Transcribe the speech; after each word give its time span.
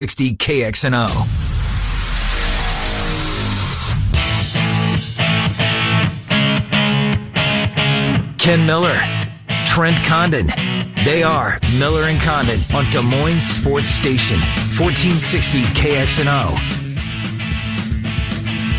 60 0.00 0.36
KXNO. 0.36 1.08
Ken 8.38 8.64
Miller, 8.64 8.96
Trent 9.66 9.96
Condon. 10.06 10.46
They 11.04 11.24
are 11.24 11.58
Miller 11.80 12.02
and 12.04 12.20
Condon 12.20 12.60
on 12.72 12.88
Des 12.92 13.02
Moines 13.02 13.40
Sports 13.40 13.90
Station, 13.90 14.38
1460 14.78 15.62
KXNO. 15.62 16.78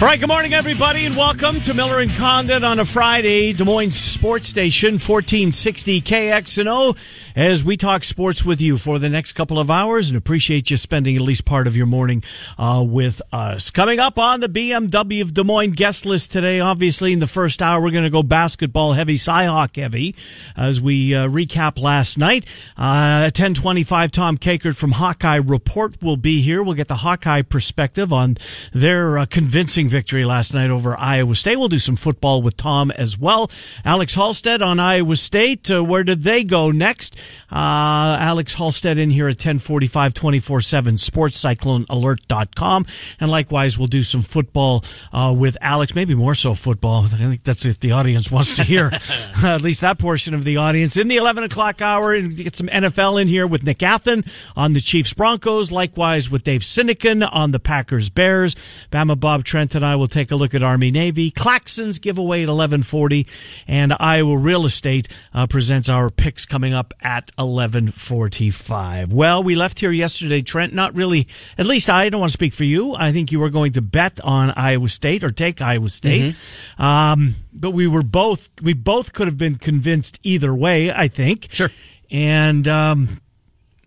All 0.01 0.07
right, 0.07 0.17
good 0.17 0.29
morning, 0.29 0.53
everybody, 0.53 1.05
and 1.05 1.17
welcome 1.17 1.59
to 1.59 1.73
Miller 1.73 1.99
and 1.99 2.09
Condon 2.15 2.63
on 2.63 2.79
a 2.79 2.85
Friday, 2.85 3.51
Des 3.51 3.65
Moines 3.65 3.91
Sports 3.91 4.47
Station, 4.47 4.93
1460 4.93 5.99
KXNO, 5.99 6.95
as 7.39 7.63
we 7.63 7.77
talk 7.77 8.03
sports 8.03 8.43
with 8.43 8.59
you 8.59 8.77
for 8.77 8.99
the 8.99 9.07
next 9.07 9.31
couple 9.31 9.59
of 9.59 9.71
hours 9.71 10.09
and 10.09 10.17
appreciate 10.17 10.69
you 10.69 10.75
spending 10.75 11.15
at 11.15 11.21
least 11.21 11.45
part 11.45 11.67
of 11.67 11.75
your 11.77 11.85
morning 11.85 12.21
uh, 12.57 12.83
with 12.85 13.21
us. 13.31 13.71
Coming 13.71 13.97
up 13.97 14.19
on 14.19 14.41
the 14.41 14.49
BMW 14.49 15.21
of 15.21 15.33
Des 15.33 15.45
Moines 15.45 15.71
guest 15.71 16.05
list 16.05 16.33
today, 16.33 16.59
obviously, 16.59 17.13
in 17.13 17.19
the 17.19 17.27
first 17.27 17.61
hour, 17.61 17.81
we're 17.81 17.91
going 17.91 18.03
to 18.03 18.09
go 18.09 18.23
basketball 18.23 18.91
heavy, 18.91 19.13
Cyhawk 19.13 19.77
heavy, 19.77 20.15
as 20.57 20.81
we 20.81 21.15
uh, 21.15 21.29
recap 21.29 21.81
last 21.81 22.17
night. 22.17 22.43
Uh, 22.75 23.31
1025, 23.31 24.11
Tom 24.11 24.37
Kakert 24.37 24.75
from 24.75 24.91
Hawkeye 24.91 25.37
Report 25.37 26.01
will 26.01 26.17
be 26.17 26.41
here. 26.41 26.61
We'll 26.61 26.73
get 26.73 26.89
the 26.89 26.95
Hawkeye 26.95 27.43
perspective 27.43 28.11
on 28.11 28.35
their 28.73 29.17
uh, 29.17 29.25
convincing 29.25 29.87
victory 29.87 30.25
last 30.25 30.53
night 30.53 30.71
over 30.71 30.97
Iowa 30.97 31.35
State. 31.35 31.55
We'll 31.55 31.69
do 31.69 31.79
some 31.79 31.95
football 31.95 32.41
with 32.41 32.57
Tom 32.57 32.91
as 32.91 33.17
well. 33.17 33.49
Alex 33.85 34.15
Halstead 34.15 34.61
on 34.61 34.77
Iowa 34.77 35.15
State. 35.15 35.71
Uh, 35.71 35.85
where 35.85 36.03
did 36.03 36.23
they 36.23 36.43
go 36.43 36.71
next? 36.71 37.15
Uh, 37.51 38.17
Alex 38.19 38.53
Halstead 38.53 38.97
in 38.97 39.09
here 39.09 39.27
at 39.27 39.35
1045 39.35 40.13
24 40.13 40.61
7 40.61 40.95
sportscyclonealert.com. 40.95 42.85
And 43.19 43.31
likewise, 43.31 43.77
we'll 43.77 43.87
do 43.87 44.03
some 44.03 44.21
football 44.21 44.83
uh, 45.11 45.33
with 45.37 45.57
Alex, 45.61 45.95
maybe 45.95 46.15
more 46.15 46.35
so 46.35 46.53
football. 46.53 47.05
I 47.05 47.07
think 47.07 47.43
that's 47.43 47.65
if 47.65 47.79
the 47.79 47.91
audience 47.91 48.31
wants 48.31 48.55
to 48.57 48.63
hear 48.63 48.91
at 49.43 49.61
least 49.61 49.81
that 49.81 49.99
portion 49.99 50.33
of 50.33 50.43
the 50.43 50.57
audience. 50.57 50.97
In 50.97 51.07
the 51.07 51.17
11 51.17 51.43
o'clock 51.43 51.81
hour, 51.81 52.13
and 52.13 52.35
get 52.35 52.55
some 52.55 52.67
NFL 52.67 53.21
in 53.21 53.27
here 53.27 53.47
with 53.47 53.63
Nick 53.63 53.79
Athan 53.79 54.29
on 54.55 54.73
the 54.73 54.81
Chiefs 54.81 55.13
Broncos. 55.13 55.71
Likewise 55.71 56.29
with 56.29 56.43
Dave 56.43 56.61
Sinekin 56.61 57.27
on 57.31 57.51
the 57.51 57.59
Packers 57.59 58.09
Bears. 58.09 58.55
Bama 58.91 59.19
Bob 59.19 59.43
Trent 59.43 59.75
and 59.75 59.85
I 59.85 59.95
will 59.95 60.07
take 60.07 60.31
a 60.31 60.35
look 60.35 60.53
at 60.53 60.63
Army 60.63 60.91
Navy. 60.91 61.31
Claxons 61.31 62.01
giveaway 62.01 62.39
at 62.39 62.49
1140 62.49 63.27
and 63.67 63.93
Iowa 63.99 64.37
Real 64.37 64.65
Estate 64.65 65.07
uh, 65.33 65.47
presents 65.47 65.89
our 65.89 66.09
picks 66.09 66.45
coming 66.45 66.73
up 66.73 66.93
at 67.09 67.31
1145. 67.37 69.11
Well, 69.11 69.41
we 69.41 69.55
left 69.55 69.79
here 69.79 69.91
yesterday, 69.91 70.43
Trent, 70.43 70.75
not 70.75 70.95
really, 70.95 71.27
at 71.57 71.65
least 71.65 71.89
I 71.89 72.07
don't 72.09 72.19
want 72.19 72.29
to 72.29 72.33
speak 72.33 72.53
for 72.53 72.65
you. 72.65 72.93
I 72.93 73.11
think 73.11 73.31
you 73.31 73.39
were 73.39 73.49
going 73.49 73.71
to 73.73 73.81
bet 73.81 74.21
on 74.21 74.51
Iowa 74.51 74.87
State 74.89 75.23
or 75.23 75.31
take 75.31 75.59
Iowa 75.59 75.89
State. 75.89 76.35
Mm-hmm. 76.35 76.81
Um, 76.83 77.35
but 77.51 77.71
we 77.71 77.87
were 77.87 78.03
both, 78.03 78.47
we 78.61 78.75
both 78.75 79.13
could 79.13 79.25
have 79.25 79.39
been 79.39 79.55
convinced 79.55 80.19
either 80.21 80.53
way, 80.53 80.91
I 80.91 81.07
think. 81.07 81.47
Sure. 81.49 81.71
And, 82.11 82.67
um, 82.67 83.19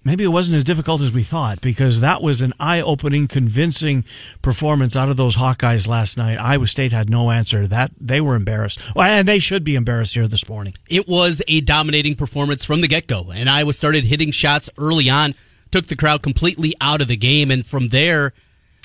maybe 0.05 0.25
it 0.25 0.29
wasn't 0.29 0.57
as 0.57 0.65
difficult 0.65 1.01
as 1.01 1.13
we 1.13 1.23
thought 1.23 1.61
because 1.61 2.01
that 2.01 2.23
was 2.23 2.41
an 2.41 2.53
eye-opening, 2.59 3.29
convincing 3.29 4.05
performance 4.41 4.97
out 4.97 5.09
of 5.09 5.17
those 5.17 5.37
Hawkeyes 5.37 5.87
last 5.87 6.17
night. 6.17 6.37
Iowa 6.37 6.67
State 6.67 6.93
had 6.93 7.09
no 7.09 7.31
answer. 7.31 7.67
That 7.67 7.91
they 8.01 8.21
were 8.21 8.35
embarrassed, 8.35 8.81
well, 8.95 9.07
and 9.07 9.27
they 9.29 9.39
should 9.39 9.65
be 9.65 9.75
embarrassed 9.75 10.15
here 10.15 10.29
this 10.29 10.49
morning. 10.49 10.75
It 10.89 11.09
was 11.09 11.43
a 11.49 11.61
dominating 11.61 12.15
performance 12.15 12.65
from 12.65 12.81
the 12.81 12.89
get-go, 12.89 13.31
and 13.33 13.49
Iowa 13.49 13.73
started 13.73 14.05
hitting 14.05 14.31
shots 14.31 14.71
early 14.79 15.09
on, 15.09 15.35
took 15.71 15.87
the 15.87 15.97
crowd 15.97 16.23
completely 16.23 16.75
out 16.81 17.01
of 17.01 17.09
the 17.09 17.17
game, 17.17 17.51
and 17.51 17.65
from 17.67 17.89
there 17.89 18.33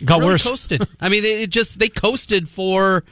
got 0.06 0.19
really 0.19 0.33
worse. 0.33 0.44
Coasted. 0.44 0.88
I 1.01 1.09
mean, 1.09 1.23
it 1.23 1.50
just 1.50 1.79
they 1.79 1.89
coasted 1.89 2.47
for 2.47 3.03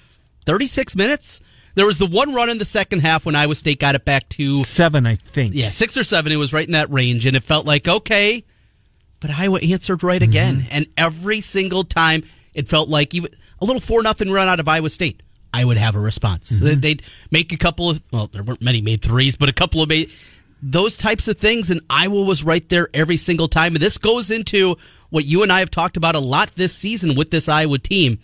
36 0.46 0.96
minutes. 0.96 1.42
There 1.75 1.86
was 1.86 1.97
the 1.97 2.08
one 2.08 2.34
run 2.34 2.50
in 2.50 2.58
the 2.58 2.66
second 2.66 3.02
half 3.02 3.25
when 3.25 3.36
Iowa 3.36 3.53
State 3.53 3.80
got 3.80 3.96
it 3.96 4.06
back 4.06 4.28
to 4.30 4.63
seven, 4.63 5.06
I 5.06 5.16
think. 5.16 5.53
Yeah, 5.53 5.69
six 5.69 5.97
or 5.97 6.03
seven. 6.03 6.31
It 6.31 6.38
was 6.38 6.53
right 6.53 6.66
in 6.66 6.72
that 6.72 6.90
range, 6.90 7.25
and 7.25 7.36
it 7.36 7.44
felt 7.44 7.66
like 7.66 7.88
okay, 7.88 8.44
but 9.19 9.30
Iowa 9.30 9.59
answered 9.62 10.02
right 10.02 10.22
mm-hmm. 10.22 10.30
again, 10.30 10.68
and 10.72 10.88
every 10.97 11.41
single 11.41 11.84
time 11.84 12.24
it 12.53 12.68
felt 12.68 12.90
like 12.90 13.14
even 13.14 13.31
a 13.62 13.66
little 13.66 13.81
four 13.81 14.02
nothing 14.02 14.31
run 14.31 14.47
out 14.47 14.59
of 14.59 14.68
Iowa 14.68 14.90
State, 14.90 15.22
I 15.53 15.66
would 15.66 15.78
have 15.78 15.96
a 15.96 16.00
response. 16.00 16.59
Mm-hmm. 16.59 16.80
They'd 16.80 17.03
make 17.30 17.52
a 17.52 17.58
couple 17.58 17.90
of 17.90 18.02
well, 18.12 18.28
there 18.28 18.44
weren't 18.44 18.64
many 18.64 18.81
made 18.81 19.02
threes, 19.02 19.35
but 19.35 19.50
a 19.50 19.53
couple 19.53 19.81
of 19.81 19.90
made 19.90 20.09
those 20.62 20.97
types 20.97 21.28
of 21.28 21.38
things, 21.38 21.69
and 21.69 21.81
Iowa 21.90 22.24
was 22.24 22.44
right 22.44 22.68
there 22.69 22.88
every 22.94 23.18
single 23.18 23.47
time. 23.47 23.75
And 23.75 23.81
this 23.81 23.97
goes 23.97 24.31
into 24.31 24.78
what 25.09 25.25
you 25.25 25.44
and 25.44 25.52
I 25.52 25.59
have 25.59 25.72
talked 25.72 25.97
about 25.97 26.16
a 26.16 26.19
lot 26.19 26.50
this 26.56 26.74
season 26.74 27.16
with 27.16 27.31
this 27.31 27.50
Iowa 27.50 27.80
team 27.80 28.19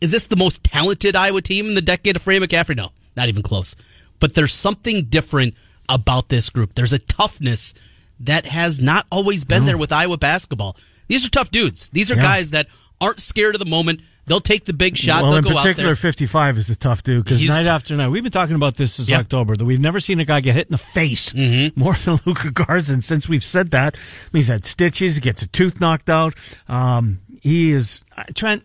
is 0.00 0.10
this 0.10 0.26
the 0.26 0.36
most 0.36 0.64
talented 0.64 1.16
Iowa 1.16 1.42
team 1.42 1.66
in 1.66 1.74
the 1.74 1.82
decade 1.82 2.16
of 2.16 2.22
Fran 2.22 2.40
McCaffery? 2.40 2.76
No, 2.76 2.90
not 3.16 3.28
even 3.28 3.42
close. 3.42 3.76
But 4.18 4.34
there's 4.34 4.54
something 4.54 5.04
different 5.04 5.54
about 5.88 6.28
this 6.28 6.50
group. 6.50 6.74
There's 6.74 6.92
a 6.92 6.98
toughness 6.98 7.74
that 8.20 8.46
has 8.46 8.80
not 8.80 9.06
always 9.10 9.44
been 9.44 9.62
no. 9.62 9.66
there 9.66 9.78
with 9.78 9.92
Iowa 9.92 10.18
basketball. 10.18 10.76
These 11.08 11.26
are 11.26 11.30
tough 11.30 11.50
dudes. 11.50 11.88
These 11.90 12.10
are 12.10 12.16
yeah. 12.16 12.22
guys 12.22 12.50
that 12.50 12.68
aren't 13.00 13.20
scared 13.20 13.54
of 13.54 13.58
the 13.58 13.70
moment. 13.70 14.02
They'll 14.26 14.40
take 14.40 14.64
the 14.64 14.72
big 14.72 14.96
shot. 14.96 15.24
Well, 15.24 15.34
in 15.34 15.44
particular, 15.44 15.96
55 15.96 16.58
is 16.58 16.70
a 16.70 16.76
tough 16.76 17.02
dude 17.02 17.24
because 17.24 17.42
night 17.42 17.64
t- 17.64 17.68
after 17.68 17.96
night, 17.96 18.08
we've 18.08 18.22
been 18.22 18.30
talking 18.30 18.54
about 18.54 18.76
this 18.76 18.94
since 18.94 19.10
yep. 19.10 19.20
October 19.20 19.56
that 19.56 19.64
we've 19.64 19.80
never 19.80 19.98
seen 19.98 20.20
a 20.20 20.24
guy 20.24 20.40
get 20.40 20.54
hit 20.54 20.66
in 20.66 20.72
the 20.72 20.78
face 20.78 21.32
mm-hmm. 21.32 21.78
more 21.80 21.94
than 21.94 22.20
Luka 22.26 22.52
Garza. 22.52 22.94
And 22.94 23.04
since 23.04 23.28
we've 23.28 23.42
said 23.42 23.72
that, 23.72 23.98
he's 24.32 24.46
had 24.46 24.64
stitches, 24.64 25.16
he 25.16 25.20
gets 25.20 25.42
a 25.42 25.48
tooth 25.48 25.80
knocked 25.80 26.08
out. 26.08 26.34
Um, 26.68 27.22
he 27.40 27.72
is 27.72 28.04
Trent 28.34 28.62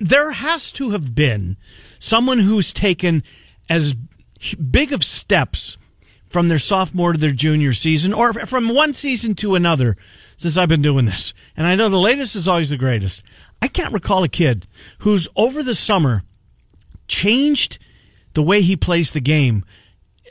there 0.00 0.32
has 0.32 0.72
to 0.72 0.90
have 0.90 1.14
been 1.14 1.56
someone 1.98 2.38
who's 2.38 2.72
taken 2.72 3.22
as 3.68 3.94
big 4.70 4.92
of 4.92 5.02
steps 5.02 5.76
from 6.28 6.48
their 6.48 6.58
sophomore 6.58 7.12
to 7.12 7.18
their 7.18 7.30
junior 7.30 7.72
season 7.72 8.12
or 8.12 8.32
from 8.32 8.68
one 8.68 8.92
season 8.92 9.34
to 9.34 9.54
another 9.54 9.96
since 10.36 10.56
I've 10.56 10.68
been 10.68 10.82
doing 10.82 11.06
this. 11.06 11.32
And 11.56 11.66
I 11.66 11.76
know 11.76 11.88
the 11.88 11.96
latest 11.96 12.36
is 12.36 12.48
always 12.48 12.70
the 12.70 12.76
greatest. 12.76 13.22
I 13.62 13.68
can't 13.68 13.92
recall 13.92 14.22
a 14.22 14.28
kid 14.28 14.66
who's 14.98 15.28
over 15.36 15.62
the 15.62 15.74
summer 15.74 16.22
changed 17.08 17.78
the 18.34 18.42
way 18.42 18.60
he 18.60 18.76
plays 18.76 19.12
the 19.12 19.20
game 19.20 19.64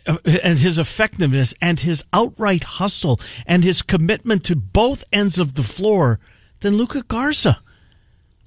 uh, 0.06 0.18
and 0.44 0.60
his 0.60 0.78
effectiveness 0.78 1.54
and 1.62 1.80
his 1.80 2.04
outright 2.14 2.64
hustle 2.64 3.20
and 3.48 3.64
his 3.64 3.82
commitment 3.82 4.44
to 4.46 4.56
both 4.56 5.04
ends 5.12 5.40
of 5.40 5.56
the 5.56 5.64
floor 5.64 6.20
than 6.60 6.78
Luka 6.78 7.02
Garza. 7.04 7.62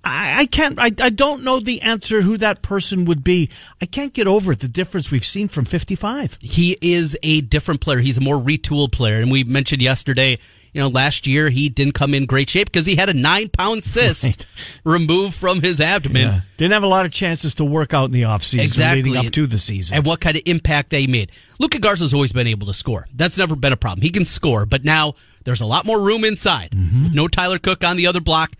I, 0.05 0.41
I 0.41 0.47
can't. 0.47 0.79
I, 0.79 0.91
I 1.01 1.11
don't 1.11 1.43
know 1.43 1.61
the 1.61 1.83
answer 1.83 2.23
who 2.23 2.37
that 2.39 2.63
person 2.63 3.05
would 3.07 3.25
be. 3.25 3.51
I 3.81 3.87
can't 3.87 4.13
get 4.13 4.27
over 4.27 4.55
the 4.55 4.69
difference 4.69 5.11
we've 5.11 5.25
seen 5.25 5.49
from 5.49 5.65
55. 5.65 6.39
He 6.41 6.77
is 6.81 7.19
a 7.23 7.41
different 7.43 7.81
player. 7.81 7.99
He's 7.99 8.19
a 8.19 8.21
more 8.21 8.37
retooled 8.37 8.93
player, 8.93 9.17
and 9.17 9.31
we 9.31 9.45
mentioned 9.45 9.83
yesterday. 9.83 10.39
You 10.75 10.83
know, 10.83 10.89
last 10.89 11.27
year 11.27 11.49
he 11.49 11.71
didn't 11.71 11.95
come 11.95 12.13
in 12.13 12.27
great 12.27 12.51
shape 12.51 12.71
because 12.71 12.85
he 12.85 12.95
had 12.95 13.09
a 13.09 13.15
nine 13.15 13.49
pound 13.49 13.85
cyst 13.85 14.25
right. 14.25 14.47
removed 14.85 15.35
from 15.35 15.63
his 15.63 15.81
abdomen. 15.81 16.23
Yeah. 16.23 16.41
Didn't 16.59 16.75
have 16.75 16.83
a 16.83 16.89
lot 16.89 17.07
of 17.07 17.11
chances 17.11 17.55
to 17.57 17.65
work 17.65 17.95
out 17.95 18.05
in 18.05 18.11
the 18.13 18.23
offseason 18.23 18.65
exactly. 18.65 19.03
leading 19.03 19.27
up 19.27 19.33
to 19.33 19.47
the 19.47 19.57
season. 19.57 19.97
And 19.97 20.07
what 20.07 20.21
kind 20.21 20.37
of 20.37 20.43
impact 20.45 20.91
they 20.91 21.07
made. 21.07 21.33
Luka 21.59 21.79
Garza's 21.79 22.13
always 22.13 22.33
been 22.33 22.47
able 22.47 22.67
to 22.67 22.75
score. 22.75 23.07
That's 23.15 23.39
never 23.39 23.57
been 23.57 23.73
a 23.73 23.79
problem. 23.79 24.03
He 24.03 24.11
can 24.11 24.27
score, 24.27 24.67
but 24.67 24.85
now 24.85 25.15
there's 25.45 25.63
a 25.63 25.67
lot 25.67 25.87
more 25.87 26.01
room 26.01 26.23
inside. 26.23 26.73
Mm-hmm. 26.73 27.05
With 27.05 27.15
no 27.15 27.29
Tyler 27.29 27.59
Cook 27.59 27.83
on 27.83 27.97
the 27.97 28.07
other 28.07 28.21
block 28.21 28.53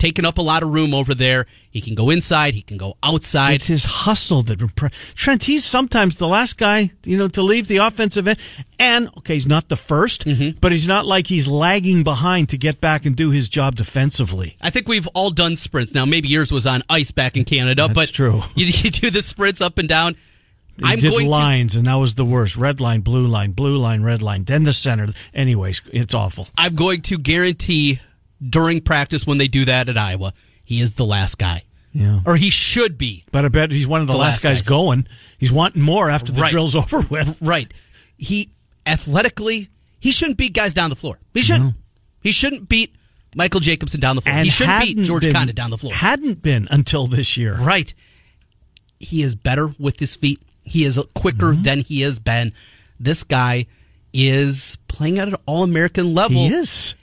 taking 0.00 0.24
up 0.24 0.38
a 0.38 0.42
lot 0.42 0.64
of 0.64 0.70
room 0.70 0.92
over 0.92 1.14
there. 1.14 1.46
He 1.70 1.80
can 1.80 1.94
go 1.94 2.10
inside. 2.10 2.54
He 2.54 2.62
can 2.62 2.78
go 2.78 2.96
outside. 3.02 3.52
It's 3.52 3.66
his 3.66 3.84
hustle 3.84 4.42
that 4.42 4.58
Trent. 5.14 5.44
He's 5.44 5.64
sometimes 5.64 6.16
the 6.16 6.26
last 6.26 6.58
guy, 6.58 6.90
you 7.04 7.16
know, 7.16 7.28
to 7.28 7.42
leave 7.42 7.68
the 7.68 7.76
offensive 7.76 8.26
end. 8.26 8.38
And 8.78 9.08
okay, 9.18 9.34
he's 9.34 9.46
not 9.46 9.68
the 9.68 9.76
1st 9.76 10.24
mm-hmm. 10.24 10.58
but 10.58 10.72
he's 10.72 10.88
not 10.88 11.06
like 11.06 11.28
he's 11.28 11.46
lagging 11.46 12.02
behind 12.02 12.48
to 12.48 12.58
get 12.58 12.80
back 12.80 13.04
and 13.06 13.14
do 13.14 13.30
his 13.30 13.48
job 13.48 13.76
defensively. 13.76 14.56
I 14.60 14.70
think 14.70 14.88
we've 14.88 15.06
all 15.08 15.30
done 15.30 15.54
sprints. 15.54 15.94
Now, 15.94 16.06
maybe 16.06 16.28
yours 16.28 16.50
was 16.50 16.66
on 16.66 16.82
ice 16.88 17.12
back 17.12 17.36
in 17.36 17.44
Canada, 17.44 17.82
That's 17.82 17.94
but 17.94 18.08
true. 18.08 18.40
You, 18.56 18.66
you 18.66 18.90
do 18.90 19.10
the 19.10 19.22
sprints 19.22 19.60
up 19.60 19.78
and 19.78 19.88
down. 19.88 20.16
I'm 20.82 20.98
did 20.98 21.12
lines, 21.26 21.74
to, 21.74 21.80
and 21.80 21.86
that 21.88 21.94
was 21.94 22.14
the 22.14 22.24
worst. 22.24 22.56
Red 22.56 22.80
line, 22.80 23.00
blue 23.00 23.26
line, 23.26 23.52
blue 23.52 23.76
line, 23.76 24.02
red 24.02 24.22
line, 24.22 24.44
then 24.44 24.64
the 24.64 24.72
center. 24.72 25.08
Anyways, 25.34 25.82
it's 25.92 26.14
awful. 26.14 26.48
I'm 26.56 26.74
going 26.74 27.02
to 27.02 27.18
guarantee 27.18 28.00
during 28.46 28.80
practice 28.80 29.26
when 29.26 29.38
they 29.38 29.48
do 29.48 29.64
that 29.66 29.88
at 29.88 29.98
Iowa. 29.98 30.32
He 30.64 30.80
is 30.80 30.94
the 30.94 31.04
last 31.04 31.38
guy. 31.38 31.64
Yeah. 31.92 32.20
Or 32.24 32.36
he 32.36 32.50
should 32.50 32.96
be. 32.96 33.24
But 33.32 33.44
I 33.44 33.48
bet 33.48 33.72
he's 33.72 33.86
one 33.88 34.00
of 34.00 34.06
the, 34.06 34.12
The 34.12 34.18
last, 34.18 34.34
last 34.36 34.42
guys 34.44 34.60
guys. 34.62 34.68
going. 34.68 35.06
He's 35.38 35.50
wanting 35.50 35.82
more 35.82 36.08
after 36.08 36.30
the 36.32 36.40
Right. 36.42 36.50
drill's 36.50 36.74
over 36.76 37.00
with. 37.00 37.36
Right. 37.40 37.72
He 38.16 38.50
athletically, 38.86 39.68
he 39.98 40.12
shouldn't 40.12 40.38
beat 40.38 40.54
guys 40.54 40.72
down 40.74 40.90
the 40.90 40.96
floor. 40.96 41.18
He 41.34 41.42
shouldn't. 41.42 41.74
He 42.22 42.30
shouldn't 42.32 42.68
beat 42.68 42.94
Michael 43.34 43.60
Jacobson 43.60 43.98
down 44.00 44.14
the 44.16 44.22
floor. 44.22 44.34
And 44.36 44.44
he 44.44 44.50
shouldn't 44.50 44.82
beat 44.84 44.98
George 44.98 45.24
been- 45.24 45.32
Condon 45.32 45.54
down 45.56 45.70
the 45.70 45.78
floor. 45.78 45.92
Hadn't 45.94 46.42
been 46.42 46.68
until 46.70 47.06
this 47.08 47.36
year. 47.36 47.56
Right. 47.56 47.92
He 49.00 49.22
is 49.22 49.34
better 49.34 49.70
with 49.78 49.98
his 49.98 50.14
feet. 50.14 50.40
He 50.62 50.84
is 50.84 51.00
quicker 51.14 51.52
Mm-hmm. 51.52 51.62
than 51.62 51.80
he 51.80 52.02
has 52.02 52.18
been. 52.18 52.52
This 53.00 53.24
guy 53.24 53.66
is 54.12 54.76
playing 54.88 55.18
at 55.18 55.28
an 55.28 55.36
all 55.46 55.64
American 55.64 56.14
level. 56.14 56.36
He 56.48 56.54
is. 56.54 56.94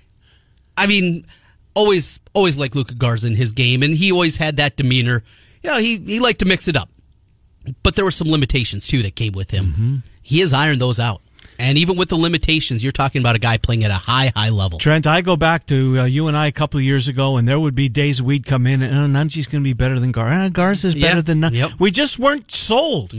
I 0.77 0.87
mean, 0.87 1.25
always 1.73 2.19
always 2.33 2.57
like 2.57 2.75
Luka 2.75 2.93
Garza 2.95 3.27
in 3.27 3.35
his 3.35 3.51
game, 3.53 3.83
and 3.83 3.93
he 3.93 4.11
always 4.11 4.37
had 4.37 4.57
that 4.57 4.77
demeanor. 4.77 5.23
You 5.63 5.71
know, 5.71 5.79
he, 5.79 5.97
he 5.97 6.19
liked 6.19 6.39
to 6.39 6.45
mix 6.45 6.67
it 6.67 6.75
up. 6.75 6.89
But 7.83 7.95
there 7.95 8.05
were 8.05 8.11
some 8.11 8.29
limitations 8.29 8.87
too 8.87 9.01
that 9.03 9.15
came 9.15 9.33
with 9.33 9.51
him. 9.51 9.65
Mm-hmm. 9.65 9.95
He 10.21 10.39
has 10.39 10.53
ironed 10.53 10.79
those 10.79 10.99
out. 10.99 11.21
And 11.59 11.77
even 11.79 11.97
with 11.97 12.09
the 12.09 12.15
limitations, 12.15 12.83
you're 12.83 12.91
talking 12.91 13.19
about 13.19 13.35
a 13.35 13.39
guy 13.39 13.57
playing 13.57 13.83
at 13.83 13.89
a 13.89 13.95
high, 13.95 14.31
high 14.35 14.49
level. 14.49 14.77
Trent, 14.77 15.07
I 15.07 15.21
go 15.21 15.35
back 15.35 15.65
to 15.65 16.01
uh, 16.01 16.05
you 16.05 16.27
and 16.27 16.37
I 16.37 16.45
a 16.47 16.51
couple 16.51 16.77
of 16.77 16.83
years 16.83 17.07
ago, 17.07 17.37
and 17.37 17.47
there 17.47 17.59
would 17.59 17.73
be 17.73 17.89
days 17.89 18.21
we'd 18.21 18.45
come 18.45 18.67
in 18.67 18.83
and 18.83 18.93
oh, 18.95 19.07
Nunge's 19.07 19.47
going 19.47 19.63
to 19.63 19.67
be 19.67 19.73
better 19.73 19.99
than 19.99 20.11
Gar. 20.11 20.31
Uh, 20.31 20.49
Garza's 20.49 20.93
better 20.93 21.15
Yeah. 21.15 21.21
than 21.21 21.39
Nun. 21.39 21.53
Yep. 21.55 21.71
We 21.79 21.89
just 21.89 22.19
weren't 22.19 22.51
sold. 22.51 23.11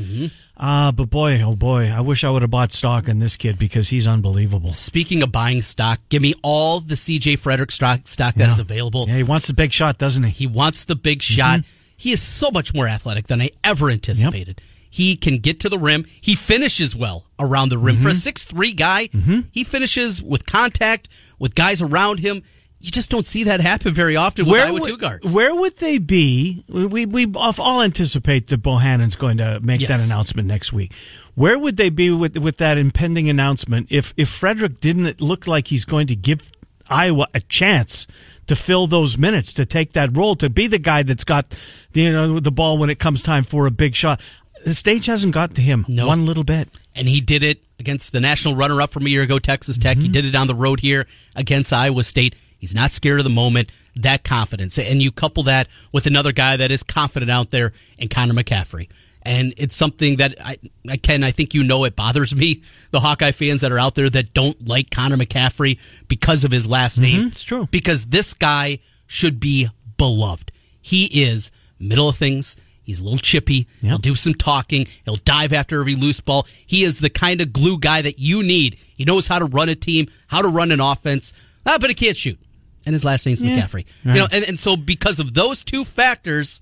Uh, 0.58 0.90
but 0.90 1.08
boy, 1.08 1.40
oh 1.40 1.54
boy, 1.54 1.88
I 1.88 2.00
wish 2.00 2.24
I 2.24 2.30
would 2.30 2.42
have 2.42 2.50
bought 2.50 2.72
stock 2.72 3.06
in 3.08 3.20
this 3.20 3.36
kid 3.36 3.58
because 3.58 3.88
he's 3.88 4.08
unbelievable. 4.08 4.74
Speaking 4.74 5.22
of 5.22 5.30
buying 5.30 5.62
stock, 5.62 6.00
give 6.08 6.20
me 6.20 6.34
all 6.42 6.80
the 6.80 6.96
CJ 6.96 7.38
Frederick 7.38 7.70
stock, 7.70 8.08
stock 8.08 8.34
that 8.34 8.44
Yeah. 8.44 8.50
is 8.50 8.58
available. 8.58 9.06
Yeah, 9.06 9.18
he 9.18 9.22
wants 9.22 9.46
the 9.46 9.54
big 9.54 9.72
shot, 9.72 9.98
doesn't 9.98 10.24
he? 10.24 10.30
He 10.30 10.46
wants 10.46 10.84
the 10.84 10.96
big 10.96 11.20
mm-hmm. 11.20 11.34
shot. 11.34 11.60
He 11.96 12.12
is 12.12 12.20
so 12.20 12.50
much 12.50 12.74
more 12.74 12.88
athletic 12.88 13.28
than 13.28 13.40
I 13.40 13.50
ever 13.62 13.88
anticipated. 13.90 14.60
He 14.90 15.16
can 15.16 15.38
get 15.38 15.60
to 15.60 15.68
the 15.68 15.78
rim. 15.78 16.06
He 16.20 16.34
finishes 16.34 16.96
well 16.96 17.26
around 17.38 17.68
the 17.68 17.78
rim. 17.78 17.96
For 17.96 18.08
a 18.08 18.12
mm-hmm. 18.12 18.18
six 18.18 18.44
three 18.44 18.72
guy, 18.72 19.08
mm-hmm. 19.08 19.40
he 19.52 19.62
finishes 19.62 20.22
with 20.22 20.46
contact 20.46 21.08
with 21.38 21.54
guys 21.54 21.82
around 21.82 22.18
him. 22.18 22.42
You 22.80 22.92
just 22.92 23.10
don't 23.10 23.26
see 23.26 23.44
that 23.44 23.60
happen 23.60 23.92
very 23.92 24.14
often 24.14 24.46
with 24.46 24.60
Iowa 24.60 24.78
two 24.80 24.92
would, 24.92 25.00
guards. 25.00 25.34
where 25.34 25.52
would 25.54 25.76
they 25.78 25.98
be? 25.98 26.62
We, 26.68 27.06
we 27.06 27.26
all 27.34 27.82
anticipate 27.82 28.46
that 28.48 28.58
Bohannon's 28.62 29.16
going 29.16 29.38
to 29.38 29.58
make 29.60 29.80
Yes. 29.80 29.90
that 29.90 30.00
announcement 30.00 30.46
next 30.46 30.72
week. 30.72 30.92
Where 31.34 31.58
would 31.58 31.76
they 31.76 31.90
be 31.90 32.10
with 32.10 32.36
with 32.36 32.58
that 32.58 32.78
impending 32.78 33.28
announcement 33.28 33.88
if 33.90 34.14
if 34.16 34.28
Frederick 34.28 34.78
didn't 34.80 35.20
look 35.20 35.46
like 35.48 35.68
he's 35.68 35.84
going 35.84 36.06
to 36.08 36.14
give 36.16 36.52
Iowa 36.88 37.26
a 37.34 37.40
chance 37.40 38.06
to 38.46 38.54
fill 38.56 38.86
those 38.86 39.18
minutes 39.18 39.52
to 39.54 39.66
take 39.66 39.92
that 39.92 40.16
role 40.16 40.36
to 40.36 40.48
be 40.48 40.66
the 40.68 40.78
guy 40.78 41.02
that's 41.02 41.24
got 41.24 41.46
you 41.92 42.12
know 42.12 42.38
the 42.40 42.52
ball 42.52 42.78
when 42.78 42.90
it 42.90 42.98
comes 43.00 43.22
time 43.22 43.42
for 43.44 43.66
a 43.66 43.70
big 43.72 43.94
shot? 43.96 44.20
The 44.64 44.74
stage 44.74 45.06
hasn't 45.06 45.32
got 45.34 45.54
to 45.56 45.62
him 45.62 45.84
No. 45.88 46.06
one 46.06 46.26
little 46.26 46.44
bit. 46.44 46.68
and 46.94 47.08
he 47.08 47.20
did 47.20 47.42
it 47.44 47.62
against 47.78 48.10
the 48.12 48.20
national 48.20 48.56
runner-up 48.56 48.90
from 48.90 49.06
a 49.06 49.08
year 49.08 49.22
ago, 49.22 49.38
Texas 49.38 49.78
Tech. 49.78 49.96
He 49.98 50.04
mm-hmm. 50.04 50.12
did 50.12 50.24
it 50.24 50.34
on 50.34 50.48
the 50.48 50.54
road 50.54 50.80
here 50.80 51.06
against 51.36 51.72
Iowa 51.72 52.02
State. 52.02 52.34
He's 52.58 52.74
not 52.74 52.92
scared 52.92 53.20
of 53.20 53.24
the 53.24 53.30
moment. 53.30 53.70
That 53.96 54.24
confidence, 54.24 54.78
and 54.78 55.02
you 55.02 55.10
couple 55.10 55.44
that 55.44 55.68
with 55.92 56.06
another 56.06 56.32
guy 56.32 56.56
that 56.56 56.70
is 56.70 56.82
confident 56.82 57.30
out 57.30 57.50
there, 57.50 57.72
in 57.98 58.08
Connor 58.08 58.34
McCaffery. 58.34 58.88
And 59.22 59.52
it's 59.56 59.76
something 59.76 60.16
that 60.16 60.34
I, 60.42 60.56
I 60.88 60.96
Ken, 60.96 61.22
I 61.24 61.32
think 61.32 61.52
you 61.52 61.62
know 61.64 61.84
it 61.84 61.96
bothers 61.96 62.34
me. 62.34 62.62
The 62.92 63.00
Hawkeye 63.00 63.32
fans 63.32 63.60
that 63.60 63.72
are 63.72 63.78
out 63.78 63.94
there 63.94 64.08
that 64.08 64.32
don't 64.32 64.68
like 64.68 64.90
Connor 64.90 65.16
McCaffery 65.16 65.78
because 66.06 66.44
of 66.44 66.50
his 66.52 66.68
last 66.68 66.98
name. 66.98 67.26
it's 67.26 67.42
true. 67.42 67.68
Because 67.70 68.06
this 68.06 68.34
guy 68.34 68.78
should 69.06 69.40
be 69.40 69.68
beloved. 69.96 70.52
He 70.80 71.06
is 71.06 71.50
middle 71.78 72.08
of 72.08 72.16
things. 72.16 72.56
He's 72.82 73.00
a 73.00 73.04
little 73.04 73.18
chippy. 73.18 73.66
He'll 73.82 73.98
do 73.98 74.14
some 74.14 74.32
talking. 74.32 74.86
He'll 75.04 75.16
dive 75.16 75.52
after 75.52 75.80
every 75.80 75.94
loose 75.94 76.20
ball. 76.20 76.46
He 76.66 76.84
is 76.84 77.00
the 77.00 77.10
kind 77.10 77.42
of 77.42 77.52
glue 77.52 77.78
guy 77.78 78.00
that 78.00 78.18
you 78.18 78.42
need. 78.42 78.78
He 78.96 79.04
knows 79.04 79.28
how 79.28 79.38
to 79.40 79.44
run 79.44 79.68
a 79.68 79.74
team, 79.74 80.06
how 80.28 80.40
to 80.40 80.48
run 80.48 80.70
an 80.70 80.80
offense, 80.80 81.34
ah, 81.66 81.76
but 81.78 81.90
he 81.90 81.94
can't 81.94 82.16
shoot. 82.16 82.38
And 82.86 82.92
his 82.94 83.04
last 83.04 83.26
name's 83.26 83.42
McCaffery. 83.42 83.86
You 84.04 84.14
know, 84.14 84.28
and, 84.32 84.44
and 84.48 84.58
so 84.60 84.76
because 84.76 85.20
of 85.20 85.34
those 85.34 85.62
two 85.64 85.84
factors, 85.84 86.60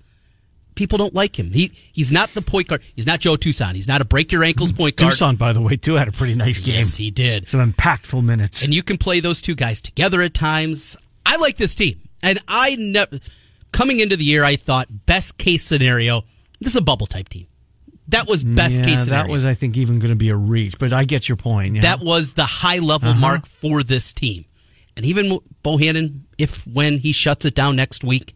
people 0.75 0.97
don't 0.97 1.13
like 1.13 1.37
him. 1.39 1.51
He 1.51 1.71
he's 1.93 2.11
not 2.11 2.29
the 2.31 2.41
point 2.41 2.67
guard. 2.67 2.81
He's 2.95 3.05
not 3.05 3.19
Joe 3.19 3.35
Toussaint. 3.37 3.75
He's 3.75 3.87
not 3.87 4.01
a 4.01 4.05
break 4.05 4.31
your 4.31 4.43
ankles 4.43 4.71
point 4.73 4.95
guard. 4.97 5.13
Toussaint, 5.13 5.37
by 5.37 5.53
the 5.53 5.61
way, 5.61 5.77
too 5.77 5.95
had 5.95 6.07
a 6.07 6.11
pretty 6.11 6.35
nice 6.35 6.59
game. 6.59 6.75
Yes, 6.75 6.95
he 6.95 7.11
did. 7.11 7.47
Some 7.47 7.71
impactful 7.71 8.23
minutes. 8.23 8.63
And 8.63 8.73
you 8.73 8.83
can 8.83 8.97
play 8.97 9.19
those 9.21 9.41
two 9.41 9.55
guys 9.55 9.81
together 9.81 10.21
at 10.21 10.33
times. 10.33 10.97
I 11.25 11.37
like 11.37 11.57
this 11.57 11.75
team. 11.75 12.01
And 12.23 12.39
I 12.47 12.75
never 12.77 13.19
coming 13.71 13.99
into 13.99 14.17
the 14.17 14.25
year 14.25 14.43
I 14.43 14.55
thought 14.55 14.87
best 15.05 15.37
case 15.37 15.63
scenario, 15.63 16.23
this 16.59 16.71
is 16.71 16.75
a 16.77 16.81
bubble 16.81 17.05
type 17.07 17.29
team. 17.29 17.47
That 18.09 18.27
was 18.27 18.43
best 18.43 18.79
yeah, 18.79 18.85
case 18.85 19.03
scenario. 19.03 19.23
that 19.27 19.31
was, 19.31 19.43
I 19.45 19.53
think, 19.53 19.75
even 19.75 19.99
going 19.99 20.11
to 20.11 20.15
be 20.15 20.29
a 20.29 20.35
reach. 20.35 20.79
But 20.79 20.93
I 20.93 21.03
get 21.03 21.27
your 21.27 21.35
point. 21.35 21.75
yeah. 21.75 21.81
That 21.81 21.99
was 21.99 22.33
the 22.33 22.45
high 22.45 22.79
level 22.79 23.09
Uh-huh. 23.09 23.19
mark 23.19 23.45
for 23.45 23.83
this 23.83 24.13
team. 24.13 24.45
And 24.97 25.05
even 25.05 25.39
Bohannon, 25.63 26.21
if 26.37 26.67
when 26.67 26.97
he 26.99 27.11
shuts 27.13 27.45
it 27.45 27.55
down 27.55 27.75
next 27.77 28.03
week, 28.03 28.33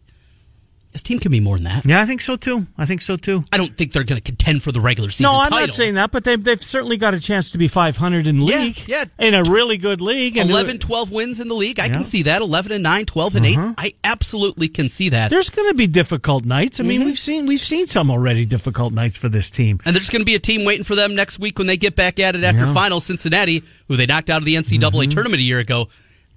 his 0.92 1.02
team 1.02 1.18
can 1.18 1.32
be 1.32 1.40
more 1.40 1.56
than 1.56 1.64
that. 1.64 1.86
Yeah, 1.86 2.02
I 2.02 2.04
think 2.04 2.20
so 2.20 2.36
too. 2.36 2.66
I 2.76 2.84
think 2.84 3.00
so 3.00 3.16
too. 3.16 3.44
I 3.50 3.56
don't 3.56 3.74
think 3.74 3.92
they're 3.92 4.04
going 4.04 4.20
to 4.20 4.22
contend 4.22 4.62
for 4.62 4.72
the 4.72 4.80
regular 4.80 5.08
season 5.08 5.24
No, 5.32 5.38
I'm 5.40 5.48
title. 5.48 5.68
not 5.68 5.74
saying 5.74 5.94
that, 5.94 6.10
but 6.12 6.22
they've, 6.24 6.44
they've 6.44 6.62
certainly 6.62 6.98
got 6.98 7.14
a 7.14 7.18
chance 7.18 7.50
to 7.52 7.58
be 7.58 7.66
500 7.66 8.26
in 8.26 8.42
Yeah, 8.42 8.56
league. 8.58 8.78
yeah. 8.86 9.04
In 9.18 9.32
a 9.34 9.42
really 9.44 9.78
good 9.78 10.02
league. 10.02 10.36
And 10.36 10.50
11, 10.50 10.80
12 10.80 11.10
wins 11.10 11.40
in 11.40 11.48
the 11.48 11.54
league. 11.54 11.80
I 11.80 11.86
Yeah. 11.86 11.94
can 11.94 12.04
see 12.04 12.24
that. 12.24 12.42
11 12.42 12.72
and 12.72 12.82
9, 12.82 13.06
12 13.06 13.36
and 13.36 13.46
8. 13.46 13.56
Uh-huh. 13.56 13.74
I 13.78 13.94
absolutely 14.04 14.68
can 14.68 14.90
see 14.90 15.08
that. 15.08 15.30
There's 15.30 15.48
going 15.48 15.70
to 15.70 15.74
be 15.74 15.86
difficult 15.86 16.44
nights. 16.44 16.78
I 16.78 16.82
mean, 16.82 17.00
Mm-hmm. 17.00 17.06
we've 17.08 17.18
seen 17.18 17.46
we've 17.46 17.60
seen 17.64 17.86
some 17.86 18.10
already 18.10 18.44
difficult 18.44 18.92
nights 18.92 19.16
for 19.16 19.30
this 19.30 19.48
team. 19.50 19.80
And 19.86 19.96
there's 19.96 20.10
going 20.10 20.20
to 20.20 20.26
be 20.26 20.34
a 20.34 20.38
team 20.40 20.66
waiting 20.66 20.84
for 20.84 20.94
them 20.94 21.14
next 21.14 21.38
week 21.38 21.56
when 21.58 21.66
they 21.68 21.78
get 21.78 21.96
back 21.96 22.20
at 22.20 22.36
it 22.36 22.44
after 22.44 22.66
Yeah. 22.66 22.74
finals. 22.74 23.06
Cincinnati, 23.06 23.62
who 23.88 23.96
they 23.96 24.04
knocked 24.04 24.28
out 24.28 24.42
of 24.42 24.44
the 24.44 24.56
NCAA 24.56 25.06
tournament 25.10 25.40
a 25.40 25.44
year 25.44 25.58
ago. 25.58 25.88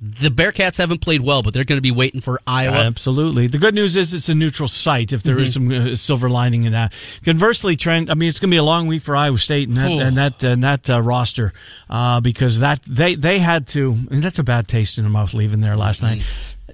The 0.01 0.29
Bearcats 0.29 0.77
haven't 0.77 0.99
played 0.99 1.21
well, 1.21 1.41
but 1.41 1.53
they're 1.53 1.63
going 1.63 1.77
to 1.77 1.81
be 1.81 1.91
waiting 1.91 2.19
for 2.21 2.39
Iowa. 2.45 2.75
Absolutely. 2.75 3.47
The 3.47 3.57
good 3.57 3.73
news 3.73 3.95
is 3.95 4.13
it's 4.13 4.27
a 4.29 4.35
neutral 4.35 4.67
site. 4.67 5.13
If 5.13 5.23
there 5.23 5.39
is 5.39 5.53
some 5.53 5.71
uh, 5.71 5.95
silver 5.95 6.29
lining 6.29 6.63
in 6.63 6.73
that. 6.73 6.91
Conversely, 7.23 7.75
Trent, 7.75 8.09
I 8.11 8.13
mean, 8.13 8.27
it's 8.29 8.39
going 8.39 8.49
to 8.49 8.53
be 8.53 8.57
a 8.59 8.63
long 8.63 8.87
week 8.87 9.01
for 9.03 9.15
Iowa 9.15 9.37
State 9.37 9.69
and 9.69 9.77
that 9.77 9.89
Oh. 9.91 9.99
and 9.99 10.17
that 10.17 10.43
and 10.43 10.61
that 10.63 10.89
uh, 10.89 11.01
roster 11.01 11.53
uh, 11.89 12.19
because 12.19 12.59
that 12.59 12.81
they 12.83 13.15
they 13.15 13.39
had 13.39 13.67
to. 13.69 13.91
And 14.11 14.21
that's 14.21 14.37
a 14.37 14.43
bad 14.43 14.67
taste 14.67 14.97
in 14.97 15.05
their 15.05 15.11
mouth 15.11 15.33
leaving 15.33 15.61
there 15.61 15.77
last 15.77 16.01
night. 16.01 16.23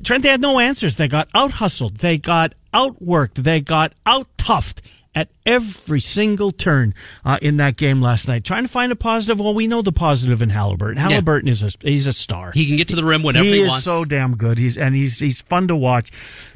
Trent, 0.04 0.24
they 0.24 0.30
had 0.30 0.42
no 0.42 0.58
answers. 0.60 0.96
They 0.96 1.08
got 1.08 1.30
out 1.36 1.52
hustled. 1.52 1.98
They 1.98 2.18
got 2.18 2.54
outworked. 2.74 3.36
They 3.36 3.62
got 3.62 3.94
out 4.06 4.28
toughed. 4.38 4.80
At 5.14 5.28
every 5.46 6.00
single 6.00 6.52
turn 6.54 6.94
uh, 7.26 7.38
in 7.42 7.58
that 7.58 7.76
game 7.76 8.02
last 8.02 8.30
night, 8.30 8.46
trying 8.46 8.64
to 8.64 8.70
find 8.70 8.94
a 8.94 8.96
positive. 8.96 9.40
Well, 9.42 9.54
we 9.54 9.68
know 9.68 9.82
the 9.82 9.92
positive 9.92 10.42
in 10.42 10.50
Halliburton. 10.50 10.96
Halliburton 10.96 11.50
is 11.50 11.64
a 11.64 11.72
he's 11.82 12.08
a 12.08 12.14
star. 12.14 12.52
he 12.54 12.66
can 12.66 12.78
get 12.78 12.88
to 12.88 12.96
the 12.96 13.04
rim 13.04 13.22
whenever 13.22 13.44
he, 13.44 13.56
he 13.56 13.62
is 13.64 13.70
wants. 13.72 13.84
so 13.84 14.06
damn 14.06 14.38
good. 14.38 14.58
He's 14.58 14.78
and 14.78 14.96
he's 14.96 15.20
he's 15.20 15.42
fun 15.42 15.68
to 15.68 15.76
watch. 15.76 16.12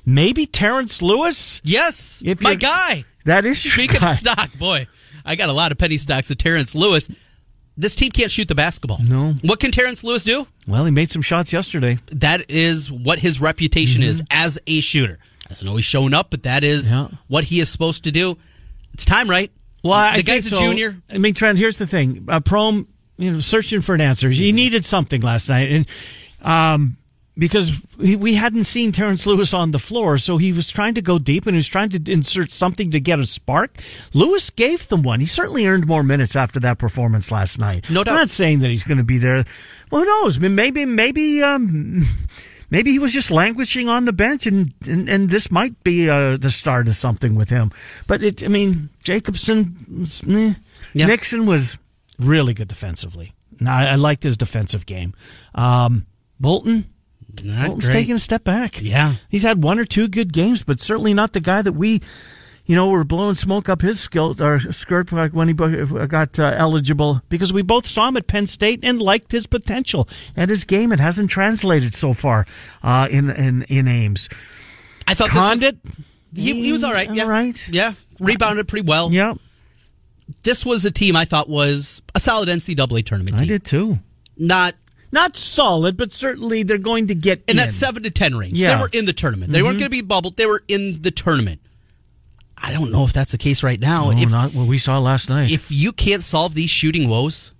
Maybe 0.05 0.45
Terrence 0.45 1.01
Lewis. 1.01 1.59
yes, 1.65 2.23
If 2.25 2.41
my 2.41 2.55
guy. 2.55 3.03
That 3.25 3.43
is 3.43 3.59
Speaking 3.61 3.99
guy. 3.99 4.11
of 4.11 4.17
stock, 4.17 4.49
boy, 4.57 4.87
I 5.25 5.35
got 5.35 5.49
a 5.49 5.53
lot 5.53 5.73
of 5.73 5.77
penny 5.77 5.97
stocks 5.97 6.31
of 6.31 6.37
Terrence 6.37 6.73
Lewis. 6.73 7.09
This 7.75 7.93
team 7.93 8.11
can't 8.11 8.31
shoot 8.31 8.47
the 8.47 8.55
basketball. 8.55 8.99
No. 9.01 9.33
What 9.41 9.59
can 9.59 9.71
Terrence 9.71 10.01
Lewis 10.01 10.23
do? 10.23 10.47
Well, 10.65 10.85
he 10.85 10.91
made 10.91 11.11
some 11.11 11.21
shots 11.21 11.51
yesterday. 11.51 11.97
That 12.07 12.49
is 12.49 12.89
what 12.89 13.19
his 13.19 13.41
reputation 13.41 14.01
is 14.01 14.23
as 14.31 14.57
a 14.65 14.79
shooter. 14.79 15.19
Doesn't 15.49 15.67
always 15.67 15.85
showing 15.85 16.13
up, 16.13 16.29
but 16.31 16.43
that 16.43 16.63
is 16.63 16.89
Mm-hmm. 16.91 17.13
Yeah. 17.13 17.19
what 17.27 17.43
he 17.45 17.59
is 17.59 17.69
supposed 17.69 18.03
to 18.05 18.11
do. 18.11 18.37
It's 18.93 19.05
time, 19.05 19.29
right? 19.29 19.51
Well, 19.83 19.93
I 19.93 20.17
the 20.17 20.23
guy's 20.23 20.49
think 20.49 20.61
a 20.61 20.65
junior. 20.65 20.95
I 21.09 21.17
mean, 21.19 21.33
Trent. 21.35 21.57
Here's 21.57 21.77
the 21.77 21.85
thing. 21.87 22.25
Uh, 22.27 22.39
Prohm, 22.39 22.87
you 23.17 23.31
know, 23.31 23.39
searching 23.39 23.81
for 23.81 23.93
an 23.93 24.01
answer. 24.01 24.29
He 24.29 24.51
needed 24.51 24.83
something 24.83 25.21
last 25.21 25.47
night, 25.49 25.71
and 25.71 25.87
um, 26.41 26.97
because 27.37 27.71
we 27.97 28.33
hadn't 28.35 28.63
seen 28.63 28.91
Terrence 28.93 29.25
Lewis 29.27 29.53
on 29.53 29.71
the 29.71 29.77
floor, 29.79 30.17
so 30.17 30.37
he 30.37 30.53
was 30.53 30.69
trying 30.71 30.95
to 30.95 31.01
go 31.01 31.19
deep 31.19 31.45
and 31.45 31.53
he 31.53 31.57
was 31.57 31.67
trying 31.67 31.89
to 31.89 32.11
insert 32.11 32.51
something 32.51 32.91
to 32.91 32.99
get 32.99 33.19
a 33.19 33.25
spark. 33.27 33.77
Lewis 34.13 34.49
gave 34.49 34.87
them 34.87 35.03
one. 35.03 35.19
He 35.19 35.25
certainly 35.25 35.67
earned 35.67 35.85
more 35.85 36.01
minutes 36.01 36.35
after 36.35 36.59
that 36.61 36.77
performance 36.79 37.31
last 37.31 37.59
night. 37.59 37.89
No 37.89 38.03
doubt. 38.05 38.13
I'm 38.13 38.17
not 38.21 38.29
saying 38.29 38.59
that 38.59 38.69
he's 38.69 38.85
going 38.85 38.97
to 38.99 39.03
be 39.03 39.17
there. 39.17 39.43
Well, 39.91 40.01
who 40.01 40.05
knows? 40.07 40.39
Maybe, 40.39 40.85
maybe. 40.85 41.43
Um, 41.43 42.05
Maybe 42.69 42.91
he 42.91 42.99
was 42.99 43.13
just 43.13 43.29
languishing 43.31 43.87
on 43.89 44.05
the 44.05 44.13
bench, 44.13 44.47
and 44.47 44.73
and, 44.87 45.07
and 45.09 45.29
this 45.29 45.51
might 45.51 45.83
be 45.83 46.09
uh, 46.09 46.37
the 46.37 46.49
start 46.49 46.87
of 46.87 46.95
something 46.95 47.35
with 47.35 47.49
him. 47.49 47.71
But 48.07 48.23
it, 48.23 48.43
I 48.43 48.47
mean, 48.47 48.89
Jacobson, 49.03 50.05
eh. 50.29 50.53
Yeah. 50.93 51.05
Nixon 51.07 51.45
was 51.45 51.77
really 52.17 52.53
good 52.53 52.67
defensively. 52.67 53.33
Now, 53.59 53.75
I, 53.77 53.85
I 53.85 53.95
liked 53.95 54.23
his 54.23 54.37
defensive 54.37 54.85
game. 54.85 55.13
Um, 55.53 56.05
Bolton, 56.39 56.85
Not 57.43 57.67
Bolton's 57.67 57.85
great. 57.85 57.93
taking 57.93 58.15
a 58.15 58.19
step 58.19 58.43
back. 58.43 58.81
Yeah. 58.81 59.15
he's 59.29 59.43
had 59.43 59.61
one 59.63 59.79
or 59.79 59.85
two 59.85 60.07
good 60.07 60.33
games, 60.33 60.63
but 60.63 60.79
certainly 60.79 61.13
not 61.13 61.33
the 61.33 61.39
guy 61.41 61.61
that 61.61 61.73
we 61.73 62.01
you 62.65 62.75
know, 62.75 62.89
we're 62.89 63.03
blowing 63.03 63.35
smoke 63.35 63.69
up 63.69 63.81
his 63.81 63.99
skill 63.99 64.35
or 64.41 64.59
skirt 64.59 65.11
when 65.11 65.47
he 65.47 65.53
got 65.53 66.39
uh, 66.39 66.53
eligible 66.55 67.21
because 67.29 67.53
we 67.53 67.61
both 67.61 67.85
saw 67.85 68.07
him 68.07 68.17
at 68.17 68.27
Penn 68.27 68.47
State 68.47 68.79
and 68.83 68.99
liked 68.99 69.31
his 69.31 69.45
potential 69.45 70.09
and 70.35 70.49
his 70.49 70.63
game. 70.63 70.91
It 70.91 70.99
hasn't 70.99 71.29
translated 71.29 71.93
so 71.93 72.13
far 72.13 72.45
uh, 72.81 73.07
in 73.11 73.29
in 73.29 73.63
in 73.63 73.87
Ames. 73.87 74.29
I 75.07 75.13
thought 75.13 75.29
Conditt. 75.29 75.77
Was, 75.83 75.93
he, 76.33 76.63
he, 76.63 76.71
was 76.71 76.83
all 76.83 76.91
right. 76.91 77.13
Yeah, 77.13 77.23
all 77.23 77.29
right. 77.29 77.67
Yeah, 77.69 77.93
rebounded 78.19 78.67
pretty 78.67 78.87
well. 78.87 79.11
Yeah. 79.11 79.35
This 80.41 80.65
was 80.65 80.83
a 80.85 80.91
team 80.91 81.15
I 81.15 81.25
thought 81.25 81.47
was 81.47 82.01
a 82.15 82.19
solid 82.19 82.49
NCAA 82.49 83.05
tournament. 83.05 83.37
Team. 83.37 83.43
I 83.43 83.47
did 83.47 83.63
too. 83.63 83.99
Not 84.37 84.73
not 85.11 85.37
solid, 85.37 85.97
but 85.97 86.11
certainly 86.11 86.63
they're 86.63 86.79
going 86.79 87.07
to 87.07 87.15
get 87.15 87.43
in, 87.47 87.51
in. 87.51 87.57
that 87.57 87.73
seven 87.73 88.01
to 88.03 88.09
ten 88.09 88.35
range. 88.35 88.59
Yeah. 88.59 88.75
They 88.75 88.81
were 88.81 88.89
in 88.91 89.05
the 89.05 89.13
tournament. 89.13 89.51
They 89.51 89.59
mm-hmm. 89.59 89.67
weren't 89.67 89.79
going 89.79 89.91
to 89.91 89.95
be 89.95 90.01
bubbled. 90.01 90.35
They 90.35 90.47
were 90.47 90.63
in 90.67 91.03
the 91.03 91.11
tournament. 91.11 91.61
I 92.65 92.73
don't 92.73 92.91
know 92.91 93.03
if 93.03 93.13
that's 93.13 93.31
the 93.31 93.37
case 93.37 93.61
right 93.61 93.79
now. 93.79 94.09
No, 94.09 94.17
if, 94.17 94.31
not 94.31 94.55
what 94.55 94.67
we 94.67 94.79
saw 94.79 94.97
last 94.97 95.29
night. 95.29 95.51
If 95.51 95.71
you 95.71 95.91
can't 95.93 96.23
solve 96.23 96.55
these 96.55 96.71
shooting 96.71 97.07
woes, 97.07 97.53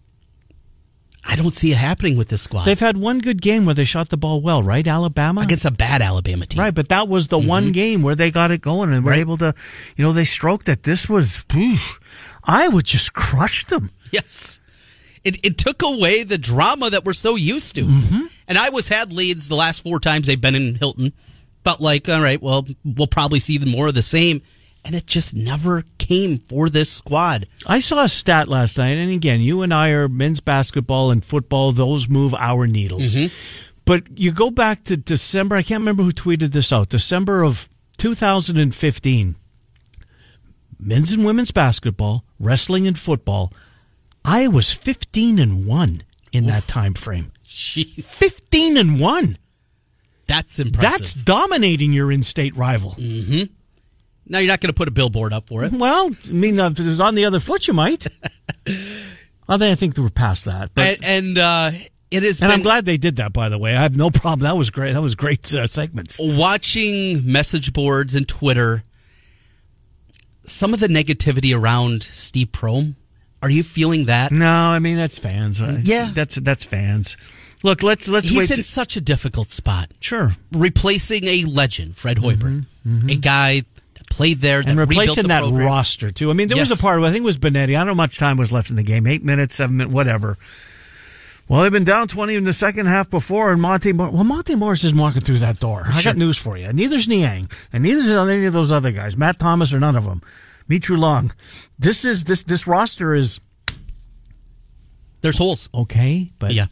I 1.24 1.36
don't 1.36 1.54
see 1.54 1.72
it 1.72 1.78
happening 1.78 2.18
with 2.18 2.30
this 2.30 2.42
squad. 2.42 2.66
They've 2.66 2.80
had 2.80 2.98
one 2.98 3.20
good 3.20 3.40
game 3.40 3.66
where 3.66 3.76
they 3.76 3.84
shot 3.84 4.10
the 4.10 4.18
ball 4.18 4.42
well, 4.42 4.64
right? 4.64 4.86
Alabama 4.86 5.42
against 5.42 5.64
a 5.64 5.70
bad 5.70 6.02
Alabama 6.02 6.48
team, 6.48 6.60
right? 6.60 6.74
But 6.74 6.90
that 6.90 7.08
was 7.08 7.28
the 7.28 7.38
mm-hmm. 7.38 7.48
one 7.48 7.72
game 7.72 8.02
where 8.02 8.16
they 8.16 8.32
got 8.32 8.50
it 8.50 8.62
going 8.62 8.92
and 8.92 9.06
were 9.06 9.12
right. 9.12 9.20
able 9.20 9.38
to, 9.38 9.54
you 9.96 10.04
know, 10.04 10.12
they 10.12 10.26
stroked 10.26 10.70
it. 10.70 10.82
This 10.82 11.08
was, 11.08 11.46
I 12.44 12.68
would 12.68 12.86
just 12.86 13.14
crush 13.14 13.64
them. 13.66 13.92
Yes, 14.12 14.60
it 15.24 15.44
it 15.46 15.60
took 15.60 15.84
away 15.84 16.24
the 16.24 16.40
drama 16.40 16.90
that 16.90 17.06
we're 17.06 17.14
so 17.14 17.36
used 17.36 17.76
to. 17.76 17.86
Mm-hmm. 17.86 18.22
And 18.48 18.58
I 18.58 18.70
was 18.70 18.88
had 18.88 19.14
leads 19.14 19.50
the 19.50 19.56
last 19.56 19.84
four 19.84 20.00
times 20.00 20.26
they've 20.26 20.42
been 20.42 20.56
in 20.56 20.74
Hilton. 20.76 21.14
Felt 21.64 21.82
like, 21.82 22.10
all 22.10 22.22
right, 22.22 22.42
well, 22.42 22.66
we'll 22.84 23.08
probably 23.08 23.40
see 23.40 23.60
more 23.60 23.88
of 23.88 23.96
the 23.96 24.04
same 24.04 24.42
and 24.86 24.94
it 24.96 25.08
just 25.08 25.36
never 25.36 25.84
came 25.98 26.38
for 26.38 26.70
this 26.70 26.92
squad. 26.92 27.48
I 27.66 27.80
saw 27.80 28.04
a 28.04 28.08
stat 28.08 28.48
last 28.48 28.78
night, 28.78 28.92
and 28.94 29.12
again, 29.12 29.42
you 29.42 29.64
and 29.64 29.74
I 29.74 29.90
are 29.90 30.08
men's 30.08 30.40
basketball 30.40 31.10
and 31.12 31.26
football; 31.26 31.72
those 31.72 32.08
move 32.08 32.36
our 32.36 32.68
needles. 32.68 33.16
Mm-hmm. 33.16 33.34
But 33.84 34.18
you 34.18 34.32
go 34.32 34.52
back 34.52 34.84
to 34.86 34.98
December. 34.98 35.56
I 35.56 35.64
can't 35.64 35.82
remember 35.82 36.04
who 36.04 36.12
tweeted 36.12 36.52
this 36.52 36.72
out. 36.72 36.90
December 36.90 37.44
of 37.44 37.68
2015. 37.98 39.36
Men's 40.78 41.12
and 41.12 41.26
women's 41.26 41.52
basketball, 41.52 42.26
wrestling, 42.40 42.86
and 42.86 42.98
football. 42.98 43.52
I 44.24 44.48
was 44.48 44.72
15 44.72 45.40
and 45.40 45.66
one 45.66 46.04
in 46.32 46.46
Oof. 46.46 46.52
that 46.52 46.68
time 46.68 46.94
frame. 46.94 47.32
Jeez. 47.46 48.04
15 48.04 48.78
and 48.78 49.00
one. 49.00 49.38
That's 50.28 50.60
impressive. 50.60 51.00
That's 51.00 51.14
dominating 51.14 51.94
your 51.94 52.12
in-state 52.12 52.56
rival. 52.56 52.92
Mm-hmm. 52.98 53.54
Now 54.28 54.40
you're 54.40 54.48
not 54.48 54.62
going 54.62 54.74
to 54.74 54.78
put 54.78 54.88
a 54.88 54.92
billboard 54.92 55.34
up 55.34 55.48
for 55.48 55.64
it. 55.64 55.72
Well, 55.72 56.10
I 56.28 56.32
mean, 56.32 56.60
if 56.60 56.80
it 56.80 56.86
was 56.86 57.02
on 57.02 57.16
the 57.16 57.26
other 57.26 57.40
foot, 57.40 57.68
you 57.68 57.74
might. 57.74 58.08
I 59.48 59.58
think 59.58 59.72
I 59.72 59.76
think 59.76 59.98
we're 59.98 60.10
past 60.10 60.46
that. 60.46 60.72
But, 60.74 61.04
and, 61.04 61.38
and 61.38 61.38
uh, 61.38 61.72
it 62.10 62.24
is, 62.24 62.42
and 62.42 62.50
been, 62.50 62.60
I'm 62.60 62.64
glad 62.64 62.86
they 62.86 62.98
did 62.98 63.18
that. 63.18 63.34
By 63.34 63.50
the 63.50 63.58
way, 63.58 63.76
I 63.76 63.84
have 63.84 63.96
no 63.96 64.10
problem. 64.10 64.42
That 64.42 64.58
was 64.58 64.70
great. 64.70 64.94
That 64.94 65.02
was 65.02 65.16
great 65.16 65.54
uh, 65.54 65.68
segments. 65.68 66.20
Watching 66.20 67.32
message 67.32 67.74
boards 67.74 68.16
and 68.16 68.28
Twitter, 68.28 68.84
some 70.44 70.74
of 70.74 70.80
the 70.80 70.88
negativity 70.88 71.58
around 71.58 72.04
Steve 72.04 72.48
Prohm. 72.48 72.96
Are 73.42 73.50
you 73.50 73.62
feeling 73.62 74.06
that? 74.06 74.32
No, 74.32 74.50
I 74.50 74.80
mean 74.80 74.98
that's 74.98 75.20
fans. 75.20 75.62
Right? 75.62 75.80
Yeah, 75.84 76.10
that's 76.14 76.36
that's 76.36 76.64
fans. 76.64 77.16
Look, 77.62 77.84
let's 77.84 78.08
let's. 78.08 78.28
He's 78.28 78.50
in 78.50 78.58
to... 78.58 78.64
such 78.64 78.96
a 78.96 79.02
difficult 79.02 79.50
spot. 79.50 79.92
Sure, 80.00 80.36
replacing 80.52 81.26
a 81.26 81.44
legend, 81.44 81.98
Fred 81.98 82.18
Hoiberg, 82.18 82.66
mm-hmm, 82.86 82.98
mm-hmm. 82.98 83.10
a 83.10 83.16
guy 83.16 83.64
played 84.06 84.42
there 84.42 84.62
and 84.66 84.78
replacing 84.78 85.28
that 85.28 85.42
program. 85.42 85.66
roster 85.66 86.12
too. 86.12 86.30
I 86.30 86.34
mean, 86.34 86.48
there 86.48 86.58
yes. 86.58 86.70
was 86.70 86.80
a 86.80 86.82
part. 86.82 87.00
Where 87.00 87.10
I 87.10 87.12
think 87.12 87.24
it 87.24 87.26
was 87.26 87.38
Benetti. 87.38 87.76
I 87.76 87.80
don't 87.80 87.88
know 87.88 87.94
how 87.94 87.96
much 87.96 88.18
time 88.18 88.38
was 88.38 88.52
left 88.52 88.70
in 88.70 88.76
the 88.76 88.84
game. 88.84 89.08
Eight 89.08 89.24
minutes, 89.24 89.56
seven 89.56 89.78
minutes, 89.78 89.94
whatever. 89.94 90.38
Well, 91.48 91.62
they've 91.62 91.72
been 91.72 91.84
down 91.84 92.08
twenty 92.08 92.36
in 92.36 92.44
the 92.44 92.54
second 92.54 92.88
half 92.88 93.10
before, 93.10 93.52
and 93.52 93.62
Monte. 93.62 93.94
Well, 93.94 94.12
Monte 94.24 94.56
Morris 94.56 94.84
is 94.84 94.94
walking 94.94 95.22
through 95.22 95.40
that 95.40 95.60
door. 95.60 95.84
Sure. 95.84 95.94
I 95.94 96.02
got 96.02 96.18
news 96.18 96.38
for 96.38 96.58
you. 96.58 96.72
Neither's 96.74 97.08
Niang, 97.08 97.50
and 97.72 97.84
neither's 97.84 98.10
any 98.10 98.46
of 98.46 98.54
those 98.54 98.72
other 98.72 98.92
guys. 98.92 99.16
Matt 99.16 99.40
Thomas 99.40 99.74
or 99.74 99.80
none 99.80 99.96
of 99.96 100.06
them. 100.06 100.22
Mitrou-Long. 100.70 101.32
This 101.78 102.06
is 102.06 102.24
this 102.24 102.44
this 102.44 102.66
roster 102.66 103.14
is. 103.14 103.40
There's 105.22 105.38
holes. 105.38 105.70
Okay, 105.74 106.32
but 106.40 106.54
yeah. 106.54 106.68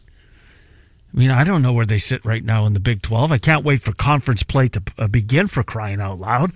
I 1.13 1.17
mean, 1.17 1.31
I 1.31 1.43
don't 1.43 1.61
know 1.61 1.73
where 1.73 1.85
they 1.85 1.99
sit 1.99 2.25
right 2.25 2.43
now 2.43 2.65
in 2.65 2.73
the 2.73 2.79
Big 2.79 3.03
12. 3.03 3.31
I 3.31 3.37
can't 3.37 3.63
wait 3.63 3.81
for 3.81 3.93
conference 3.93 4.41
play 4.41 4.67
to 4.69 4.81
uh, 4.97 5.07
begin 5.07 5.45
for 5.45 5.63
crying 5.63 6.01
out 6.01 6.19
loud. 6.19 6.53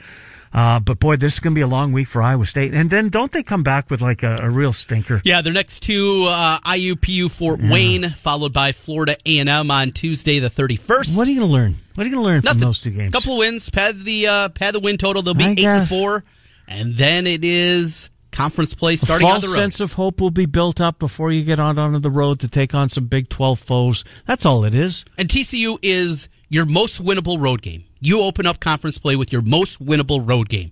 Uh, 0.54 0.80
but 0.80 1.00
boy, 1.00 1.16
this 1.18 1.34
is 1.34 1.40
going 1.40 1.54
to 1.54 1.58
be 1.58 1.62
a 1.62 1.68
long 1.68 1.92
week 1.92 2.08
for 2.08 2.22
Iowa 2.22 2.46
State. 2.46 2.74
And 2.74 2.90
then 2.90 3.10
don't 3.10 3.32
they 3.32 3.44
come 3.44 3.64
back 3.64 3.90
with 3.90 4.02
like 4.02 4.24
a, 4.24 4.38
a 4.42 4.50
real 4.50 4.74
stinker? 4.74 5.22
Yeah, 5.24 5.42
their 5.42 5.54
next 5.54 5.82
two 5.82 6.26
uh, 6.28 6.60
IUPU 6.60 7.30
Fort 7.30 7.60
yeah. 7.60 7.72
Wayne, 7.72 8.10
followed 8.10 8.54
by 8.54 8.72
Florida 8.72 9.18
A 9.26 9.40
and 9.40 9.50
M 9.50 9.70
on 9.72 9.92
Tuesday 9.92 10.40
the 10.40 10.50
thirty 10.50 10.76
first. 10.78 11.18
What 11.18 11.28
are 11.28 11.32
you 11.32 11.40
going 11.40 11.50
to 11.50 11.54
learn? 11.54 11.76
What 11.96 12.06
are 12.06 12.10
you 12.10 12.16
going 12.16 12.24
to 12.24 12.28
learn 12.28 12.42
Nothing. 12.44 12.60
from 12.60 12.68
those 12.68 12.82
two 12.82 12.92
games? 12.92 13.12
Couple 13.14 13.34
of 13.34 13.40
wins, 13.40 13.70
pad 13.70 14.00
the 14.04 14.28
uh, 14.28 14.50
pad 14.50 14.74
the 14.76 14.80
win 14.80 14.98
total. 14.98 15.22
They'll 15.22 15.34
be 15.34 15.46
I 15.46 15.50
eight 15.52 15.58
guess. 15.58 15.80
and 15.80 15.90
four, 15.90 16.24
and 16.68 16.96
then 16.96 17.28
it 17.28 17.44
is 17.44 18.10
conference 18.32 18.76
play 18.76 18.96
starting 18.96 19.28
a 19.28 19.32
on 19.32 19.42
the 19.42 19.48
road. 19.48 19.56
sense 19.56 19.80
of 19.80 19.94
hope 19.94 20.22
will 20.22 20.30
be 20.30 20.46
built 20.46 20.80
up 20.80 21.00
before 21.00 21.32
you 21.32 21.44
get 21.44 21.60
on 21.60 21.80
onto 21.80 21.98
the 21.98 22.12
road 22.12 22.40
to 22.42 22.48
take 22.48 22.76
on 22.76 22.88
some 22.90 23.06
Big 23.06 23.30
Twelve 23.30 23.60
foes. 23.60 24.04
That's 24.26 24.46
all 24.46 24.64
it 24.64 24.76
is. 24.76 25.06
And 25.18 25.28
TCU 25.28 25.80
is 25.82 26.30
your 26.50 26.66
most 26.66 27.04
winnable 27.04 27.42
road 27.42 27.62
game. 27.62 27.84
You 28.00 28.22
open 28.22 28.46
up 28.46 28.60
conference 28.60 28.98
play 28.98 29.16
with 29.16 29.32
your 29.32 29.42
most 29.42 29.84
winnable 29.84 30.28
road 30.28 30.50
game 30.50 30.72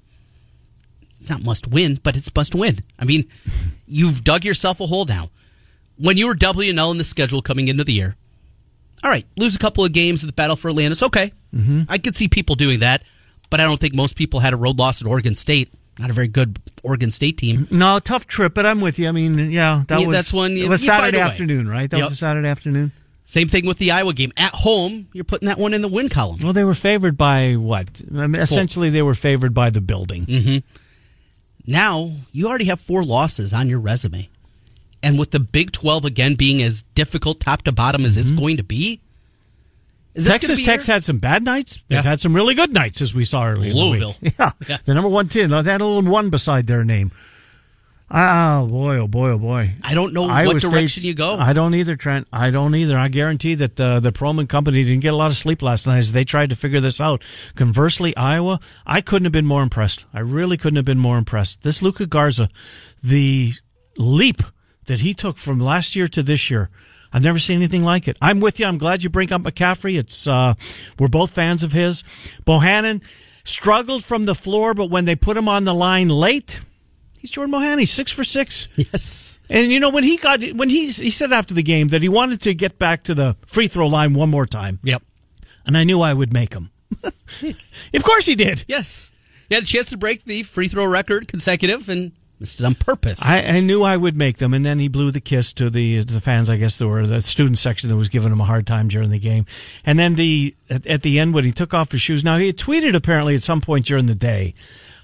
it's 1.25 1.29
not 1.31 1.43
must 1.43 1.67
win, 1.67 1.99
but 2.03 2.15
it's 2.15 2.33
must 2.35 2.53
win. 2.53 2.75
I 2.99 3.05
mean, 3.05 3.25
you've 3.87 4.23
dug 4.23 4.45
yourself 4.45 4.79
a 4.79 4.85
hole 4.85 5.05
now. 5.05 5.31
When 5.97 6.17
you 6.17 6.27
were 6.27 6.35
W 6.35 6.69
and 6.69 6.77
L 6.77 6.91
in 6.91 6.99
the 6.99 7.03
schedule 7.03 7.41
coming 7.41 7.67
into 7.67 7.83
the 7.83 7.93
year, 7.93 8.15
all 9.03 9.09
right, 9.09 9.25
lose 9.35 9.55
a 9.55 9.59
couple 9.59 9.83
of 9.83 9.91
games 9.91 10.23
at 10.23 10.27
the 10.27 10.33
Battle 10.33 10.55
for 10.55 10.69
Atlantis. 10.69 11.01
Okay, 11.01 11.31
mm-hmm. 11.53 11.83
I 11.89 11.97
could 11.97 12.15
see 12.15 12.27
people 12.27 12.55
doing 12.55 12.79
that, 12.79 13.03
but 13.49 13.59
I 13.59 13.63
don't 13.63 13.79
think 13.79 13.95
most 13.95 14.15
people 14.15 14.39
had 14.39 14.53
a 14.53 14.57
road 14.57 14.77
loss 14.77 15.01
at 15.01 15.07
Oregon 15.07 15.33
State. 15.33 15.73
Not 15.97 16.11
a 16.11 16.13
very 16.13 16.27
good 16.27 16.59
Oregon 16.83 17.09
State 17.09 17.37
team. 17.39 17.67
No, 17.71 17.97
tough 17.97 18.27
trip, 18.27 18.53
but 18.53 18.67
I'm 18.67 18.81
with 18.81 18.99
you. 18.99 19.07
I 19.07 19.11
mean, 19.11 19.49
yeah, 19.49 19.83
that 19.87 20.01
yeah, 20.01 20.07
was 20.07 20.15
that's 20.15 20.33
one. 20.33 20.51
You, 20.51 20.65
it 20.65 20.69
was 20.69 20.85
Saturday 20.85 21.19
afternoon, 21.19 21.67
right? 21.67 21.89
That 21.89 21.97
yep. 21.97 22.05
was 22.05 22.11
a 22.11 22.17
Saturday 22.17 22.49
afternoon. 22.49 22.91
Same 23.25 23.47
thing 23.47 23.65
with 23.65 23.79
the 23.79 23.91
Iowa 23.91 24.13
game 24.13 24.31
at 24.37 24.53
home. 24.53 25.07
You're 25.11 25.23
putting 25.23 25.47
that 25.47 25.57
one 25.57 25.73
in 25.73 25.81
the 25.81 25.87
win 25.87 26.09
column. 26.09 26.39
Well, 26.43 26.53
they 26.53 26.63
were 26.63 26.75
favored 26.75 27.17
by 27.17 27.55
what? 27.55 27.87
I 28.15 28.27
mean, 28.27 28.41
essentially, 28.41 28.91
they 28.91 29.01
were 29.01 29.15
favored 29.15 29.53
by 29.53 29.71
the 29.71 29.81
building. 29.81 30.27
Mm-hmm. 30.27 30.57
Now 31.71 32.11
you 32.31 32.47
already 32.47 32.65
have 32.65 32.79
four 32.79 33.03
losses 33.03 33.51
on 33.51 33.67
your 33.67 33.79
resume. 33.79 34.29
And 35.01 35.19
with 35.19 35.31
the 35.31 35.39
Big 35.39 35.71
12 35.71 36.05
again 36.05 36.35
being 36.35 36.61
as 36.61 36.83
difficult 36.93 37.39
top 37.39 37.63
to 37.63 37.71
bottom 37.71 38.05
as 38.05 38.13
mm-hmm. 38.13 38.21
it's 38.21 38.31
going 38.31 38.57
to 38.57 38.63
be, 38.63 39.01
Texas 40.15 40.63
Tech's 40.63 40.87
had 40.87 41.03
some 41.03 41.17
bad 41.17 41.43
nights. 41.43 41.79
They've 41.87 41.97
yeah. 41.97 42.01
had 42.01 42.21
some 42.21 42.33
really 42.33 42.53
good 42.53 42.71
nights, 42.71 43.01
as 43.01 43.13
we 43.13 43.25
saw 43.25 43.47
earlier. 43.47 43.73
Louisville. 43.73 44.15
Yeah. 44.21 44.51
yeah. 44.67 44.77
The 44.85 44.93
number 44.93 45.09
one 45.09 45.27
team. 45.27 45.49
They 45.49 45.57
had 45.57 45.81
a 45.81 45.85
little 45.85 46.09
one 46.09 46.29
beside 46.29 46.67
their 46.67 46.85
name. 46.85 47.11
Oh 48.09 48.67
boy! 48.67 48.97
Oh 48.97 49.07
boy! 49.07 49.31
Oh 49.31 49.39
boy! 49.39 49.73
I 49.83 49.95
don't 49.95 50.13
know 50.13 50.29
Iowa 50.29 50.53
what 50.53 50.61
direction 50.61 51.03
you 51.03 51.15
go. 51.15 51.33
I 51.35 51.53
don't 51.53 51.73
either, 51.73 51.95
Trent. 51.95 52.27
I 52.31 52.51
don't 52.51 52.75
either. 52.75 52.95
I 52.97 53.07
guarantee 53.07 53.55
that 53.55 53.81
uh, 53.81 53.99
the 53.99 54.11
Proman 54.11 54.47
company 54.47 54.83
didn't 54.83 55.01
get 55.01 55.13
a 55.13 55.17
lot 55.17 55.31
of 55.31 55.37
sleep 55.37 55.63
last 55.63 55.87
night 55.87 55.97
as 55.97 56.11
they 56.11 56.23
tried 56.23 56.51
to 56.51 56.55
figure 56.55 56.79
this 56.79 57.01
out. 57.01 57.23
Conversely, 57.55 58.15
Iowa, 58.15 58.59
I 58.85 59.01
couldn't 59.01 59.25
have 59.25 59.31
been 59.31 59.47
more 59.47 59.63
impressed. 59.63 60.05
I 60.13 60.19
really 60.19 60.55
couldn't 60.55 60.75
have 60.75 60.85
been 60.85 60.99
more 60.99 61.17
impressed. 61.17 61.63
This 61.63 61.81
Luka 61.81 62.05
Garza, 62.05 62.49
the 63.01 63.53
leap 63.97 64.43
that 64.85 64.99
he 64.99 65.15
took 65.15 65.37
from 65.37 65.59
last 65.59 65.95
year 65.95 66.07
to 66.09 66.21
this 66.21 66.51
year. 66.51 66.69
I've 67.11 67.23
never 67.23 67.39
seen 67.39 67.55
anything 67.57 67.83
like 67.83 68.07
it. 68.07 68.17
I'm 68.21 68.39
with 68.39 68.59
you. 68.59 68.67
I'm 68.67 68.77
glad 68.77 69.03
you 69.03 69.09
bring 69.09 69.33
up 69.33 69.41
McCaffery. 69.41 69.97
It's 69.97 70.27
uh, 70.27 70.53
we're 70.99 71.07
both 71.07 71.31
fans 71.31 71.63
of 71.63 71.71
his. 71.71 72.03
Bohannon 72.45 73.01
struggled 73.43 74.03
from 74.03 74.25
the 74.25 74.35
floor, 74.35 74.75
but 74.75 74.91
when 74.91 75.05
they 75.05 75.15
put 75.15 75.37
him 75.37 75.49
on 75.49 75.63
the 75.63 75.73
line 75.73 76.09
late 76.09 76.59
He's 77.25 77.31
Jordan 77.31 77.55
Mohani, 77.55 77.87
six 77.87 78.11
for 78.11 78.23
six. 78.23 78.67
Yes. 78.77 79.39
And 79.49 79.71
you 79.71 79.79
know 79.79 79.89
when 79.89 80.03
he 80.03 80.17
got 80.17 80.43
when 80.53 80.69
he 80.69 80.91
he 80.91 81.09
said 81.09 81.33
after 81.33 81.55
the 81.55 81.63
game 81.63 81.87
that 81.87 82.03
he 82.03 82.07
wanted 82.07 82.39
to 82.41 82.53
get 82.53 82.77
back 82.77 83.01
to 83.05 83.15
the 83.15 83.35
free 83.47 83.67
throw 83.67 83.87
line 83.87 84.13
one 84.13 84.29
more 84.29 84.45
time. 84.45 84.79
Yep. 84.83 85.01
And 85.65 85.75
I 85.75 85.85
knew 85.85 86.01
I 86.01 86.13
would 86.13 86.31
make 86.31 86.53
him. 86.53 86.69
of 87.03 88.03
course 88.03 88.27
he 88.27 88.35
did. 88.35 88.63
Yes. 88.67 89.11
He 89.49 89.55
had 89.55 89.63
a 89.63 89.67
chance 89.67 89.89
to 89.89 89.97
break 89.97 90.25
the 90.25 90.43
free 90.43 90.67
throw 90.67 90.85
record 90.85 91.27
consecutive 91.27 91.89
and 91.89 92.11
missed 92.39 92.59
it 92.59 92.65
on 92.67 92.75
purpose. 92.75 93.25
I, 93.25 93.41
I, 93.41 93.59
knew 93.59 93.81
I 93.81 93.97
would 93.97 94.15
make 94.15 94.37
them, 94.37 94.53
and 94.53 94.63
then 94.63 94.77
he 94.77 94.87
blew 94.87 95.09
the 95.09 95.19
kiss 95.19 95.51
to 95.53 95.71
the 95.71 96.03
the 96.03 96.21
fans. 96.21 96.47
I 96.47 96.57
guess 96.57 96.75
there 96.75 96.87
were 96.87 97.07
the 97.07 97.23
student 97.23 97.57
section 97.57 97.89
that 97.89 97.95
was 97.95 98.09
giving 98.09 98.31
him 98.31 98.41
a 98.41 98.45
hard 98.45 98.67
time 98.67 98.87
during 98.87 99.09
the 99.09 99.17
game. 99.17 99.47
And 99.83 99.97
then 99.97 100.13
the 100.13 100.55
at, 100.69 100.85
at 100.85 101.01
the 101.01 101.17
end 101.17 101.33
when 101.33 101.43
he 101.43 101.51
took 101.51 101.73
off 101.73 101.91
his 101.91 102.01
shoes. 102.01 102.23
Now 102.23 102.37
he 102.37 102.45
had 102.45 102.57
tweeted 102.57 102.93
apparently 102.93 103.33
at 103.33 103.41
some 103.41 103.61
point 103.61 103.87
during 103.87 104.05
the 104.05 104.13
day 104.13 104.53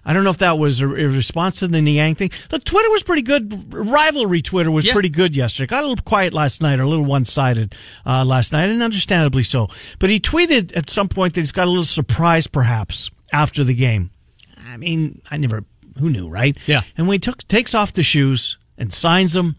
I 0.04 0.14
don't 0.14 0.24
know 0.24 0.32
if 0.32 0.40
that 0.40 0.58
was 0.58 0.82
a, 0.82 0.88
response 0.88 1.60
to 1.60 1.68
the 1.68 1.82
Niang 1.82 2.16
thing. 2.16 2.32
Look, 2.52 2.64
Twitter 2.64 2.90
was 2.90 3.04
pretty 3.04 3.22
good. 3.22 3.72
Rivalry 3.72 4.42
Twitter 4.42 4.72
was 4.72 4.88
yeah. 4.88 4.94
pretty 4.94 5.10
good 5.10 5.36
yesterday. 5.36 5.68
Got 5.68 5.84
a 5.84 5.88
little 5.88 6.04
quiet 6.04 6.34
last 6.34 6.62
night, 6.62 6.80
or 6.80 6.84
a 6.84 6.88
little 6.90 7.06
one 7.06 7.24
sided 7.24 7.76
uh, 8.06 8.26
last 8.26 8.52
night, 8.52 8.70
and 8.70 8.82
understandably 8.82 9.44
so. 9.44 9.68
But 10.00 10.10
he 10.10 10.20
tweeted 10.20 10.76
at 10.76 10.90
some 10.90 11.08
point 11.08 11.36
that 11.36 11.42
he's 11.42 11.52
got 11.52 11.68
a 11.68 11.70
little 11.70 11.84
surprise, 11.84 12.48
perhaps, 12.48 13.12
after 13.32 13.64
the 13.64 13.76
game. 13.76 14.10
I 14.58 14.78
mean, 14.78 15.22
I 15.30 15.38
never 15.38 15.66
who 16.00 16.10
knew, 16.10 16.28
right? 16.28 16.58
Yeah. 16.68 16.82
And 16.98 17.08
when 17.08 17.16
he 17.16 17.20
took 17.20 17.48
takes 17.48 17.76
off 17.76 17.94
the 17.94 18.04
shoes 18.04 18.58
and 18.78 18.92
signs 18.92 19.34
them, 19.34 19.56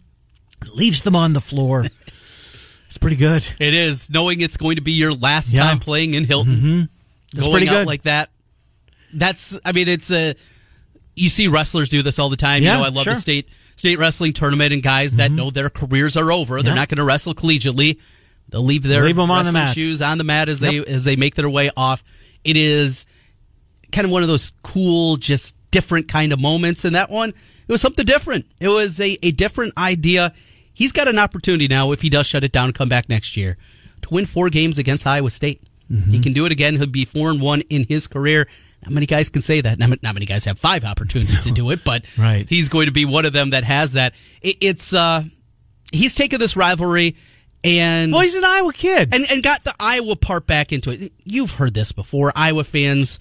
leaves 0.75 1.03
them 1.03 1.15
on 1.15 1.35
the 1.35 1.41
floor. 1.41 1.85
it's 2.87 2.99
pretty 2.99 3.17
good. 3.17 3.47
It 3.61 3.75
is 3.75 4.11
knowing 4.11 4.41
it's 4.41 4.57
going 4.57 4.77
to 4.77 4.83
be 4.83 4.93
your 4.93 5.13
last 5.13 5.53
Yeah. 5.53 5.65
time 5.65 5.79
playing 5.79 6.15
in 6.15 6.25
Hilton. 6.25 6.53
Mm-hmm. 6.53 6.83
That's 7.33 7.47
going 7.47 7.53
pretty 7.53 7.69
out 7.69 7.81
good. 7.81 7.87
like 7.87 8.03
that. 8.03 8.31
That's. 9.13 9.59
I 9.65 9.73
mean, 9.73 9.89
it's 9.89 10.11
a. 10.11 10.35
You 11.15 11.29
see 11.29 11.49
wrestlers 11.49 11.91
do 11.91 12.03
this 12.03 12.19
all 12.19 12.31
the 12.31 12.37
time. 12.37 12.63
Yeah, 12.63 12.73
you 12.73 12.79
know, 12.79 12.85
I 12.85 12.89
love 12.89 13.05
sure. 13.05 13.13
Mm-hmm. 13.13 13.19
the 13.19 13.21
state 13.21 13.49
state 13.77 13.99
wrestling 13.99 14.33
tournament 14.33 14.73
and 14.73 14.83
guys 14.83 15.17
that 15.17 15.31
know 15.31 15.51
their 15.51 15.69
careers 15.71 16.17
are 16.17 16.31
over. 16.33 16.63
They're 16.63 16.75
not 16.75 16.89
going 16.89 16.99
to 16.99 17.05
wrestle 17.05 17.35
collegiately. 17.35 18.01
They'll 18.49 18.63
leave 18.63 18.83
their 18.83 19.05
Leave 19.05 19.19
'em 19.19 19.31
on 19.31 19.45
the 19.45 19.53
mat. 19.53 19.75
shoes 19.75 20.03
on 20.03 20.19
the 20.19 20.25
mat 20.25 20.49
as 20.49 20.61
they 20.61 20.79
as 20.85 21.05
they 21.05 21.17
make 21.17 21.35
their 21.35 21.49
way 21.49 21.71
off. 21.77 22.03
It 22.45 22.57
is 22.57 23.07
kind 23.93 24.05
of 24.05 24.11
one 24.11 24.23
of 24.23 24.29
those 24.29 24.53
cool, 24.63 25.17
just 25.17 25.57
different 25.71 26.09
kind 26.09 26.33
of 26.33 26.41
moments. 26.41 26.85
And 26.85 26.95
that 26.95 27.11
one, 27.11 27.31
it 27.31 27.69
was 27.69 27.81
something 27.81 28.05
different. 28.05 28.47
It 28.61 28.69
was 28.69 29.01
a, 29.01 29.19
a 29.23 29.33
different 29.33 29.77
idea. 29.79 30.33
He's 30.75 30.93
got 30.93 31.09
an 31.09 31.19
opportunity 31.19 31.69
now, 31.69 31.93
if 31.93 32.03
he 32.03 32.09
does 32.09 32.27
shut 32.27 32.45
it 32.45 32.53
down 32.53 32.67
and 32.67 32.75
come 32.75 32.89
back 32.89 33.09
next 33.09 33.37
year, 33.37 33.57
to 34.03 34.09
win 34.11 34.27
four 34.27 34.49
games 34.51 34.79
against 34.79 35.07
Iowa 35.07 35.31
State. 35.31 35.63
He 36.11 36.21
can 36.21 36.33
do 36.33 36.47
it 36.47 36.53
again. 36.53 36.77
He'll 36.77 36.87
be 36.87 37.05
four 37.05 37.31
and 37.31 37.39
one 37.39 37.61
in 37.69 37.85
his 37.85 38.07
career. 38.07 38.49
Not 38.85 38.93
many 38.93 39.07
guys 39.07 39.29
can 39.29 39.43
say 39.43 39.61
that. 39.61 39.79
Not, 39.79 40.03
not 40.03 40.15
many 40.15 40.27
guys 40.27 40.45
have 40.47 40.59
five 40.59 40.85
opportunities 40.85 41.43
to 41.43 41.53
do 41.53 41.71
it, 41.71 41.85
but 41.85 42.05
Right. 42.19 42.49
he's 42.49 42.69
going 42.69 42.87
to 42.87 42.93
be 42.93 43.05
one 43.05 43.25
of 43.27 43.33
them 43.33 43.51
that 43.51 43.65
has 43.65 43.93
that. 43.93 44.15
It, 44.41 44.57
it's 44.61 44.93
uh, 44.93 45.23
he's 45.93 46.15
taken 46.15 46.41
this 46.41 46.57
rivalry 46.57 47.17
and 47.65 48.13
Well, 48.13 48.23
he's 48.23 48.35
an 48.35 48.45
Iowa 48.45 48.73
kid. 48.73 49.15
and 49.15 49.25
and 49.31 49.43
got 49.43 49.63
the 49.63 49.73
Iowa 49.79 50.17
part 50.17 50.47
back 50.49 50.73
into 50.73 50.91
it. 50.91 51.13
You've 51.25 51.53
heard 51.53 51.75
this 51.75 51.93
before, 51.93 52.33
Iowa 52.35 52.65
fans. 52.65 53.21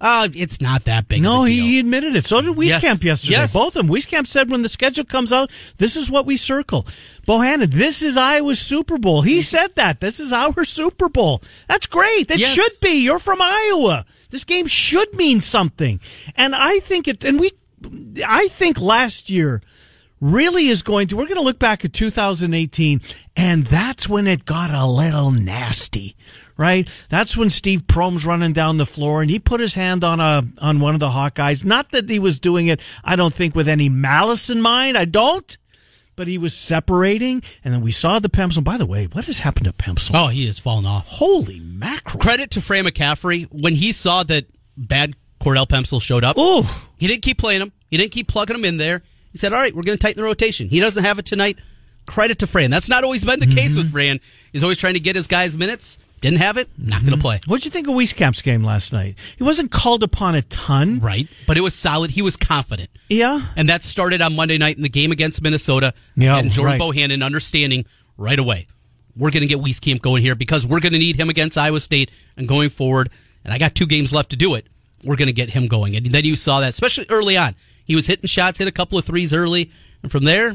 Uh, 0.00 0.28
it's 0.32 0.60
not 0.60 0.84
that 0.84 1.08
big. 1.08 1.20
no, 1.22 1.40
of 1.42 1.48
a 1.48 1.50
he, 1.50 1.80
admitted 1.80 2.14
it. 2.14 2.24
So 2.24 2.40
did 2.40 2.56
Yes. 2.56 2.84
Yesterday. 3.02 3.32
Yes. 3.32 3.52
Both 3.52 3.74
of 3.74 3.84
them. 3.84 3.92
Wieskamp 3.92 4.28
said 4.28 4.48
when 4.48 4.62
the 4.62 4.68
schedule 4.68 5.04
comes 5.04 5.32
out, 5.32 5.50
this 5.78 5.96
is 5.96 6.08
what 6.08 6.24
we 6.24 6.36
circle. 6.36 6.86
Bohannon, 7.26 7.72
this 7.72 8.00
is 8.02 8.16
Iowa's 8.16 8.60
Super 8.60 8.96
Bowl. 8.96 9.22
He 9.22 9.42
said 9.42 9.74
that. 9.74 9.98
This 9.98 10.20
is 10.20 10.32
our 10.32 10.64
Super 10.64 11.08
Bowl. 11.08 11.42
That's 11.66 11.86
great. 11.88 12.28
That 12.28 12.38
Yes. 12.38 12.52
should 12.54 12.70
be. 12.80 13.00
You're 13.02 13.18
from 13.18 13.38
Iowa. 13.42 14.06
This 14.30 14.44
game 14.44 14.66
should 14.66 15.14
mean 15.14 15.40
something. 15.40 16.00
And 16.36 16.54
I 16.54 16.78
think 16.80 17.08
it, 17.08 17.24
and 17.24 17.40
we, 17.40 17.50
I 18.26 18.48
think 18.48 18.80
last 18.80 19.30
year, 19.30 19.62
really 20.20 20.66
is 20.66 20.82
going 20.82 21.06
to 21.06 21.16
we're 21.16 21.26
going 21.26 21.36
to 21.36 21.42
look 21.42 21.60
back 21.60 21.84
at 21.84 21.92
2018 21.92 23.00
and 23.36 23.64
that's 23.68 24.08
when 24.08 24.26
it 24.26 24.44
got 24.44 24.68
a 24.68 24.84
little 24.84 25.30
nasty 25.30 26.16
right? 26.58 26.88
That's 27.08 27.36
when 27.36 27.50
Steve 27.50 27.82
Prohm's 27.86 28.26
running 28.26 28.52
down 28.52 28.78
the 28.78 28.84
floor 28.84 29.22
and 29.22 29.30
he 29.30 29.38
put 29.38 29.60
his 29.60 29.74
hand 29.74 30.04
on 30.04 30.20
a 30.20 30.42
on 30.58 30.80
one 30.80 30.92
of 30.94 31.00
the 31.00 31.10
hawkeyes. 31.10 31.64
Not 31.64 31.92
that 31.92 32.08
he 32.08 32.18
was 32.18 32.38
doing 32.38 32.66
it 32.66 32.80
i 33.04 33.16
don't 33.16 33.32
think 33.32 33.54
with 33.54 33.68
any 33.68 33.88
malice 33.88 34.50
in 34.50 34.60
mind. 34.60 34.98
I 34.98 35.06
don't 35.06 35.56
but 36.18 36.28
he 36.28 36.36
was 36.36 36.52
separating 36.52 37.42
and 37.64 37.72
then 37.72 37.80
we 37.80 37.90
saw 37.90 38.18
the 38.18 38.28
pencil 38.28 38.60
by 38.60 38.76
the 38.76 38.84
way 38.84 39.06
what 39.06 39.24
has 39.24 39.38
happened 39.38 39.64
to 39.64 39.72
pencil 39.72 40.14
Oh, 40.14 40.28
he 40.28 40.44
has 40.44 40.58
fallen 40.58 40.84
off. 40.84 41.06
holy 41.08 41.60
mackerel 41.60 42.20
Credit 42.20 42.50
to 42.50 42.60
Fran 42.60 42.84
McCaffery 42.84 43.46
when 43.50 43.74
he 43.74 43.92
saw 43.92 44.22
that 44.24 44.44
bad 44.76 45.14
Cordell 45.40 45.66
Pemsl 45.66 46.02
showed 46.02 46.24
up. 46.24 46.34
oh 46.38 46.86
He 46.98 47.06
didn't 47.06 47.22
keep 47.22 47.38
playing 47.38 47.62
him. 47.62 47.72
He 47.90 47.96
didn't 47.96 48.10
keep 48.12 48.28
plugging 48.28 48.56
him 48.56 48.64
in 48.66 48.76
there. 48.76 49.02
He 49.32 49.38
said, 49.38 49.52
"All 49.52 49.58
right, 49.60 49.74
we're 49.74 49.82
going 49.82 49.96
to 49.96 50.02
tighten 50.02 50.20
the 50.20 50.26
rotation." 50.26 50.68
He 50.68 50.80
doesn't 50.80 51.04
have 51.04 51.18
it 51.18 51.24
tonight. 51.26 51.58
Credit 52.06 52.38
to 52.40 52.46
Fran. 52.46 52.70
That's 52.70 52.88
not 52.88 53.04
always 53.04 53.24
been 53.24 53.38
the 53.40 53.46
case 53.46 53.72
Mm-hmm. 53.72 53.82
with 53.82 53.92
Fran. 53.92 54.20
He's 54.52 54.62
always 54.62 54.78
trying 54.78 54.94
to 54.94 55.00
get 55.00 55.14
his 55.16 55.26
guys 55.28 55.56
minutes. 55.56 55.98
Didn't 56.20 56.38
have 56.38 56.56
it. 56.56 56.68
Not 56.76 56.98
Mm-hmm. 57.00 57.08
going 57.08 57.18
to 57.18 57.22
play. 57.22 57.40
what'd 57.46 57.64
you 57.64 57.70
think 57.70 57.86
of 57.88 57.94
Wieskamp's 57.94 58.42
game 58.42 58.62
last 58.64 58.92
night 58.92 59.16
he 59.36 59.44
wasn't 59.44 59.70
called 59.70 60.02
upon 60.02 60.34
a 60.34 60.42
ton 60.42 60.98
Right, 61.00 61.28
but 61.46 61.56
it 61.56 61.60
was 61.60 61.74
solid. 61.74 62.10
He 62.10 62.22
was 62.22 62.36
confident. 62.36 62.90
yeah 63.08 63.40
And 63.56 63.68
that 63.68 63.84
started 63.84 64.20
on 64.22 64.34
Monday 64.36 64.58
night 64.58 64.76
in 64.76 64.82
the 64.82 64.88
game 64.88 65.12
against 65.12 65.40
Minnesota. 65.42 65.94
Yeah, 66.16 66.36
and 66.38 66.50
Jordan 66.50 66.78
right. 66.78 66.80
Bohannon 66.80 67.24
understanding 67.24 67.84
right 68.16 68.38
away. 68.38 68.66
We're 69.16 69.30
going 69.30 69.40
to 69.42 69.46
get 69.48 69.58
Wieskamp 69.58 70.00
going 70.00 70.22
here 70.22 70.34
because 70.36 70.66
we're 70.66 70.80
going 70.80 70.92
to 70.92 70.98
need 70.98 71.16
him 71.16 71.28
against 71.28 71.58
Iowa 71.58 71.80
State 71.80 72.10
and 72.36 72.46
going 72.46 72.68
forward. 72.68 73.10
And 73.44 73.52
I 73.52 73.58
got 73.58 73.74
two 73.74 73.86
games 73.86 74.12
left 74.12 74.30
to 74.30 74.36
do 74.36 74.54
it. 74.54 74.66
We're 75.02 75.16
going 75.16 75.26
to 75.26 75.32
get 75.32 75.50
him 75.50 75.66
going. 75.66 75.96
And 75.96 76.06
then 76.06 76.24
you 76.24 76.36
saw 76.36 76.60
that, 76.60 76.68
especially 76.70 77.06
early 77.10 77.36
on. 77.36 77.54
He 77.84 77.94
was 77.96 78.06
hitting 78.06 78.26
shots, 78.28 78.58
hit 78.58 78.68
a 78.68 78.72
couple 78.72 78.98
of 78.98 79.04
threes 79.04 79.32
early. 79.32 79.70
And 80.02 80.12
from 80.12 80.24
there, 80.24 80.52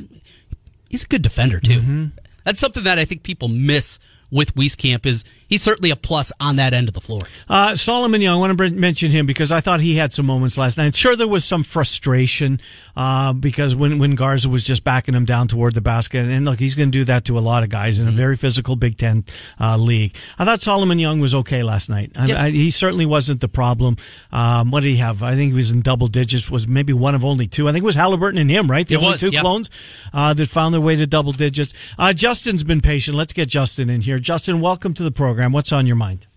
he's 0.89 1.03
a 1.03 1.07
good 1.07 1.21
defender, 1.21 1.59
too. 1.59 1.79
Mm-hmm. 1.81 2.05
That's 2.45 2.59
something 2.59 2.83
that 2.83 2.99
I 2.99 3.05
think 3.05 3.23
people 3.23 3.47
miss 3.47 3.99
with 4.33 4.55
Wieskamp 4.55 5.05
is 5.05 5.23
he's 5.47 5.61
certainly 5.61 5.91
a 5.91 5.95
plus 5.95 6.31
on 6.39 6.55
that 6.55 6.73
end 6.73 6.87
of 6.87 6.93
the 6.93 7.01
floor. 7.01 7.21
Uh, 7.47 7.75
Solomon 7.75 8.19
Young, 8.19 8.35
I 8.35 8.39
want 8.39 8.57
to 8.57 8.71
mention 8.71 9.11
him 9.11 9.25
because 9.25 9.51
I 9.51 9.61
thought 9.61 9.79
he 9.79 9.95
had 9.95 10.11
some 10.11 10.25
moments 10.25 10.57
last 10.57 10.77
night. 10.77 10.95
Sure, 10.95 11.15
there 11.15 11.27
was 11.27 11.45
some 11.45 11.63
frustration 11.63 12.59
uh, 12.95 13.33
because 13.33 13.75
when, 13.75 13.99
when 13.99 14.15
Garza 14.15 14.49
was 14.49 14.63
just 14.63 14.83
backing 14.83 15.15
him 15.15 15.25
down 15.25 15.47
toward 15.47 15.73
the 15.73 15.81
basket, 15.81 16.25
and 16.25 16.45
look, 16.45 16.59
he's 16.59 16.75
going 16.75 16.89
to 16.91 16.97
do 16.97 17.05
that 17.05 17.25
to 17.25 17.37
a 17.37 17.41
lot 17.41 17.63
of 17.63 17.69
guys 17.69 17.99
in 17.99 18.07
a 18.07 18.11
very 18.11 18.35
physical 18.37 18.75
Big 18.75 18.97
Ten 18.97 19.23
uh, 19.59 19.77
league. 19.77 20.15
I 20.37 20.45
thought 20.45 20.61
Solomon 20.61 20.99
Young 20.99 21.19
was 21.19 21.33
okay 21.35 21.63
last 21.63 21.89
night. 21.89 22.11
I, 22.15 22.25
Yep. 22.25 22.37
I, 22.37 22.49
he 22.51 22.69
certainly 22.69 23.05
wasn't 23.05 23.41
the 23.41 23.47
problem. 23.49 23.97
Um, 24.31 24.71
what 24.71 24.81
did 24.83 24.89
he 24.89 24.97
have? 24.97 25.21
I 25.23 25.35
think 25.35 25.51
he 25.51 25.55
was 25.55 25.71
in 25.71 25.81
double 25.81 26.07
digits. 26.07 26.49
Was 26.49 26.67
maybe 26.67 26.93
one 26.93 27.15
of 27.15 27.25
only 27.25 27.47
two. 27.47 27.67
I 27.67 27.71
think 27.71 27.83
it 27.83 27.85
was 27.85 27.95
Halliburton 27.95 28.39
and 28.39 28.49
him, 28.49 28.69
right? 28.69 28.87
The 28.87 28.95
It 28.95 28.97
only 28.97 29.11
was, 29.11 29.19
two 29.21 29.29
yeah. 29.29 29.41
clones 29.41 29.69
uh, 30.13 30.33
that 30.33 30.47
found 30.47 30.73
their 30.73 30.81
way 30.81 30.95
to 30.95 31.05
double 31.07 31.31
digits. 31.31 31.73
Uh, 31.97 32.13
Justin's 32.13 32.63
been 32.63 32.81
patient. 32.81 33.17
Let's 33.17 33.33
get 33.33 33.47
Justin 33.49 33.89
in 33.89 34.01
here. 34.01 34.19
Justin, 34.19 34.61
welcome 34.61 34.93
to 34.93 35.03
the 35.03 35.11
program. 35.11 35.51
What's 35.51 35.71
on 35.71 35.87
your 35.87 35.95
mind? 35.95 36.27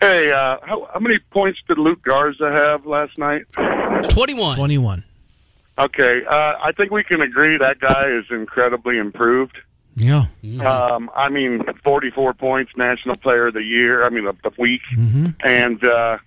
Hey, 0.00 0.32
uh, 0.32 0.56
how, 0.64 0.88
how 0.92 0.98
many 1.00 1.18
points 1.30 1.60
did 1.68 1.78
Luke 1.78 2.02
Garza 2.02 2.50
have 2.50 2.86
last 2.86 3.16
night? 3.18 3.42
21. 4.08 4.56
21. 4.56 5.04
Okay, 5.84 6.20
uh, 6.28 6.54
I 6.62 6.72
think 6.76 6.90
we 6.90 7.02
can 7.02 7.20
agree 7.20 7.58
that 7.58 7.80
guy 7.80 8.08
is 8.08 8.24
incredibly 8.30 8.98
improved. 8.98 9.56
Yeah. 9.96 10.26
Um, 10.64 11.10
I 11.14 11.28
mean, 11.28 11.60
44 11.84 12.34
points, 12.34 12.72
National 12.76 13.16
Player 13.16 13.48
of 13.48 13.54
the 13.54 13.62
Year. 13.62 14.04
I 14.04 14.10
mean, 14.10 14.26
of 14.26 14.36
the 14.42 14.50
week, 14.58 14.80
and 15.44 15.84
uh, 15.84 16.18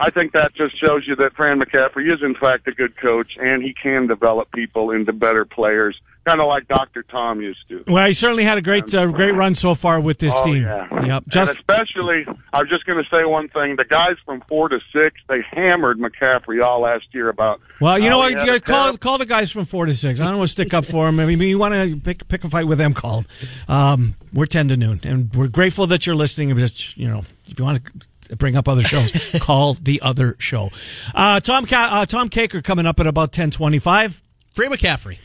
I 0.00 0.10
think 0.10 0.32
that 0.32 0.54
just 0.54 0.80
shows 0.80 1.06
you 1.06 1.14
that 1.16 1.34
Fran 1.34 1.60
McCaffery 1.60 2.12
is 2.12 2.22
in 2.22 2.34
fact 2.34 2.66
a 2.66 2.72
good 2.72 2.96
coach, 2.96 3.32
and 3.38 3.62
he 3.62 3.74
can 3.74 4.06
develop 4.06 4.50
people 4.52 4.90
into 4.92 5.12
better 5.12 5.44
players, 5.44 5.94
kind 6.26 6.40
of 6.40 6.46
like 6.48 6.66
Dr. 6.68 7.02
Tom 7.02 7.42
used 7.42 7.60
to. 7.68 7.84
Well, 7.86 8.06
he 8.06 8.12
certainly 8.12 8.44
had 8.44 8.56
a 8.56 8.62
great, 8.62 8.94
uh, 8.94 9.06
great 9.12 9.34
run 9.34 9.54
so 9.54 9.74
far 9.74 10.00
with 10.00 10.18
this 10.18 10.34
Oh, 10.36 10.44
team. 10.46 10.62
yeah. 10.62 10.86
Yep. 11.04 11.24
and 11.36 11.48
especially, 11.50 12.24
I 12.52 12.60
was 12.60 12.68
just 12.70 12.86
going 12.86 13.02
to 13.02 13.08
say 13.10 13.24
one 13.26 13.48
thing. 13.48 13.76
The 13.76 13.84
guys 13.84 14.16
from 14.24 14.40
four 14.48 14.70
to 14.70 14.80
six, 14.90 15.20
they 15.28 15.42
hammered 15.50 15.98
McCaffery 15.98 16.64
all 16.64 16.80
last 16.80 17.04
year 17.12 17.28
about. 17.28 17.60
well, 17.80 17.98
you 17.98 18.08
know 18.08 18.18
what? 18.18 18.48
a 18.48 18.58
Call 18.60 18.96
call 18.96 19.18
the 19.18 19.26
guys 19.26 19.50
from 19.52 19.66
four 19.66 19.84
to 19.84 19.92
six. 19.92 20.18
I 20.20 20.24
don't 20.28 20.38
want 20.38 20.48
to 20.48 20.52
stick 20.52 20.72
up 20.72 20.86
for 20.86 21.04
them. 21.06 21.20
I 21.20 21.26
mean, 21.26 21.40
you 21.40 21.58
want 21.58 21.74
to 21.74 21.96
pick 22.00 22.26
pick 22.28 22.42
a 22.44 22.48
fight 22.48 22.66
with 22.66 22.78
them? 22.78 22.94
Call. 22.94 23.18
'em. 23.68 23.74
Um, 23.74 24.14
we're 24.32 24.46
ten 24.46 24.68
to 24.68 24.76
noon, 24.78 25.00
and 25.04 25.34
we're 25.34 25.48
grateful 25.48 25.86
that 25.88 26.06
you're 26.06 26.14
listening. 26.16 26.54
But 26.54 26.96
you 26.96 27.06
know, 27.08 27.20
if 27.48 27.58
you 27.58 27.64
want 27.64 27.84
to 27.84 27.92
bring 28.38 28.56
up 28.56 28.68
other 28.68 28.82
shows, 28.82 29.34
call 29.40 29.74
the 29.74 30.00
other 30.02 30.36
show. 30.38 30.70
Uh, 31.14 31.40
Tom 31.40 31.66
Ca- 31.66 31.88
uh, 31.92 32.06
Tom 32.06 32.28
Kakert 32.30 32.64
coming 32.64 32.86
up 32.86 33.00
at 33.00 33.06
about 33.06 33.32
ten 33.32 33.50
twenty 33.50 33.78
five. 33.78 34.22
Free 34.52 34.68
McCaffery. 34.68 35.18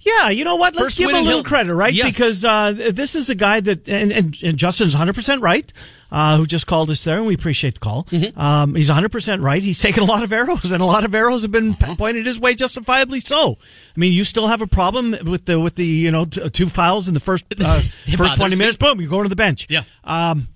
Yeah, 0.00 0.28
you 0.28 0.44
know 0.44 0.56
what? 0.56 0.74
Let's 0.74 0.86
First 0.86 0.98
give 0.98 1.08
him 1.08 1.16
a 1.16 1.22
little 1.22 1.42
credit, 1.42 1.74
right? 1.74 1.92
Yes. 1.92 2.06
Because 2.06 2.44
uh, 2.44 2.72
this 2.92 3.14
is 3.14 3.30
a 3.30 3.34
guy 3.34 3.60
that, 3.60 3.88
and, 3.88 4.12
and, 4.12 4.36
and 4.42 4.58
Justin's 4.58 4.94
100% 4.94 5.40
right, 5.40 5.72
uh, 6.12 6.36
who 6.36 6.44
just 6.46 6.66
called 6.66 6.90
us 6.90 7.02
there, 7.04 7.16
and 7.16 7.26
we 7.26 7.32
appreciate 7.32 7.74
the 7.74 7.80
call. 7.80 8.04
Mm-hmm. 8.04 8.38
Um, 8.38 8.74
he's 8.74 8.90
100% 8.90 9.40
right. 9.42 9.62
He's 9.62 9.78
taken 9.82 10.02
a 10.02 10.06
lot 10.06 10.22
of 10.22 10.30
arrows, 10.30 10.72
and 10.72 10.82
a 10.82 10.84
lot 10.84 11.04
of 11.06 11.14
arrows 11.14 11.40
have 11.40 11.52
been 11.52 11.70
Uh-huh. 11.70 11.94
pointed 11.96 12.26
his 12.26 12.38
way 12.38 12.54
justifiably 12.54 13.20
so. 13.20 13.52
I 13.96 13.98
mean, 14.00 14.12
you 14.12 14.24
still 14.24 14.46
have 14.48 14.60
a 14.60 14.66
problem 14.66 15.16
with 15.24 15.46
the, 15.46 15.58
with 15.58 15.76
the 15.76 15.86
you 15.86 16.10
know, 16.10 16.26
t- 16.26 16.50
two 16.50 16.68
fouls 16.68 17.08
in 17.08 17.14
the 17.14 17.20
first, 17.20 17.46
uh, 17.58 17.80
first 17.80 18.16
20 18.16 18.18
bothers 18.36 18.52
me. 18.52 18.58
minutes. 18.58 18.76
Boom, 18.76 19.00
you're 19.00 19.08
going 19.08 19.22
to 19.22 19.30
the 19.30 19.36
bench. 19.36 19.68
Yeah. 19.70 19.84
Um, 20.02 20.48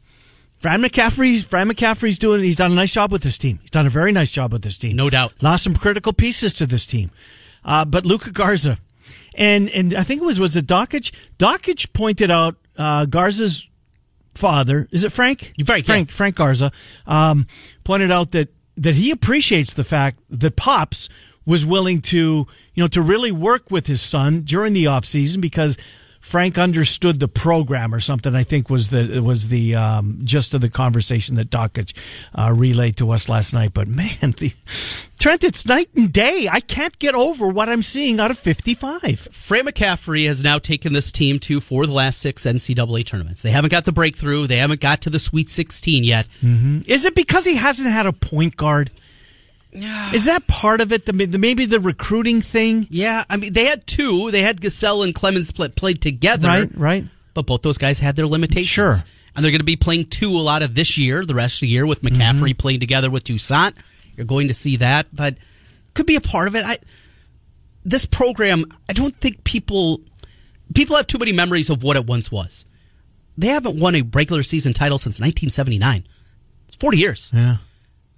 Fran 0.59 0.83
McCaffery's 0.83 1.45
Fran 1.45 1.69
McCaffery's 1.69 2.19
doing. 2.19 2.43
He's 2.43 2.57
done 2.57 2.73
a 2.73 2.75
nice 2.75 2.93
job 2.93 3.13
with 3.13 3.23
this 3.23 3.39
team. 3.39 3.59
He's 3.61 3.71
done 3.71 3.87
a 3.87 3.91
very 3.91 4.13
nice 4.13 4.31
job 4.31 4.53
with 4.53 4.63
this 4.63 4.77
team. 4.77 4.97
No 4.97 5.09
doubt. 5.09 5.35
Lost 5.43 5.65
some 5.65 5.75
critical 5.75 6.13
pieces 6.13 6.53
to 6.55 6.67
this 6.67 6.87
team, 6.87 7.11
uh, 7.65 7.85
but 7.85 8.05
Luka 8.05 8.33
Garza, 8.33 8.79
and 9.35 9.69
and 9.71 9.95
I 9.95 10.03
think 10.03 10.21
it 10.23 10.25
was 10.25 10.41
was 10.41 10.57
it 10.57 10.67
Dockage. 10.67 11.13
Dockage 11.39 11.93
pointed 11.93 12.31
out 12.31 12.57
uh, 12.77 13.07
Garza's 13.07 13.67
father. 14.35 14.89
Is 14.91 15.05
it 15.05 15.13
Frank? 15.13 15.53
Frank, 15.65 15.87
Frank. 15.87 16.09
yeah. 16.09 16.15
Frank 16.15 16.35
Garza 16.37 16.73
um, 17.07 17.47
pointed 17.85 18.11
out 18.11 18.33
that 18.33 18.49
that 18.77 18.95
he 18.95 19.11
appreciates 19.11 19.75
the 19.75 19.85
fact 19.85 20.19
that 20.31 20.57
Pops 20.57 21.09
was 21.47 21.65
willing 21.65 22.01
to 22.01 22.47
you 22.75 22.83
know 22.83 22.89
to 22.89 23.01
really 23.01 23.33
work 23.33 23.71
with 23.71 23.87
his 23.87 24.03
son 24.03 24.41
during 24.43 24.73
the 24.73 24.87
off 24.89 25.05
season 25.05 25.41
because 25.41 25.77
Frank 26.29 26.59
understood 26.59 27.21
the 27.21 27.29
program 27.29 27.95
or 27.95 28.01
something. 28.01 28.35
I 28.35 28.45
think 28.45 28.69
was 28.69 28.89
the 28.89 29.21
was 29.21 29.49
the 29.49 29.75
um, 29.75 30.21
gist 30.25 30.53
of 30.53 30.61
the 30.61 30.69
conversation 30.69 31.37
that 31.37 31.49
Dockage 31.49 31.95
uh, 32.35 32.53
relayed 32.55 32.99
to 32.99 33.11
us 33.13 33.31
last 33.31 33.55
night. 33.55 33.73
But 33.73 33.89
man, 33.89 34.17
the, 34.37 34.53
Trent, 35.19 35.43
it's 35.43 35.65
night 35.65 35.89
and 35.97 36.13
day. 36.13 36.47
I 36.53 36.61
can't 36.61 36.97
get 36.99 37.15
over 37.15 37.49
what 37.49 37.71
I'm 37.71 37.83
seeing 37.83 38.21
out 38.21 38.31
of 38.31 38.39
55. 38.39 39.19
Fran 39.33 39.65
McCaffery 39.65 40.27
has 40.27 40.45
now 40.45 40.59
taken 40.59 40.93
this 40.93 41.11
team 41.11 41.39
to 41.41 41.61
four 41.61 41.85
of 41.85 41.89
the 41.89 41.95
last 41.95 42.21
six 42.21 42.45
NCAA 42.45 43.07
tournaments. 43.07 43.41
They 43.41 43.51
haven't 43.51 43.71
got 43.71 43.87
the 43.87 43.93
breakthrough. 43.93 44.47
They 44.47 44.59
haven't 44.59 44.81
got 44.81 45.01
to 45.03 45.11
the 45.11 45.19
Sweet 45.19 45.49
16 45.49 46.05
yet. 46.05 46.29
Is 46.87 47.07
it 47.07 47.15
because 47.15 47.47
he 47.47 47.57
hasn't 47.57 47.89
had 47.89 48.05
a 48.05 48.13
point 48.13 48.55
guard? 48.57 48.91
Is 49.71 50.25
that 50.25 50.47
part 50.47 50.81
of 50.81 50.93
it? 50.93 51.05
The, 51.07 51.13
maybe 51.13 51.67
the 51.67 51.81
recruiting 51.81 52.41
thing, 52.41 52.87
Yeah, 52.91 53.25
I 53.29 53.37
mean 53.37 53.53
they 53.53 53.65
had 53.65 53.87
two. 53.87 54.31
They 54.31 54.43
had 54.43 54.61
Gesell 54.61 55.05
and 55.05 55.15
Clemmons 55.15 55.55
pl- 55.55 55.69
played 55.71 56.01
together, 56.01 56.49
right? 56.49 56.71
Right. 56.75 57.05
But 57.35 57.47
both 57.47 57.63
those 57.63 57.79
guys 57.79 57.99
had 57.99 58.17
their 58.17 58.27
limitations. 58.27 58.69
Sure. 58.69 58.95
And 59.37 59.45
they're 59.45 59.53
going 59.53 59.61
to 59.61 59.65
be 59.65 59.77
playing 59.77 60.07
two 60.07 60.31
a 60.31 60.41
lot 60.41 60.63
of 60.63 60.75
this 60.75 60.99
year, 60.99 61.25
the 61.25 61.35
rest 61.35 61.59
of 61.59 61.61
the 61.61 61.69
year 61.69 61.87
with 61.87 62.03
mm-hmm. 62.03 62.21
McCaffery 62.21 62.59
playing 62.59 62.81
together 62.81 63.11
with 63.11 63.25
Toussaint. 63.25 63.75
You're 64.17 64.27
going 64.27 64.49
to 64.49 64.55
see 64.55 64.77
that, 64.79 65.07
but 65.13 65.37
could 65.95 66.07
be 66.07 66.17
a 66.17 66.21
part 66.21 66.49
of 66.49 66.57
it. 66.57 66.65
I 66.65 66.79
this 67.85 68.05
program, 68.05 68.65
I 68.89 68.93
don't 68.93 69.15
think 69.15 69.45
people 69.45 70.01
people 70.75 70.97
have 70.97 71.07
too 71.07 71.19
many 71.19 71.33
memories 71.33 71.71
of 71.71 71.83
what 71.83 71.97
it 71.97 72.07
once 72.07 72.31
was. 72.31 72.67
They 73.37 73.49
haven't 73.49 73.81
won 73.81 73.95
a 73.95 74.03
regular 74.03 74.43
season 74.43 74.73
title 74.73 74.99
since 74.99 75.21
1979. 75.21 76.05
It's 76.67 76.75
40 76.75 76.99
years. 76.99 77.31
Yeah. 77.33 77.59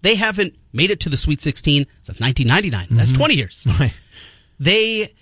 They 0.02 0.14
haven't 0.14 0.54
made 0.72 0.90
it 0.90 1.00
to 1.00 1.08
the 1.08 1.16
Sweet 1.16 1.40
16 1.40 1.86
since 2.02 2.20
1999. 2.20 2.96
That's 2.96 3.12
20 3.12 3.34
years. 3.34 3.66
Right. 3.78 3.92
They 4.58 5.14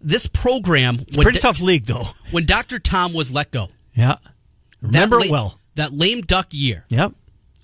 this 0.00 0.26
program 0.26 0.96
It's 1.00 1.16
a 1.16 1.22
pretty 1.22 1.38
tough 1.38 1.60
league, 1.60 1.86
though. 1.86 2.04
when 2.30 2.44
Dr. 2.44 2.78
Tom 2.78 3.12
was 3.12 3.32
let 3.32 3.50
go. 3.50 3.68
Yeah. 3.94 4.16
Remember 4.80 5.20
la- 5.20 5.30
well. 5.30 5.58
That 5.76 5.92
lame 5.92 6.20
duck 6.22 6.48
year. 6.50 6.84
Yep. 6.88 7.12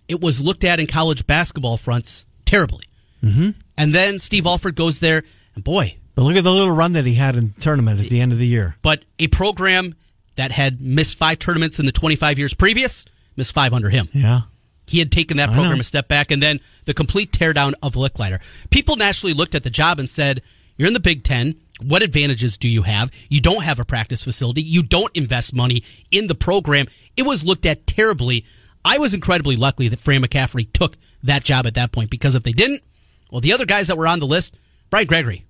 It 0.08 0.20
was 0.20 0.40
looked 0.40 0.64
at 0.64 0.80
in 0.80 0.86
college 0.86 1.26
basketball 1.26 1.76
fronts 1.76 2.24
terribly. 2.46 2.84
Mm-hmm. 3.22 3.50
And 3.76 3.92
then 3.94 4.18
Steve 4.18 4.46
Alford 4.46 4.74
goes 4.76 5.00
there, 5.00 5.24
and 5.54 5.62
boy, 5.64 5.96
But 6.14 6.22
look 6.22 6.36
at 6.36 6.44
the 6.44 6.52
little 6.52 6.70
run 6.70 6.92
that 6.92 7.04
he 7.04 7.14
had 7.14 7.36
in 7.36 7.52
the 7.54 7.60
tournament 7.60 8.00
at 8.00 8.08
the 8.08 8.20
end 8.20 8.32
of 8.32 8.38
the 8.38 8.46
year. 8.46 8.76
but 8.82 9.04
a 9.18 9.26
program 9.28 9.94
that 10.36 10.52
had 10.52 10.80
missed 10.80 11.18
five 11.18 11.38
tournaments 11.40 11.78
in 11.80 11.86
the 11.86 11.92
25 11.92 12.38
years 12.38 12.54
previous 12.54 13.04
missed 13.36 13.52
five 13.52 13.74
under 13.74 13.90
him. 13.90 14.08
Yeah. 14.14 14.42
He 14.88 14.98
had 14.98 15.12
taken 15.12 15.36
that 15.36 15.50
I 15.50 15.52
program 15.52 15.76
know. 15.76 15.80
a 15.80 15.84
step 15.84 16.08
back, 16.08 16.30
and 16.30 16.42
then 16.42 16.60
the 16.86 16.94
complete 16.94 17.30
teardown 17.30 17.74
of 17.82 17.94
Lickliter. 17.94 18.40
People 18.70 18.96
naturally 18.96 19.34
looked 19.34 19.54
at 19.54 19.62
the 19.62 19.70
job 19.70 19.98
and 19.98 20.08
said, 20.08 20.42
"You're 20.76 20.88
in 20.88 20.94
the 20.94 21.00
Big 21.00 21.24
Ten. 21.24 21.56
What 21.82 22.02
advantages 22.02 22.56
do 22.56 22.68
you 22.68 22.82
have? 22.82 23.10
You 23.28 23.40
don't 23.40 23.62
have 23.62 23.78
a 23.78 23.84
practice 23.84 24.24
facility. 24.24 24.62
You 24.62 24.82
don't 24.82 25.14
invest 25.16 25.54
money 25.54 25.82
in 26.10 26.26
the 26.26 26.34
program." 26.34 26.86
It 27.16 27.22
was 27.22 27.44
looked 27.44 27.66
at 27.66 27.86
terribly. 27.86 28.44
I 28.84 28.98
was 28.98 29.12
incredibly 29.12 29.56
lucky 29.56 29.88
that 29.88 30.00
Fran 30.00 30.22
McCaffery 30.22 30.72
took 30.72 30.96
that 31.22 31.44
job 31.44 31.66
at 31.66 31.74
that 31.74 31.92
point 31.92 32.10
because 32.10 32.34
if 32.34 32.42
they 32.42 32.52
didn't, 32.52 32.82
well, 33.30 33.40
the 33.40 33.52
other 33.52 33.66
guys 33.66 33.88
that 33.88 33.98
were 33.98 34.06
on 34.06 34.20
the 34.20 34.26
list, 34.26 34.56
Brian 34.88 35.06
Gregory, 35.06 35.44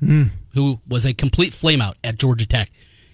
hmm. 0.00 0.24
who 0.54 0.80
was 0.86 1.06
a 1.06 1.14
complete 1.14 1.52
flameout 1.52 1.94
at 2.04 2.18
Georgia 2.18 2.46
Tech. 2.46 2.70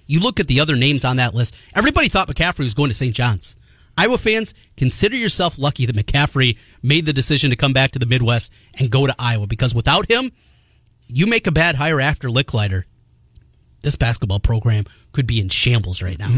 You 0.06 0.20
look 0.20 0.40
at 0.40 0.46
the 0.46 0.60
other 0.60 0.74
names 0.74 1.04
on 1.04 1.16
that 1.16 1.34
list. 1.34 1.54
Everybody 1.74 2.08
thought 2.08 2.28
McCaffery 2.28 2.60
was 2.60 2.74
going 2.74 2.88
to 2.88 2.94
St. 2.94 3.14
John's. 3.14 3.54
Iowa 3.98 4.18
fans, 4.18 4.54
consider 4.76 5.16
yourself 5.16 5.58
lucky 5.58 5.86
that 5.86 5.96
McCaffery 5.96 6.58
made 6.82 7.04
the 7.06 7.12
decision 7.12 7.50
to 7.50 7.56
come 7.56 7.72
back 7.72 7.90
to 7.92 7.98
the 7.98 8.06
Midwest 8.06 8.52
and 8.78 8.90
go 8.90 9.06
to 9.06 9.14
Iowa 9.18 9.46
because 9.46 9.74
without 9.74 10.10
him, 10.10 10.30
you 11.08 11.26
make 11.26 11.46
a 11.46 11.52
bad 11.52 11.74
hire 11.74 12.00
after 12.00 12.28
Lickliter. 12.28 12.84
This 13.80 13.94
basketball 13.94 14.40
program 14.40 14.84
could 15.12 15.26
be 15.26 15.38
in 15.40 15.48
shambles 15.48 16.02
right 16.02 16.18
now. 16.18 16.28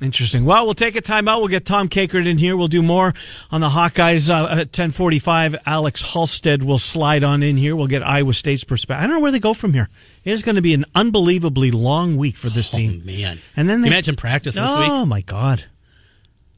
Interesting. 0.00 0.46
Well, 0.46 0.64
we'll 0.64 0.74
take 0.74 0.96
a 0.96 1.02
timeout. 1.02 1.38
We'll 1.40 1.48
get 1.48 1.66
Tom 1.66 1.90
Kakert 1.90 2.26
in 2.26 2.38
here. 2.38 2.56
We'll 2.56 2.68
do 2.68 2.80
more 2.82 3.12
on 3.50 3.60
the 3.60 3.68
Hawkeyes 3.68 4.30
uh, 4.30 4.44
at 4.50 4.58
1045. 4.72 5.56
Alex 5.66 6.02
Halstead 6.14 6.62
will 6.62 6.78
slide 6.78 7.22
on 7.22 7.42
in 7.42 7.58
here. 7.58 7.76
We'll 7.76 7.86
get 7.86 8.02
Iowa 8.02 8.32
State's 8.32 8.64
perspective. 8.64 9.04
I 9.04 9.06
don't 9.06 9.16
know 9.16 9.20
where 9.20 9.30
they 9.30 9.38
go 9.38 9.52
from 9.52 9.74
here. 9.74 9.90
It 10.24 10.32
is 10.32 10.42
going 10.42 10.56
to 10.56 10.62
be 10.62 10.72
an 10.72 10.86
unbelievably 10.94 11.70
long 11.70 12.16
week 12.16 12.36
for 12.38 12.48
this 12.48 12.70
team. 12.70 13.02
Oh, 13.02 13.06
man. 13.06 13.38
And 13.56 13.68
then 13.68 13.82
they, 13.82 13.88
Imagine 13.88 14.16
practice 14.16 14.54
this 14.54 14.64
week. 14.64 14.88
Oh, 14.88 15.04
my 15.04 15.20
God. 15.20 15.64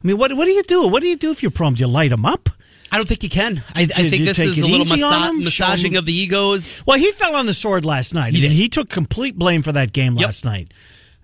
I 0.02 0.06
mean, 0.06 0.16
what, 0.18 0.32
what 0.34 0.44
do 0.44 0.52
you 0.52 0.62
do? 0.62 0.86
What 0.88 1.02
do 1.02 1.08
you 1.08 1.16
do 1.16 1.30
if 1.30 1.42
you're 1.42 1.50
Prohm? 1.50 1.76
Do 1.76 1.80
you 1.80 1.88
light 1.88 2.10
them 2.10 2.24
up? 2.24 2.48
I 2.90 2.96
don't 2.96 3.06
think 3.06 3.22
you 3.22 3.28
can. 3.28 3.62
I, 3.74 3.82
I 3.82 3.86
think 3.86 4.24
this 4.24 4.38
is 4.38 4.58
a 4.60 4.66
little 4.66 4.86
massa- 4.86 5.32
massaging 5.34 5.96
of 5.96 6.06
the 6.06 6.12
egos. 6.12 6.82
Well, 6.86 6.98
he 6.98 7.10
fell 7.12 7.36
on 7.36 7.44
the 7.46 7.52
sword 7.52 7.84
last 7.84 8.14
night. 8.14 8.32
He 8.32 8.38
I 8.38 8.42
mean, 8.42 8.50
did. 8.52 8.56
he 8.56 8.68
took 8.68 8.88
complete 8.88 9.36
blame 9.36 9.60
for 9.62 9.72
that 9.72 9.92
game 9.92 10.14
Yep. 10.16 10.24
last 10.24 10.44
night. 10.44 10.72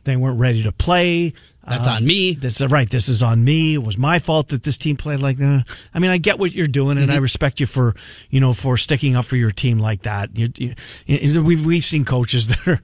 They 0.05 0.17
weren't 0.17 0.39
ready 0.39 0.63
to 0.65 0.73
play. 0.73 1.33
That's 1.67 1.87
on 1.87 2.05
me. 2.07 2.35
This 2.35 2.61
is 2.61 2.71
right. 2.71 2.89
This 2.91 3.09
is 3.09 3.23
on 3.23 3.43
me. 3.45 3.75
It 3.75 3.83
was 3.83 3.97
my 3.99 4.19
fault 4.19 4.49
that 4.49 4.63
this 4.63 4.77
team 4.79 4.97
played 4.97 5.21
like. 5.21 5.41
Uh, 5.41 5.61
I 5.95 5.99
mean, 5.99 6.11
I 6.11 6.19
get 6.19 6.39
what 6.39 6.53
you're 6.53 6.67
doing, 6.67 6.99
and 6.99 7.11
I 7.11 7.15
Mm-hmm. 7.15 7.23
respect 7.23 7.61
you 7.61 7.67
for 7.67 7.95
you 8.31 8.41
know 8.41 8.53
for 8.53 8.77
sticking 8.77 9.17
up 9.17 9.25
for 9.25 9.37
your 9.37 9.51
team 9.51 9.79
like 9.79 10.03
that. 10.03 10.37
You, 10.37 10.49
you, 10.57 10.75
you- 11.07 11.43
we've 11.43 11.65
we've 11.65 11.85
seen 11.85 12.05
coaches 12.05 12.49
that 12.49 12.67
are. 12.69 12.81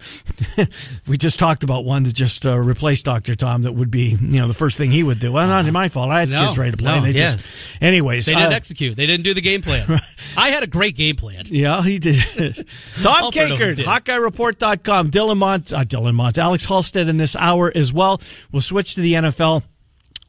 we 1.09 1.17
just 1.19 1.39
talked 1.39 1.65
about 1.65 1.85
one 1.85 2.05
that 2.05 2.13
just 2.15 2.47
uh, 2.47 2.57
replaced 2.59 3.05
Doctor 3.05 3.35
Tom. 3.35 3.63
That 3.63 3.73
would 3.73 3.91
be 3.91 4.17
you 4.21 4.39
know 4.39 4.49
the 4.49 4.55
first 4.55 4.79
thing 4.79 4.91
he 4.91 5.03
would 5.03 5.19
do. 5.21 5.33
Well, 5.33 5.47
not 5.47 5.71
my 5.73 5.89
fault. 5.89 6.11
I 6.11 6.21
had 6.21 6.31
No, 6.31 6.47
kids 6.47 6.59
ready 6.59 6.71
to 6.73 6.77
play. 6.77 6.97
no, 6.97 7.03
they 7.03 7.11
yeah. 7.11 7.35
just, 7.37 7.47
anyways, 7.83 8.27
They 8.27 8.35
didn't 8.35 8.53
uh, 8.53 8.57
execute. 8.57 8.97
They 8.97 9.07
didn't 9.07 9.25
do 9.25 9.35
the 9.35 9.41
game 9.41 9.63
plan. 9.63 9.87
I 10.37 10.51
had 10.51 10.63
a 10.63 10.67
great 10.67 10.97
game 10.97 11.17
plan. 11.17 11.45
yeah, 11.47 11.83
he 11.83 11.99
did. 11.99 12.17
Tom 13.03 13.15
Alford 13.25 13.43
always 13.53 13.59
Kakert, 13.59 13.77
did. 13.77 13.87
HawkeyeReport.com. 13.87 15.11
Dylan 15.11 15.37
Mont, 15.39 15.73
uh, 15.73 15.85
Dylan 15.85 16.15
Mont, 16.15 16.39
Alex 16.39 16.65
Halstead 16.67 17.09
in 17.09 17.17
this 17.17 17.35
hour 17.37 17.71
as 17.75 17.93
well. 17.93 18.21
We'll 18.53 18.61
switch 18.71 18.95
to 18.95 19.01
the 19.01 19.15
NFL. 19.15 19.65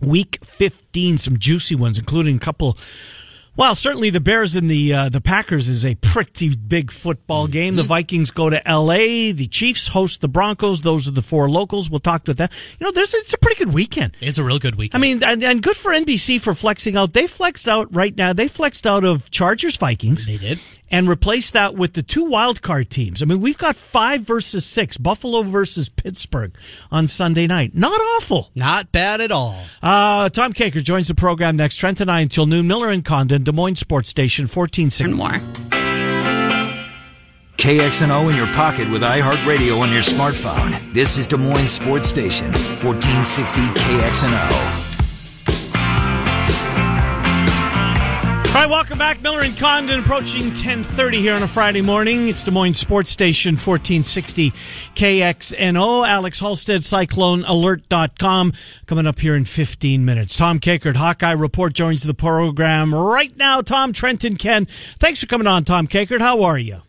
Week 0.02 0.40
15, 0.44 1.20
some 1.20 1.38
juicy 1.38 1.76
ones, 1.76 2.00
including 2.00 2.38
a 2.38 2.40
couple. 2.40 2.76
Well, 3.56 3.76
certainly 3.76 4.10
the 4.10 4.20
Bears 4.20 4.56
and 4.56 4.68
the 4.68 4.94
uh, 4.94 5.10
the 5.10 5.22
Packers 5.22 5.68
is 5.68 5.86
a 5.86 5.94
pretty 5.96 6.56
big 6.56 6.90
football 6.90 7.46
game. 7.46 7.76
The 7.76 7.84
Vikings 7.84 8.32
go 8.32 8.50
to 8.50 8.68
L.A. 8.68 9.32
The 9.32 9.46
Chiefs 9.46 9.90
host 9.90 10.22
the 10.22 10.28
Broncos. 10.28 10.82
Those 10.82 11.08
are 11.08 11.12
the 11.12 11.22
four 11.22 11.52
locals. 11.52 11.92
We'll 11.92 12.00
talk 12.00 12.24
to 12.24 12.34
them. 12.34 12.50
You 12.80 12.86
know, 12.86 12.92
there's 12.92 13.14
it's 13.14 13.34
a 13.34 13.38
pretty 13.38 13.64
good 13.64 13.76
weekend. 13.76 14.18
It's 14.22 14.40
a 14.40 14.44
real 14.44 14.58
good 14.58 14.76
week. 14.76 14.96
I 14.96 14.98
mean, 14.98 15.22
and, 15.24 15.44
and 15.44 15.62
good 15.62 15.76
for 15.76 15.92
NBC 15.92 16.42
for 16.42 16.56
flexing 16.56 16.98
out. 16.98 17.14
They 17.14 17.28
flexed 17.28 17.68
out 17.68 17.94
right 17.94 18.16
now. 18.18 18.34
They 18.34 18.48
flexed 18.48 18.88
out 18.88 19.04
of 19.04 19.30
Chargers 19.30 19.78
Vikings 19.78 20.26
they 20.26 20.38
did. 20.38 20.60
And 20.94 21.08
replace 21.08 21.52
that 21.52 21.74
with 21.76 21.94
the 21.94 22.04
two 22.04 22.26
wild 22.26 22.62
card 22.62 22.90
teams. 22.90 23.22
I 23.22 23.26
mean, 23.26 23.40
we've 23.40 23.58
got 23.58 23.78
five 23.78 24.22
versus 24.22 24.66
six, 24.66 24.98
Buffalo 24.98 25.42
versus 25.42 25.88
Pittsburgh 25.88 26.54
on 26.92 27.08
Sunday 27.08 27.48
night. 27.48 27.74
Not 27.74 28.00
awful. 28.18 28.50
Not 28.56 28.92
bad 28.92 29.22
at 29.22 29.32
all. 29.32 29.58
Uh, 29.82 30.28
Tom 30.28 30.52
Kakert 30.52 30.84
joins 30.84 31.08
the 31.08 31.16
program 31.16 31.56
next. 31.56 31.78
Trent 31.78 32.02
and 32.02 32.12
I 32.12 32.20
until 32.20 32.46
noon. 32.46 32.68
Miller 32.68 32.90
and 32.90 33.06
Condon, 33.06 33.44
Des 33.44 33.54
Moines 33.54 33.78
Sports 33.78 34.10
Station, 34.10 34.44
1460. 34.48 35.06
and 35.06 35.16
more. 35.16 35.40
KXNO 37.58 38.30
in 38.32 38.36
your 38.36 38.48
pocket 38.48 38.90
with 38.90 39.04
iHeartRadio 39.04 39.80
on 39.80 39.92
your 39.92 40.02
smartphone. 40.02 40.72
This 40.94 41.18
is 41.18 41.28
Des 41.28 41.38
Moines 41.38 41.68
Sports 41.68 42.08
Station, 42.08 42.48
1460 42.82 43.62
KXNO. 43.62 44.81
All 48.52 48.58
right, 48.58 48.70
welcome 48.70 48.98
back. 48.98 49.22
Miller 49.22 49.40
and 49.44 49.58
Condon 49.58 50.02
approaching 50.02 50.48
1030 50.48 51.22
here 51.22 51.36
on 51.36 51.42
a 51.42 51.48
Friday 51.48 51.82
morning. 51.82 52.28
It's 52.28 52.44
Des 52.44 52.52
Moines 52.52 52.74
Sports 52.74 53.10
Station 53.10 53.54
1460 53.54 54.52
KXNO. 54.94 56.06
Alex 56.06 56.42
Halstead, 56.42 56.82
CycloneAlert.com. 56.82 58.52
Coming 58.88 59.08
up 59.08 59.20
here 59.20 59.38
in 59.38 59.46
15 59.46 60.04
minutes. 60.04 60.36
Tom 60.36 60.60
Kakert, 60.60 60.98
Hawkeye 60.98 61.32
Report, 61.32 61.72
joins 61.72 62.04
the 62.04 62.14
program 62.14 62.94
right 62.94 63.36
now. 63.38 63.62
Tom, 63.62 63.94
Trenton, 63.94 64.36
Ken. 64.36 64.66
Thanks 65.00 65.22
for 65.22 65.28
coming 65.28 65.48
on, 65.48 65.64
Tom 65.64 65.88
Kakert. 65.88 66.20
How 66.20 66.44
are 66.44 66.60
you? 66.60 66.82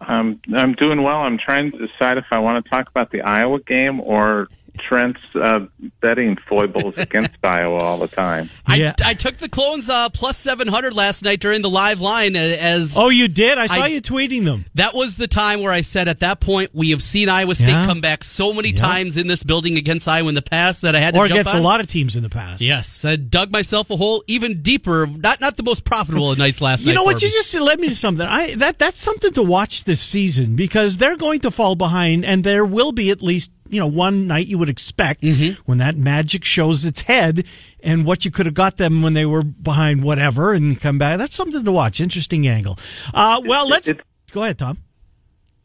I'm 0.00 0.40
I'm 0.56 0.72
doing 0.72 1.04
well. 1.04 1.18
I'm 1.18 1.38
trying 1.38 1.70
to 1.70 1.78
decide 1.78 2.18
if 2.18 2.24
I 2.32 2.40
want 2.40 2.64
to 2.64 2.68
talk 2.68 2.88
about 2.88 3.12
the 3.12 3.22
Iowa 3.22 3.60
game 3.60 4.00
or 4.00 4.48
Trent's 4.78 5.20
uh, 5.34 5.66
betting 6.00 6.36
foibles 6.36 6.94
against 6.96 7.30
Iowa 7.44 7.78
all 7.78 7.98
the 7.98 8.08
time. 8.08 8.50
Yeah. 8.68 8.94
I, 9.04 9.10
I 9.10 9.14
took 9.14 9.36
the 9.36 9.48
clones 9.48 9.88
uh, 9.88 10.08
plus 10.10 10.36
700 10.38 10.92
last 10.94 11.22
night 11.24 11.40
during 11.40 11.62
the 11.62 11.70
live 11.70 12.00
line 12.00 12.34
uh, 12.36 12.38
as 12.40 12.96
Oh, 12.98 13.08
you 13.08 13.28
did? 13.28 13.56
I 13.56 13.66
saw 13.66 13.82
I- 13.82 13.86
you 13.86 14.02
tweeting 14.02 14.44
them. 14.44 14.64
that 14.74 14.94
was 14.94 15.16
the 15.16 15.28
time 15.28 15.62
where 15.62 15.72
I 15.72 15.82
said 15.82 16.08
at 16.08 16.20
that 16.20 16.40
point 16.40 16.70
we 16.74 16.90
have 16.90 17.02
seen 17.02 17.28
Iowa 17.28 17.54
State 17.54 17.68
Yeah. 17.68 17.86
come 17.86 18.00
back 18.00 18.24
so 18.24 18.52
many 18.52 18.72
times 18.72 19.16
in 19.16 19.26
this 19.28 19.44
building 19.44 19.76
against 19.76 20.08
Iowa 20.08 20.28
in 20.28 20.34
the 20.34 20.42
past 20.42 20.82
that 20.82 20.96
I 20.96 21.00
had 21.00 21.14
to 21.14 21.20
Or 21.20 21.26
against 21.26 21.54
on. 21.54 21.60
a 21.60 21.62
lot 21.64 21.80
of 21.80 21.86
teams 21.86 22.16
in 22.16 22.22
the 22.22 22.30
past. 22.30 22.60
Yes, 22.60 23.04
I 23.04 23.16
dug 23.16 23.52
myself 23.52 23.90
a 23.90 23.96
hole 23.96 24.24
even 24.26 24.60
deeper. 24.62 25.06
Not 25.06 25.40
not 25.40 25.56
the 25.56 25.62
most 25.62 25.84
profitable 25.84 26.32
of 26.32 26.38
nights 26.38 26.60
last 26.60 26.80
night. 26.84 26.88
You 26.90 26.94
know 26.94 27.04
what? 27.04 27.20
for 27.20 27.26
You 27.26 27.32
just 27.32 27.54
led 27.54 27.78
me 27.80 27.88
to 27.88 27.94
something. 27.94 28.26
I 28.26 28.54
that 28.56 28.78
that's 28.78 29.00
something 29.00 29.32
to 29.34 29.42
watch 29.42 29.84
this 29.84 30.00
season 30.00 30.56
because 30.56 30.96
they're 30.96 31.16
going 31.16 31.40
to 31.40 31.50
fall 31.50 31.76
behind, 31.76 32.24
and 32.24 32.42
there 32.44 32.64
will 32.64 32.92
be 32.92 33.10
at 33.10 33.22
least 33.22 33.50
you 33.68 33.80
know 33.80 33.86
one 33.86 34.26
night 34.26 34.46
you 34.46 34.58
would 34.58 34.68
expect 34.68 35.22
Mm-hmm. 35.22 35.60
when 35.66 35.78
that 35.78 35.96
magic 35.96 36.44
shows 36.44 36.84
its 36.84 37.02
head 37.02 37.44
and 37.82 38.04
what 38.04 38.24
you 38.24 38.30
could 38.30 38.46
have 38.46 38.54
got 38.54 38.76
them 38.76 39.02
when 39.02 39.14
they 39.14 39.24
were 39.26 39.42
behind 39.42 40.02
whatever 40.02 40.52
and 40.52 40.80
come 40.80 40.98
back. 40.98 41.18
That's 41.18 41.34
something 41.36 41.64
to 41.64 41.72
watch. 41.72 42.00
Interesting 42.00 42.46
angle. 42.46 42.78
Uh, 43.12 43.40
well, 43.46 43.66
let's 43.68 43.88
It's- 43.88 44.04
go 44.32 44.42
ahead, 44.42 44.58
Tom. 44.58 44.78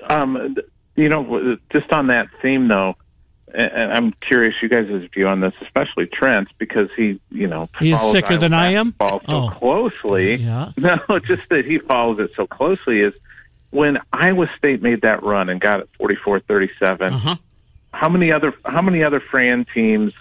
Um, 0.09 0.55
you 0.95 1.09
know, 1.09 1.57
just 1.71 1.91
on 1.91 2.07
that 2.07 2.27
theme 2.41 2.67
though, 2.67 2.95
and 3.53 3.71
and 3.71 3.91
I'm 3.93 4.13
curious 4.27 4.55
you 4.61 4.69
guys' 4.69 4.87
view 5.13 5.27
on 5.27 5.39
this, 5.41 5.53
especially 5.61 6.05
Trent's, 6.07 6.51
because 6.57 6.89
he, 6.95 7.19
you 7.31 7.47
know, 7.47 7.69
He's 7.79 7.99
sicker 8.11 8.33
Iowa 8.33 8.39
than 8.39 8.53
I 8.53 8.71
am? 8.73 8.91
basketball 8.91 9.21
so 9.27 9.47
Oh. 9.47 9.89
closely. 9.91 10.35
Yeah. 10.35 10.71
No, 10.77 11.19
just 11.19 11.41
that 11.49 11.65
he 11.65 11.79
follows 11.79 12.19
it 12.19 12.31
so 12.35 12.47
closely 12.47 13.01
is 13.01 13.13
when 13.71 13.97
Iowa 14.13 14.47
State 14.57 14.81
made 14.81 15.01
that 15.01 15.21
run 15.23 15.49
and 15.49 15.59
got 15.59 15.81
it 15.81 15.89
44-37. 15.99 17.11
Uh-huh. 17.11 17.35
How 17.91 18.09
many 18.09 18.31
other 18.31 18.53
how 18.65 18.81
many 18.81 19.03
other 19.03 19.19
Fran 19.19 19.65
teams 19.73 20.13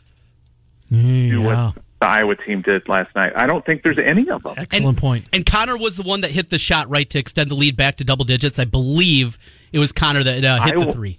do 0.90 0.96
Yeah. 0.96 1.38
what 1.38 1.74
the 2.00 2.06
Iowa 2.06 2.36
team 2.36 2.62
did 2.62 2.88
last 2.88 3.14
night. 3.16 3.32
I 3.34 3.46
don't 3.46 3.64
think 3.66 3.82
there's 3.82 3.98
any 3.98 4.30
of 4.30 4.42
them. 4.42 4.54
Excellent 4.56 4.86
and, 4.86 4.96
point. 4.96 5.24
And 5.32 5.44
Connor 5.44 5.76
was 5.76 5.96
the 5.96 6.04
one 6.04 6.20
that 6.20 6.30
hit 6.30 6.48
the 6.48 6.58
shot 6.58 6.88
right 6.88 7.08
to 7.10 7.18
extend 7.18 7.50
the 7.50 7.54
lead 7.54 7.76
back 7.76 7.96
to 7.96 8.04
double 8.04 8.24
digits. 8.24 8.58
I 8.58 8.64
believe 8.64 9.38
it 9.72 9.78
was 9.78 9.92
Connor 9.92 10.22
that 10.22 10.44
uh, 10.44 10.62
hit 10.62 10.76
Iowa, 10.76 10.86
the 10.86 10.92
three. 10.92 11.18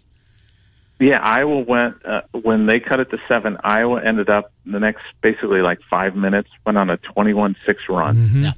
Yeah, 0.99 1.19
Iowa 1.21 1.59
went 1.59 2.05
uh, 2.05 2.21
when 2.31 2.65
they 2.65 2.79
cut 2.79 2.99
it 2.99 3.09
to 3.11 3.17
seven. 3.27 3.57
Iowa 3.63 4.01
ended 4.03 4.29
up 4.29 4.51
the 4.65 4.79
next 4.79 5.01
basically 5.21 5.61
like 5.61 5.79
five 5.89 6.15
minutes 6.15 6.49
went 6.65 6.77
on 6.77 6.89
a 6.89 6.97
twenty-one-six 6.97 7.81
run. 7.89 8.15
Mm-hmm. 8.15 8.43
Yeah. 8.43 8.53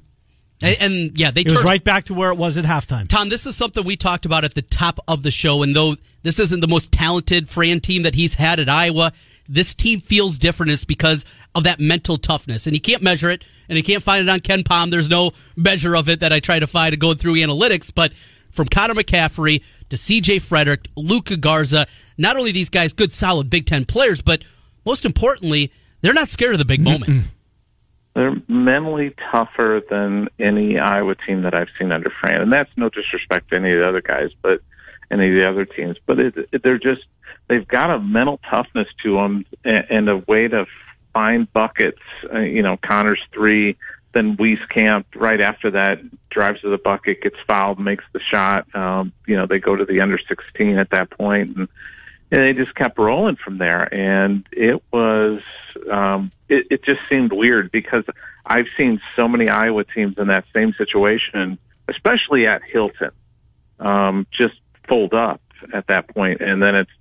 And, 0.62 0.78
and, 0.80 1.19
yeah, 1.19 1.32
they 1.32 1.41
It 1.41 1.52
was 1.52 1.63
right 1.63 1.84
back 1.84 2.06
to 2.06 2.13
where 2.13 2.32
it 2.32 2.38
was 2.38 2.58
at 2.58 2.65
halftime. 2.65 3.08
Tom, 3.08 3.30
this 3.30 3.45
is 3.45 3.56
something 3.56 3.84
we 3.84 3.95
talked 3.95 4.26
about 4.26 4.43
at 4.43 4.54
the 4.54 4.62
top 4.62 5.00
of 5.08 5.24
the 5.24 5.32
show. 5.32 5.63
And 5.63 5.76
though 5.76 5.95
this 6.24 6.39
isn't 6.39 6.60
the 6.60 6.67
most 6.67 6.91
talented 6.91 7.50
Fran 7.50 7.80
team 7.80 8.04
that 8.04 8.15
he's 8.15 8.36
had 8.36 8.60
at 8.60 8.69
Iowa, 8.69 9.12
this 9.47 9.74
team 9.74 10.00
feels 10.00 10.38
different. 10.38 10.71
It's 10.71 10.86
because 10.86 11.26
of 11.56 11.63
that 11.63 11.80
mental 11.80 12.17
toughness. 12.17 12.67
And 12.67 12.76
you 12.76 12.82
can't 12.82 13.02
measure 13.02 13.30
it, 13.30 13.43
and 13.67 13.78
you 13.78 13.84
can't 13.84 14.04
find 14.04 14.28
it 14.28 14.32
on 14.32 14.39
KenPom. 14.39 14.91
There's 14.91 15.10
no 15.10 15.32
measure 15.56 15.95
of 15.95 16.10
it 16.10 16.21
that 16.21 16.32
I 16.32 16.39
try 16.39 16.60
to 16.60 16.67
find 16.67 16.97
going 17.00 17.17
through 17.17 17.36
analytics. 17.36 17.91
But 17.93 18.13
from 18.52 18.67
Connor 18.67 18.93
McCaffery 18.93 19.63
to 19.89 19.95
CJ 19.95 20.41
Frederick, 20.41 20.88
Luka 20.95 21.38
Garza, 21.38 21.88
not 22.17 22.38
only 22.38 22.52
these 22.52 22.69
guys 22.69 22.93
good, 22.93 23.12
solid 23.12 23.50
Big 23.50 23.65
Ten 23.65 23.86
players, 23.86 24.21
but 24.21 24.43
most 24.86 25.06
importantly, 25.06 25.71
they're 26.02 26.13
not 26.13 26.30
scared 26.30 26.54
of 26.54 26.60
the 26.60 26.65
big 26.65 26.82
moment. 26.82 27.26
They're 28.13 28.36
mentally 28.47 29.15
tougher 29.32 29.82
than 29.89 30.28
any 30.38 30.78
Iowa 30.78 31.15
team 31.15 31.43
that 31.43 31.54
I've 31.54 31.69
seen 31.80 31.91
under 31.91 32.12
Fran, 32.21 32.41
and 32.41 32.52
that's 32.52 32.69
no 32.76 32.89
disrespect 32.89 33.50
to 33.50 33.56
any 33.56 33.71
of 33.71 33.80
the 33.80 33.88
other 33.88 34.02
guys, 34.02 34.32
but 34.41 34.62
any 35.10 35.30
of 35.30 35.34
the 35.34 35.47
other 35.47 35.65
teams. 35.65 35.97
But 36.06 36.19
it, 36.19 36.34
it, 36.52 36.63
they're 36.63 36.78
just 36.78 37.02
they've 37.47 37.67
got 37.67 37.89
a 37.89 38.00
mental 38.00 38.39
toughness 38.50 38.88
to 39.04 39.15
them 39.15 39.45
and, 39.63 39.86
and 39.89 40.10
a 40.10 40.17
way 40.17 40.47
to 40.47 40.65
find 41.13 41.52
buckets. 41.54 42.02
Uh, 42.34 42.39
you 42.39 42.62
know, 42.62 42.78
Connor's 42.78 43.21
three, 43.34 43.78
then 44.13 44.38
Wieskamp 44.38 45.06
right 45.15 45.39
after 45.39 45.71
that 45.71 46.00
drives 46.30 46.62
to 46.62 46.69
the 46.69 46.78
bucket, 46.78 47.21
gets 47.21 47.38
fouled, 47.47 47.80
makes 47.80 48.04
the 48.13 48.19
shot. 48.19 48.74
Um, 48.76 49.13
you 49.26 49.38
know, 49.38 49.45
they 49.47 49.60
go 49.60 49.76
to 49.76 49.86
the 49.86 50.02
under 50.02 50.17
16 50.17 50.78
at 50.78 50.89
that 50.91 51.12
point, 51.12 51.56
and 51.56 51.67
and 52.32 52.41
they 52.41 52.54
just 52.54 52.74
kept 52.76 52.98
rolling 52.98 53.36
from 53.36 53.58
there. 53.58 53.94
And 53.94 54.48
it 54.52 54.82
was, 54.91 55.41
um, 55.91 56.32
it, 56.48 56.67
it 56.72 56.84
just 56.84 57.02
seemed 57.10 57.34
weird 57.34 57.72
because 57.72 58.06
I've 58.46 58.67
seen 58.78 59.02
so 59.15 59.28
many 59.28 59.50
Iowa 59.50 59.84
teams 59.84 60.17
in 60.17 60.28
that 60.28 60.46
same 60.54 60.74
situation, 60.74 61.58
especially 61.88 62.48
at 62.48 62.62
Hilton, 62.63 63.12
um, 63.80 64.28
just 64.32 64.56
fold 64.88 65.13
up 65.13 65.41
at 65.74 65.88
that 65.88 66.08
point, 66.08 66.41
and 66.41 66.62
then 66.62 66.76
it's, 66.76 66.91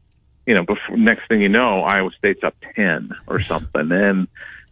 you 0.46 0.54
know, 0.54 0.64
before 0.64 0.96
next 0.96 1.28
thing 1.28 1.40
you 1.40 1.48
know, 1.48 1.82
Iowa 1.82 2.10
State's 2.18 2.42
up 2.42 2.56
ten 2.74 3.10
or 3.26 3.40
something, 3.40 3.92
and 3.92 4.26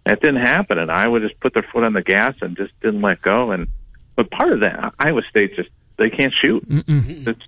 that 0.04 0.20
didn't 0.20 0.40
happen. 0.40 0.78
And 0.78 0.90
Iowa 0.90 1.20
just 1.20 1.38
put 1.40 1.54
their 1.54 1.62
foot 1.62 1.84
on 1.84 1.92
the 1.92 2.02
gas 2.02 2.34
and 2.40 2.56
just 2.56 2.72
didn't 2.80 3.02
let 3.02 3.22
go. 3.22 3.52
And 3.52 3.68
but 4.16 4.30
part 4.30 4.52
of 4.52 4.60
that, 4.60 4.94
Iowa 4.98 5.22
State 5.28 5.54
just 5.54 5.68
they 5.96 6.10
can't 6.10 6.32
shoot. 6.32 6.64
It's 7.28 7.40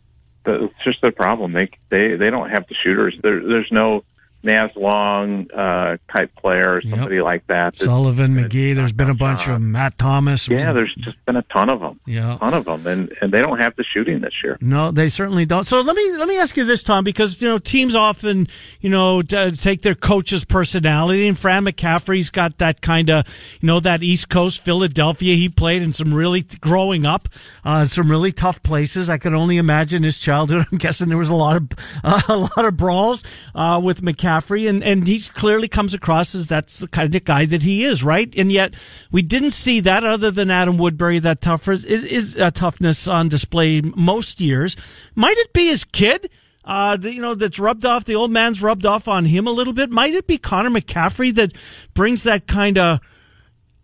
it's 0.47 0.75
just 0.85 1.03
their 1.03 1.13
problem. 1.13 1.53
They 1.53 1.71
they 1.91 2.17
they 2.17 2.31
don't 2.31 2.51
have 2.51 2.67
the 2.69 2.75
shooters. 2.75 3.21
There, 3.23 3.41
there's 3.43 3.71
no 3.71 4.05
Naz 4.43 4.71
Long 4.77 5.51
uh, 5.51 5.97
type 6.17 6.35
player 6.37 6.77
or 6.77 6.83
somebody 6.83 7.21
like 7.21 7.47
that. 7.49 7.77
Sullivan, 7.77 8.35
McGee. 8.37 8.75
There's 8.75 8.93
been 8.93 9.11
a 9.11 9.15
bunch 9.15 9.43
of 9.43 9.49
of 9.51 9.55
'em. 9.57 9.73
Matt 9.73 9.99
Thomas. 9.99 10.49
I 10.49 10.55
Yeah, 10.55 10.67
mean, 10.67 10.75
there's 10.77 10.95
just 11.01 11.23
been 11.27 11.37
a 11.37 11.43
ton 11.43 11.69
of 11.69 11.81
them. 11.81 12.01
Yeah. 12.07 12.37
a 12.37 12.39
ton 12.39 12.55
of 12.55 12.65
them, 12.65 12.87
and 12.87 13.13
and 13.21 13.33
they 13.33 13.41
don't 13.43 13.59
have 13.59 13.77
the 13.77 13.85
shooting 13.85 14.21
this 14.21 14.33
year. 14.43 14.57
No, 14.61 14.91
they 14.91 15.09
certainly 15.09 15.45
don't. 15.47 15.67
So 15.67 15.81
let 15.81 15.95
me 15.97 16.13
let 16.17 16.27
me 16.29 16.39
ask 16.39 16.57
you 16.57 16.65
this, 16.65 16.83
Tom, 16.83 17.05
because 17.05 17.41
you 17.43 17.49
know 17.49 17.59
teams 17.59 17.95
often 17.95 18.49
you 18.81 18.89
know 18.91 19.23
take 19.23 19.83
their 19.83 19.95
coach's 19.95 20.45
personality, 20.45 21.29
and 21.29 21.39
Fran 21.39 21.65
McCaffery's 21.65 22.31
got 22.31 22.59
that 22.59 22.81
kind 22.81 23.11
of 23.11 23.27
you 23.61 23.67
know 23.67 23.81
that 23.81 24.03
East 24.03 24.29
Coast 24.31 24.65
Philadelphia. 24.65 25.35
He 25.37 25.49
played 25.49 25.83
in 25.83 25.93
some 25.93 26.15
really 26.15 26.43
growing 26.61 27.05
up, 27.05 27.29
uh, 27.65 27.85
some 27.85 28.11
really 28.11 28.33
tough 28.33 28.63
places. 28.63 29.11
I 29.11 29.19
can 29.19 29.35
only 29.35 29.59
imagine 29.59 30.03
his 30.03 30.19
childhood. 30.19 30.67
I'm 30.73 30.79
guessing 30.79 31.09
there 31.09 31.19
was 31.19 31.29
a 31.29 31.35
lot 31.35 31.57
of 31.57 31.69
uh, 32.03 32.21
a 32.29 32.37
lot 32.37 32.65
of 32.65 32.77
brawls 32.77 33.23
uh, 33.55 33.81
with 33.83 34.01
McCaffery, 34.03 34.30
and 34.31 34.85
and 34.85 35.07
he 35.07 35.21
clearly 35.21 35.69
comes 35.69 35.95
across 35.95 36.35
as 36.35 36.47
that's 36.47 36.79
the 36.79 36.89
kind 36.89 37.15
of 37.15 37.25
guy 37.25 37.47
that 37.47 37.63
he 37.63 37.85
is, 37.85 38.03
right? 38.03 38.33
And 38.37 38.51
yet 38.53 38.75
we 39.11 39.23
didn't 39.23 39.51
see 39.53 39.81
that 39.81 40.05
other 40.05 40.31
than 40.31 40.51
Adam 40.51 40.79
Woodbury. 40.79 41.19
That 41.19 41.41
toughness 41.41 41.85
is, 41.85 42.05
is 42.05 42.37
uh, 42.37 42.51
toughness 42.51 43.07
on 43.09 43.29
display 43.29 43.81
most 43.81 44.41
years. 44.41 44.77
Might 45.15 45.37
it 45.39 45.53
be 45.53 45.67
his 45.67 45.85
kid? 45.85 46.31
Uh, 46.63 46.97
that, 46.97 47.13
you 47.13 47.21
know, 47.21 47.35
that's 47.35 47.59
rubbed 47.59 47.85
off. 47.87 48.05
The 48.05 48.15
old 48.15 48.31
man's 48.31 48.63
rubbed 48.63 48.87
off 48.87 49.09
on 49.09 49.25
him 49.25 49.47
a 49.47 49.51
little 49.51 49.73
bit. 49.73 49.91
Might 49.91 50.15
it 50.15 50.27
be 50.27 50.39
Connor 50.39 50.71
McCaffery 50.71 51.35
that 51.35 51.53
brings 51.95 52.23
that 52.25 52.47
kind 52.47 52.79
of 52.79 53.01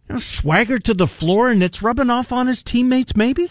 you 0.09 0.15
know, 0.15 0.21
swagger 0.21 0.79
to 0.81 0.95
the 0.95 1.07
floor, 1.07 1.49
and 1.49 1.63
it's 1.63 1.83
rubbing 1.83 2.11
off 2.11 2.33
on 2.33 2.47
his 2.47 2.63
teammates? 2.63 3.17
Maybe. 3.17 3.49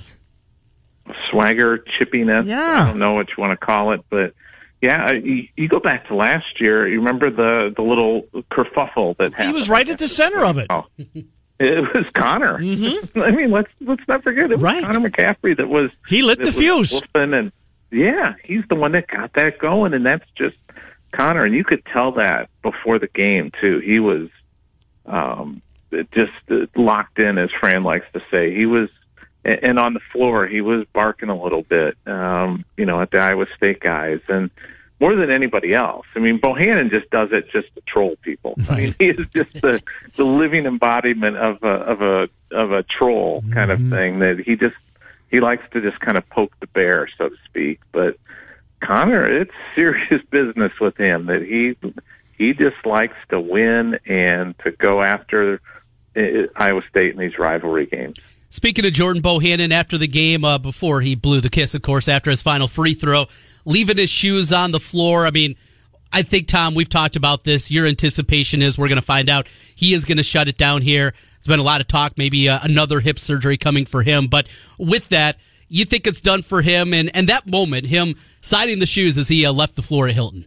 swagger, 1.31 1.83
chippiness. 1.99 2.45
Yeah. 2.47 2.83
I 2.83 2.87
don't 2.87 2.99
know 2.99 3.13
what 3.13 3.27
you 3.29 3.35
want 3.41 3.59
to 3.59 3.65
call 3.65 3.91
it, 3.93 4.01
but 4.09 4.33
yeah, 4.85 5.11
you, 5.13 5.47
you 5.57 5.67
go 5.67 5.79
back 5.79 6.07
to 6.07 6.15
last 6.15 6.59
year. 6.61 6.87
You 6.87 6.99
remember 6.99 7.29
the 7.29 7.73
the 7.75 7.81
little 7.81 8.23
kerfuffle 8.51 9.17
that 9.17 9.31
happened. 9.31 9.47
He 9.49 9.53
was 9.53 9.69
right 9.69 9.87
at 9.87 9.97
the 9.99 10.07
center 10.07 10.45
of 10.45 10.57
it. 10.57 10.67
Oh, 10.69 10.85
it 11.59 11.79
was 11.95 12.05
Connor. 12.13 12.59
Mm-hmm. 12.59 13.21
I 13.27 13.31
mean, 13.31 13.51
let's 13.51 13.71
let's 13.81 14.03
not 14.07 14.23
forget 14.23 14.45
it 14.51 14.55
was 14.57 14.61
Right. 14.61 14.83
Connor 14.83 15.09
McCaffery 15.09 15.57
that 15.57 15.67
was 15.69 15.89
He 16.07 16.21
lit 16.21 16.39
the 16.43 16.51
fuse. 16.51 17.01
and 17.13 17.51
yeah, 17.91 18.33
he's 18.43 18.63
the 18.69 18.75
one 18.75 18.91
that 18.93 19.07
got 19.07 19.33
that 19.33 19.57
going, 19.59 19.93
and 19.93 20.05
that's 20.05 20.25
just 20.37 20.57
Connor. 21.13 21.45
And 21.45 21.53
you 21.55 21.63
could 21.63 21.85
tell 21.85 22.11
that 22.13 22.49
before 22.61 22.99
the 22.99 23.07
game 23.07 23.51
too. 23.61 23.79
He 23.79 23.99
was 23.99 24.27
um, 25.05 25.61
just 26.11 26.33
uh, 26.51 26.65
locked 26.75 27.19
in, 27.19 27.37
as 27.37 27.49
Fran 27.59 27.83
likes 27.83 28.05
to 28.13 28.21
say. 28.31 28.53
He 28.53 28.65
was, 28.65 28.89
and 29.45 29.59
and 29.63 29.79
on 29.79 29.93
the 29.93 30.01
floor, 30.11 30.45
he 30.47 30.59
was 30.61 30.85
barking 30.93 31.29
a 31.29 31.41
little 31.41 31.61
bit, 31.61 31.95
um, 32.05 32.65
you 32.75 32.85
know, 32.85 32.99
at 33.01 33.11
the 33.11 33.19
Iowa 33.19 33.45
State 33.55 33.79
guys, 33.79 34.19
and 34.27 34.49
more 34.99 35.15
than 35.15 35.29
anybody 35.29 35.73
else. 35.73 36.05
I 36.15 36.19
mean, 36.19 36.39
Bohannon 36.39 36.89
just 36.89 37.09
does 37.09 37.29
it 37.31 37.49
just 37.51 37.73
to 37.75 37.81
troll 37.85 38.15
people. 38.21 38.55
I 38.69 38.75
mean, 38.75 38.95
he 38.97 39.09
is 39.09 39.27
just 39.33 39.53
the 39.61 39.81
the 40.15 40.23
living 40.23 40.65
embodiment 40.65 41.37
of 41.37 41.61
a 41.63 41.67
of 41.67 42.01
a 42.01 42.29
of 42.51 42.71
a 42.71 42.83
troll 42.83 43.43
kind 43.51 43.71
of 43.71 43.79
thing. 43.89 44.19
That 44.19 44.39
he 44.45 44.55
just 44.55 44.75
he 45.29 45.39
likes 45.39 45.63
to 45.71 45.81
just 45.81 45.99
kind 45.99 46.17
of 46.17 46.27
poke 46.29 46.57
the 46.59 46.67
bear, 46.67 47.09
so 47.17 47.29
to 47.29 47.35
speak. 47.45 47.81
But 47.91 48.17
Connor, 48.81 49.25
it's 49.25 49.53
serious 49.75 50.23
business 50.29 50.71
with 50.79 50.97
him. 50.97 51.25
That 51.25 51.41
he 51.41 51.75
he 52.37 52.53
just 52.53 52.85
likes 52.85 53.17
to 53.29 53.39
win 53.39 53.99
and 54.05 54.57
to 54.59 54.71
go 54.71 55.01
after 55.01 55.61
uh, 56.15 56.21
Iowa 56.55 56.81
State 56.89 57.13
in 57.13 57.19
these 57.19 57.37
rivalry 57.37 57.85
games. 57.85 58.19
Speaking 58.49 58.85
of 58.85 58.93
Jordan 58.93 59.21
Bohannon 59.21 59.71
after 59.71 59.97
the 59.97 60.07
game, 60.07 60.45
uh, 60.45 60.57
before 60.57 61.01
he 61.01 61.15
blew 61.15 61.41
the 61.41 61.49
kiss, 61.49 61.75
of 61.75 61.81
course, 61.81 62.07
after 62.07 62.29
his 62.29 62.41
final 62.41 62.69
free 62.69 62.93
throw, 62.93 63.25
leaving 63.65 63.97
his 63.97 64.09
shoes 64.09 64.53
on 64.53 64.71
the 64.71 64.79
floor. 64.79 65.25
I 65.25 65.31
mean, 65.31 65.55
I 66.13 66.21
think, 66.21 66.47
Tom, 66.47 66.75
we've 66.75 66.87
talked 66.89 67.15
about 67.15 67.43
this. 67.43 67.69
Your 67.71 67.85
anticipation 67.85 68.61
is 68.61 68.77
we're 68.77 68.87
going 68.87 68.99
to 68.99 69.05
find 69.05 69.29
out 69.29 69.47
he 69.75 69.93
is 69.93 70.05
going 70.05 70.17
to 70.17 70.23
shut 70.23 70.47
it 70.47 70.57
down 70.57 70.81
here. 70.81 71.11
There's 71.11 71.47
been 71.47 71.59
a 71.59 71.63
lot 71.63 71.81
of 71.81 71.87
talk, 71.87 72.17
maybe 72.17 72.47
uh, 72.47 72.59
another 72.63 72.99
hip 73.01 73.19
surgery 73.19 73.57
coming 73.57 73.85
for 73.85 74.01
him. 74.03 74.27
But 74.27 74.47
with 74.79 75.09
that, 75.09 75.37
you 75.67 75.83
think 75.83 76.07
it's 76.07 76.21
done 76.21 76.41
for 76.41 76.61
him? 76.61 76.93
And, 76.93 77.11
and 77.15 77.27
that 77.27 77.47
moment, 77.47 77.87
him 77.87 78.15
signing 78.39 78.79
the 78.79 78.85
shoes 78.85 79.17
as 79.17 79.27
he 79.27 79.45
uh, 79.45 79.51
left 79.51 79.75
the 79.75 79.81
floor 79.81 80.07
at 80.07 80.13
Hilton. 80.13 80.45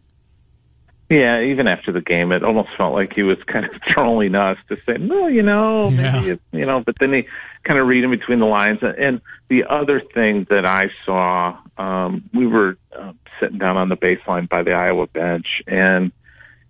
Yeah, 1.11 1.40
even 1.42 1.66
after 1.66 1.90
the 1.90 2.02
game, 2.02 2.33
it 2.33 2.44
almost 2.44 2.68
felt 2.76 2.92
like 2.92 3.16
he 3.16 3.22
was 3.22 3.38
kind 3.46 3.64
of 3.64 3.72
trolling 3.90 4.35
us 4.35 4.59
to 4.68 4.78
say, 4.83 4.98
"No, 4.98 5.26
you 5.26 5.42
know, 5.42 5.90
maybe 5.90 6.02
Yeah. 6.02 6.33
it, 6.35 6.40
you 6.52 6.66
know." 6.66 6.81
But 6.81 6.98
then 6.98 7.14
he 7.14 7.26
kind 7.64 7.79
of 7.81 7.87
reading 7.87 8.11
between 8.11 8.38
the 8.38 8.47
lines. 8.47 8.79
And 8.83 9.21
the 9.49 9.64
other 9.68 10.01
thing 10.01 10.47
that 10.51 10.66
I 10.66 10.90
saw, 11.05 11.59
um, 11.77 12.29
we 12.35 12.47
were 12.47 12.77
uh, 12.97 13.12
sitting 13.40 13.59
down 13.59 13.77
on 13.77 13.88
the 13.88 13.97
baseline 13.97 14.49
by 14.49 14.62
the 14.62 14.73
Iowa 14.73 15.07
bench, 15.07 15.47
and 15.66 16.12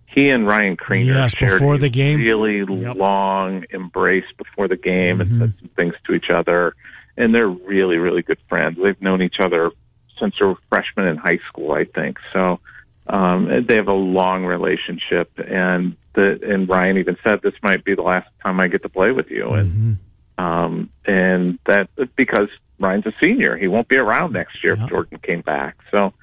he 0.07 0.29
and 0.29 0.47
Ryan 0.47 0.75
Kriener 0.75 1.05
Yes, 1.15 1.35
shared 1.37 1.53
before 1.53 1.77
the 1.77 1.89
game. 1.89 2.19
really 2.19 2.59
Yep. 2.81 2.95
long 2.95 3.65
embrace 3.69 4.25
before 4.37 4.67
the 4.67 4.75
game 4.77 5.19
Mm-hmm. 5.19 5.41
and 5.41 5.53
said 5.53 5.59
some 5.59 5.69
things 5.75 5.93
to 6.07 6.13
each 6.13 6.29
other. 6.33 6.75
And 7.17 7.33
they're 7.35 7.47
really, 7.49 7.97
really 7.97 8.21
good 8.21 8.39
friends. 8.47 8.77
They've 8.81 8.99
known 9.01 9.21
each 9.21 9.39
other 9.39 9.71
since 10.19 10.35
they 10.39 10.45
were 10.45 10.55
freshmen 10.69 11.07
in 11.07 11.17
high 11.17 11.39
school, 11.49 11.71
I 11.73 11.83
think. 11.85 12.17
So 12.33 12.59
um, 13.07 13.65
they 13.67 13.75
have 13.75 13.87
a 13.87 13.93
long 13.93 14.45
relationship, 14.45 15.31
and 15.37 15.95
the 16.13 16.39
and 16.43 16.67
Ryan 16.69 16.97
even 16.97 17.17
said 17.27 17.41
this 17.41 17.53
might 17.63 17.83
be 17.83 17.93
the 17.95 18.01
last 18.03 18.27
time 18.43 18.59
I 18.59 18.67
get 18.67 18.83
to 18.83 18.89
play 18.89 19.11
with 19.11 19.29
you, 19.31 19.49
and 19.49 19.97
um, 20.39 20.89
and 21.05 21.59
that 21.65 21.89
because 22.15 22.47
Ryan's 22.79 23.05
a 23.05 23.13
senior, 23.19 23.57
he 23.57 23.67
won't 23.67 23.89
be 23.89 23.97
around 23.97 24.31
next 24.33 24.63
year 24.63 24.75
Yeah. 24.75 24.83
if 24.85 24.89
Jordan 24.89 25.19
came 25.21 25.41
back. 25.41 25.75
So 25.91 26.13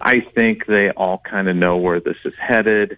I 0.00 0.20
think 0.20 0.64
they 0.66 0.90
all 0.90 1.18
kind 1.18 1.46
of 1.48 1.56
know 1.56 1.76
where 1.76 2.00
this 2.00 2.16
is 2.24 2.32
headed. 2.38 2.96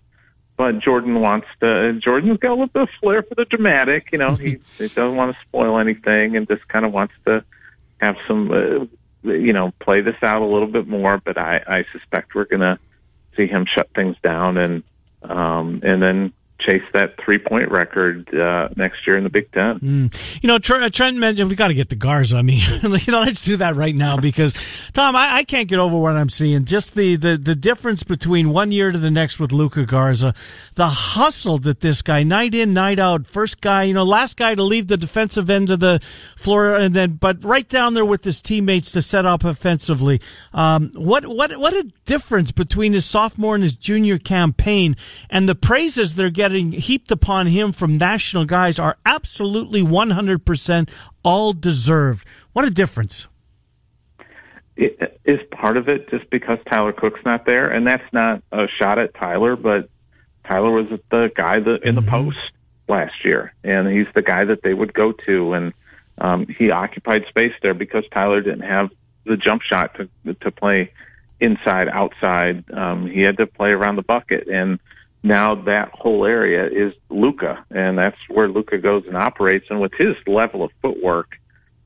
But 0.56 0.78
Jordan 0.80 1.20
wants 1.20 1.46
to. 1.60 1.94
Jordan's 2.00 2.38
got 2.38 2.50
a 2.50 2.54
little 2.54 2.66
bit 2.66 2.82
of 2.82 2.88
flair 3.00 3.22
for 3.22 3.34
the 3.34 3.44
dramatic. 3.44 4.08
You 4.12 4.18
know, 4.18 4.34
he, 4.34 4.58
he 4.78 4.88
doesn't 4.88 5.16
want 5.16 5.34
to 5.34 5.38
spoil 5.46 5.78
anything, 5.78 6.36
and 6.36 6.46
just 6.48 6.66
kind 6.68 6.84
of 6.84 6.92
wants 6.92 7.14
to 7.26 7.44
have 8.00 8.16
some, 8.26 8.50
uh, 8.50 9.30
you 9.30 9.52
know, 9.52 9.72
play 9.80 10.00
this 10.00 10.16
out 10.22 10.42
a 10.42 10.44
little 10.46 10.66
bit 10.66 10.86
more. 10.88 11.20
But 11.24 11.38
I, 11.38 11.60
I 11.66 11.84
suspect 11.92 12.34
we're 12.34 12.44
going 12.44 12.60
to 12.60 12.78
see 13.36 13.46
him 13.46 13.66
shut 13.72 13.88
things 13.94 14.16
down, 14.22 14.56
and 14.58 14.82
um, 15.22 15.80
and 15.84 16.02
then 16.02 16.32
chase 16.60 16.82
that 16.92 17.14
three 17.24 17.38
point 17.38 17.70
record 17.70 18.28
uh, 18.34 18.68
next 18.76 19.06
year 19.06 19.16
in 19.16 19.24
the 19.24 19.30
Big 19.30 19.50
Ten. 19.52 19.78
Mm. 19.78 20.42
You 20.42 20.48
know, 20.48 20.58
Trent 20.58 21.16
mentioned 21.16 21.48
we 21.48 21.56
got 21.56 21.68
to 21.68 21.74
get 21.74 21.88
the 21.88 21.96
Garza. 21.96 22.36
I 22.36 22.42
mean, 22.42 22.62
you 22.82 23.12
know, 23.12 23.20
let's 23.20 23.40
do 23.40 23.56
that 23.58 23.76
right 23.76 23.94
now 23.94 24.16
because 24.16 24.54
Tom, 24.92 25.14
I, 25.14 25.36
I, 25.36 25.44
can't 25.44 25.68
get 25.68 25.78
over 25.78 25.98
what 25.98 26.16
I'm 26.16 26.28
seeing. 26.28 26.64
Just 26.64 26.94
the, 26.94 27.16
the 27.16 27.36
the 27.36 27.54
difference 27.54 28.02
between 28.02 28.50
one 28.50 28.72
year 28.72 28.90
to 28.90 28.98
the 28.98 29.10
next 29.10 29.38
with 29.38 29.52
Luka 29.52 29.86
Garza, 29.86 30.34
the 30.74 30.88
hustle 30.88 31.58
that 31.58 31.80
this 31.80 32.02
guy 32.02 32.22
night 32.22 32.54
in 32.54 32.74
night 32.74 32.98
out, 32.98 33.26
first 33.26 33.60
guy, 33.60 33.84
you 33.84 33.94
know, 33.94 34.04
last 34.04 34.36
guy 34.36 34.54
to 34.54 34.62
leave 34.62 34.88
the 34.88 34.96
defensive 34.96 35.48
end 35.48 35.70
of 35.70 35.80
the 35.80 36.00
floor, 36.36 36.74
and 36.74 36.94
then 36.94 37.12
but 37.12 37.42
right 37.44 37.68
down 37.68 37.94
there 37.94 38.04
with 38.04 38.24
his 38.24 38.40
teammates 38.40 38.90
to 38.92 39.02
set 39.02 39.24
up 39.24 39.44
offensively. 39.44 40.20
Um, 40.52 40.90
what 40.94 41.24
what 41.26 41.56
what 41.56 41.72
a 41.72 41.90
difference 42.04 42.50
between 42.50 42.92
his 42.94 43.04
sophomore 43.04 43.54
and 43.54 43.62
his 43.62 43.74
junior 43.74 44.18
campaign, 44.18 44.96
and 45.30 45.48
the 45.48 45.54
praises 45.54 46.14
they're 46.14 46.30
getting 46.30 46.47
getting 46.48 46.72
heaped 46.72 47.10
upon 47.10 47.46
him 47.46 47.72
from 47.72 47.94
national 47.94 48.46
guys 48.46 48.78
are 48.78 48.96
absolutely 49.04 49.82
100% 49.82 50.90
all 51.22 51.52
deserved. 51.52 52.26
What 52.54 52.64
a 52.64 52.70
difference. 52.70 53.26
It 54.76 55.20
is 55.24 55.40
part 55.50 55.76
of 55.76 55.88
it 55.88 56.08
just 56.08 56.30
because 56.30 56.58
Tyler 56.70 56.92
Cook's 56.92 57.20
not 57.24 57.44
there, 57.44 57.68
and 57.68 57.86
that's 57.86 58.12
not 58.12 58.42
a 58.50 58.66
shot 58.80 58.98
at 58.98 59.12
Tyler, 59.14 59.56
but 59.56 59.90
Tyler 60.46 60.70
was 60.70 60.86
the 61.10 61.30
guy 61.34 61.60
that 61.60 61.82
in 61.82 61.94
the 61.94 62.00
mm-hmm. 62.00 62.10
post 62.10 62.38
last 62.88 63.24
year, 63.24 63.52
and 63.62 63.88
he's 63.88 64.06
the 64.14 64.22
guy 64.22 64.44
that 64.44 64.62
they 64.62 64.72
would 64.72 64.94
go 64.94 65.12
to, 65.26 65.52
and 65.52 65.74
um, 66.18 66.46
he 66.46 66.70
occupied 66.70 67.26
space 67.28 67.52
there 67.60 67.74
because 67.74 68.04
Tyler 68.12 68.40
didn't 68.40 68.60
have 68.60 68.88
the 69.24 69.36
jump 69.36 69.62
shot 69.62 69.96
to 69.96 70.34
to 70.34 70.50
play 70.50 70.92
inside, 71.40 71.88
outside. 71.88 72.64
Um, 72.72 73.06
he 73.06 73.20
had 73.20 73.36
to 73.38 73.46
play 73.46 73.70
around 73.70 73.96
the 73.96 74.02
bucket, 74.02 74.48
and 74.48 74.78
now 75.22 75.54
that 75.54 75.90
whole 75.92 76.24
area 76.24 76.66
is 76.66 76.94
Luka, 77.10 77.64
and 77.70 77.98
that's 77.98 78.16
where 78.28 78.48
Luka 78.48 78.78
goes 78.78 79.04
and 79.06 79.16
operates. 79.16 79.66
And 79.68 79.80
with 79.80 79.92
his 79.98 80.14
level 80.26 80.62
of 80.62 80.70
footwork, 80.80 81.36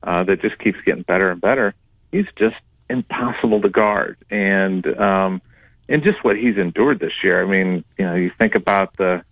uh, 0.03 0.23
that 0.25 0.41
just 0.41 0.59
keeps 0.59 0.77
getting 0.85 1.03
better 1.03 1.31
and 1.31 1.41
better, 1.41 1.73
he's 2.11 2.27
just 2.37 2.55
impossible 2.89 3.61
to 3.61 3.69
guard. 3.69 4.17
And 4.29 4.85
um, 4.99 5.41
and 5.89 6.03
just 6.03 6.23
what 6.23 6.37
he's 6.37 6.57
endured 6.57 6.99
this 6.99 7.11
year. 7.23 7.43
I 7.43 7.49
mean, 7.49 7.83
you 7.97 8.05
know, 8.05 8.15
you 8.15 8.31
think 8.37 8.55
about 8.55 8.95
the 8.97 9.23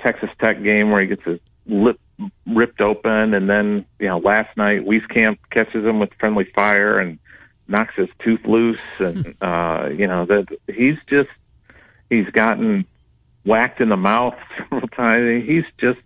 Texas 0.00 0.30
Tech 0.42 0.62
game 0.62 0.90
where 0.90 1.02
he 1.02 1.08
gets 1.08 1.24
his 1.24 1.40
lip 1.66 2.00
ripped 2.46 2.80
open, 2.80 3.34
and 3.34 3.48
then 3.48 3.84
you 3.98 4.08
know, 4.08 4.18
last 4.18 4.56
night 4.56 4.86
Wieskamp 4.86 5.38
catches 5.50 5.84
him 5.84 5.98
with 5.98 6.10
friendly 6.18 6.44
fire 6.54 6.98
and 6.98 7.18
knocks 7.68 7.94
his 7.96 8.08
tooth 8.22 8.44
loose, 8.44 8.78
and 8.98 9.34
uh, 9.40 9.88
you 9.96 10.06
know 10.06 10.26
that 10.26 10.46
he's 10.66 10.96
just 11.08 11.30
he's 12.08 12.26
gotten 12.30 12.84
whacked 13.44 13.80
in 13.80 13.88
the 13.88 13.96
mouth 13.96 14.34
several 14.58 14.88
times. 14.88 15.44
He's 15.46 15.64
just 15.78 16.00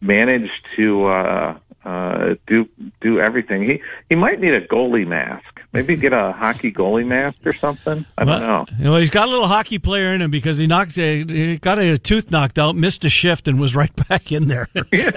managed 0.00 0.66
to 0.76 1.06
uh, 1.06 1.58
uh, 1.84 2.34
do 2.46 2.68
do 3.00 3.20
everything. 3.20 3.62
He 3.62 3.80
he 4.08 4.16
might 4.16 4.40
need 4.40 4.54
a 4.54 4.66
goalie 4.66 5.06
mask. 5.06 5.44
Maybe 5.72 5.94
get 5.96 6.12
a 6.12 6.32
hockey 6.32 6.72
goalie 6.72 7.06
mask 7.06 7.46
or 7.46 7.52
something. 7.52 8.04
I 8.16 8.24
don't 8.24 8.40
well, 8.40 8.48
know. 8.48 8.66
You 8.78 8.84
know, 8.84 8.96
he's 8.96 9.10
got 9.10 9.28
a 9.28 9.30
little 9.30 9.46
hockey 9.46 9.78
player 9.78 10.14
in 10.14 10.20
him 10.22 10.30
because 10.30 10.58
he 10.58 10.66
knocked 10.66 10.98
a, 10.98 11.22
he 11.24 11.58
got 11.58 11.78
a 11.78 11.98
tooth 11.98 12.30
knocked 12.30 12.58
out, 12.58 12.76
missed 12.76 13.04
a 13.04 13.10
shift, 13.10 13.46
and 13.46 13.60
was 13.60 13.76
right 13.76 13.94
back 14.08 14.32
in 14.32 14.48
there. 14.48 14.68
yeah, 14.92 15.10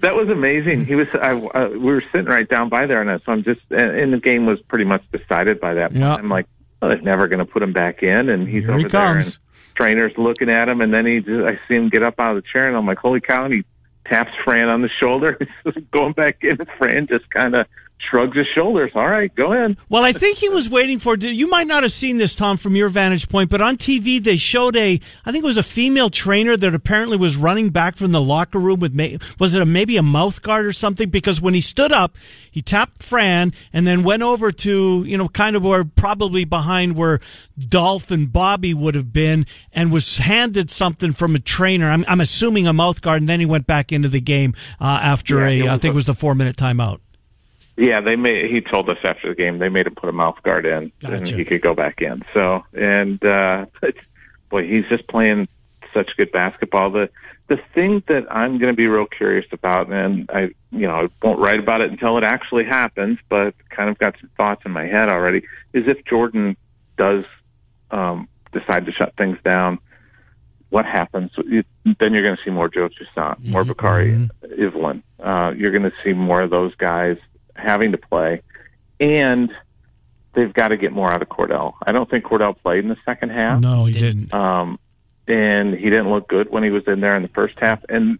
that 0.00 0.14
was 0.14 0.28
amazing. 0.28 0.84
He 0.86 0.96
was. 0.96 1.06
I, 1.14 1.32
uh, 1.32 1.68
we 1.70 1.78
were 1.78 2.02
sitting 2.12 2.26
right 2.26 2.48
down 2.48 2.68
by 2.68 2.86
there, 2.86 3.00
and 3.00 3.10
I, 3.10 3.18
so 3.18 3.32
I'm 3.32 3.44
just. 3.44 3.60
And 3.70 4.12
the 4.12 4.20
game 4.20 4.44
was 4.44 4.60
pretty 4.68 4.84
much 4.84 5.02
decided 5.12 5.60
by 5.60 5.74
that 5.74 5.92
point. 5.92 6.04
I'm 6.04 6.28
like, 6.28 6.46
well, 6.80 6.90
they're 6.90 7.00
never 7.00 7.28
going 7.28 7.38
to 7.38 7.46
put 7.46 7.62
him 7.62 7.72
back 7.72 8.02
in, 8.02 8.28
and 8.28 8.46
he's 8.46 8.64
Here 8.64 8.72
over 8.72 8.78
he 8.80 8.88
there. 8.88 9.16
And, 9.18 9.38
trainer's 9.82 10.12
looking 10.16 10.48
at 10.48 10.68
him, 10.68 10.80
and 10.80 10.92
then 10.92 11.06
he 11.06 11.20
just, 11.20 11.44
I 11.44 11.58
see 11.66 11.74
him 11.74 11.88
get 11.88 12.02
up 12.02 12.18
out 12.18 12.36
of 12.36 12.42
the 12.42 12.48
chair, 12.52 12.68
and 12.68 12.76
I'm 12.76 12.86
like, 12.86 12.98
holy 12.98 13.20
cow! 13.20 13.44
And 13.44 13.54
he 13.54 13.64
taps 14.06 14.30
Fran 14.44 14.68
on 14.68 14.82
the 14.82 14.88
shoulder. 15.00 15.38
He's 15.64 15.84
going 15.92 16.12
back 16.12 16.38
in. 16.42 16.58
Fran 16.78 17.06
just 17.06 17.28
kind 17.30 17.54
of 17.54 17.66
shrugs 18.08 18.36
his 18.36 18.46
shoulders. 18.54 18.92
All 18.94 19.06
right, 19.06 19.34
go 19.34 19.52
in. 19.52 19.76
Well, 19.88 20.04
I 20.04 20.12
think 20.12 20.38
he 20.38 20.48
was 20.48 20.68
waiting 20.68 20.98
for. 20.98 21.16
You 21.16 21.48
might 21.48 21.66
not 21.66 21.82
have 21.82 21.92
seen 21.92 22.18
this, 22.18 22.34
Tom, 22.34 22.56
from 22.56 22.76
your 22.76 22.88
vantage 22.88 23.28
point, 23.28 23.50
but 23.50 23.60
on 23.60 23.76
TV 23.76 24.22
they 24.22 24.36
showed 24.36 24.76
a. 24.76 25.00
I 25.24 25.32
think 25.32 25.44
it 25.44 25.46
was 25.46 25.56
a 25.56 25.62
female 25.62 26.10
trainer 26.10 26.56
that 26.56 26.74
apparently 26.74 27.16
was 27.16 27.36
running 27.36 27.70
back 27.70 27.96
from 27.96 28.12
the 28.12 28.20
locker 28.20 28.58
room 28.58 28.80
with. 28.80 28.92
Was 29.38 29.54
it 29.54 29.62
a, 29.62 29.66
maybe 29.66 29.96
a 29.96 30.02
mouth 30.02 30.42
guard 30.42 30.66
or 30.66 30.72
something? 30.72 31.08
Because 31.08 31.40
when 31.40 31.54
he 31.54 31.60
stood 31.60 31.92
up, 31.92 32.16
he 32.50 32.60
tapped 32.60 33.02
Fran 33.02 33.52
and 33.72 33.86
then 33.86 34.02
went 34.02 34.22
over 34.22 34.52
to 34.52 35.04
you 35.04 35.16
know 35.16 35.28
kind 35.28 35.56
of 35.56 35.64
where 35.64 35.84
probably 35.84 36.44
behind 36.44 36.96
where 36.96 37.20
Dolph 37.58 38.10
and 38.10 38.32
Bobby 38.32 38.74
would 38.74 38.94
have 38.94 39.12
been, 39.12 39.46
and 39.72 39.92
was 39.92 40.18
handed 40.18 40.70
something 40.70 41.12
from 41.12 41.34
a 41.34 41.38
trainer. 41.38 41.90
I'm, 41.90 42.04
I'm 42.08 42.20
assuming 42.20 42.66
a 42.66 42.72
mouth 42.72 43.00
guard, 43.00 43.22
and 43.22 43.28
then 43.28 43.40
he 43.40 43.46
went 43.46 43.66
back 43.66 43.92
into 43.92 44.08
the 44.08 44.20
game 44.20 44.54
uh, 44.80 45.00
after 45.02 45.48
yeah, 45.48 45.64
a. 45.64 45.74
I 45.74 45.78
think 45.78 45.92
it 45.92 45.94
was 45.94 46.06
the 46.06 46.14
four 46.14 46.34
minute 46.34 46.56
timeout. 46.56 47.00
Yeah, 47.76 48.00
they 48.00 48.16
made. 48.16 48.50
He 48.50 48.60
told 48.60 48.88
us 48.90 48.98
after 49.02 49.30
the 49.30 49.34
game 49.34 49.58
they 49.58 49.70
made 49.70 49.86
him 49.86 49.94
put 49.94 50.08
a 50.08 50.12
mouth 50.12 50.42
guard 50.42 50.66
in, 50.66 50.92
gotcha. 51.00 51.16
and 51.16 51.26
he 51.26 51.44
could 51.44 51.62
go 51.62 51.74
back 51.74 52.02
in. 52.02 52.22
So, 52.34 52.64
and 52.74 53.22
uh, 53.24 53.66
boy, 54.50 54.66
he's 54.66 54.84
just 54.90 55.08
playing 55.08 55.48
such 55.94 56.10
good 56.16 56.32
basketball. 56.32 56.90
The 56.90 57.08
the 57.48 57.58
thing 57.74 58.02
that 58.08 58.26
I'm 58.30 58.58
going 58.58 58.72
to 58.72 58.76
be 58.76 58.86
real 58.86 59.06
curious 59.06 59.46
about, 59.52 59.90
and 59.90 60.30
I, 60.30 60.50
you 60.70 60.86
know, 60.86 60.94
I 60.94 61.08
won't 61.22 61.40
write 61.40 61.58
about 61.58 61.80
it 61.80 61.90
until 61.90 62.16
it 62.18 62.24
actually 62.24 62.64
happens, 62.64 63.18
but 63.28 63.54
kind 63.68 63.90
of 63.90 63.98
got 63.98 64.16
some 64.20 64.30
thoughts 64.36 64.62
in 64.64 64.70
my 64.70 64.86
head 64.86 65.08
already, 65.08 65.38
is 65.72 65.84
if 65.86 66.04
Jordan 66.04 66.56
does 66.96 67.24
um, 67.90 68.28
decide 68.52 68.86
to 68.86 68.92
shut 68.92 69.14
things 69.16 69.38
down, 69.44 69.78
what 70.70 70.86
happens? 70.86 71.30
Then 71.36 72.14
you're 72.14 72.22
going 72.22 72.36
to 72.36 72.42
see 72.44 72.50
more 72.50 72.68
Joe 72.68 72.88
Toussaint, 72.88 73.40
more 73.40 73.62
mm-hmm. 73.62 73.68
Bakari, 73.68 74.12
mm-hmm. 74.12 74.98
Uh, 75.22 75.50
you're 75.52 75.70
going 75.70 75.82
to 75.82 75.92
see 76.02 76.12
more 76.14 76.42
of 76.42 76.50
those 76.50 76.74
guys 76.76 77.16
having 77.54 77.92
to 77.92 77.98
play, 77.98 78.42
and 79.00 79.50
they've 80.34 80.52
got 80.52 80.68
to 80.68 80.76
get 80.76 80.92
more 80.92 81.12
out 81.12 81.22
of 81.22 81.28
Cordell. 81.28 81.74
I 81.84 81.92
don't 81.92 82.08
think 82.08 82.24
Cordell 82.24 82.56
played 82.56 82.84
in 82.84 82.88
the 82.88 82.96
second 83.04 83.30
half. 83.30 83.60
No, 83.60 83.84
he 83.84 83.92
didn't. 83.92 84.32
Um, 84.32 84.78
and 85.28 85.74
he 85.74 85.84
didn't 85.84 86.10
look 86.10 86.28
good 86.28 86.50
when 86.50 86.64
he 86.64 86.70
was 86.70 86.84
in 86.86 87.00
there 87.00 87.16
in 87.16 87.22
the 87.22 87.28
first 87.28 87.54
half. 87.58 87.80
And 87.88 88.18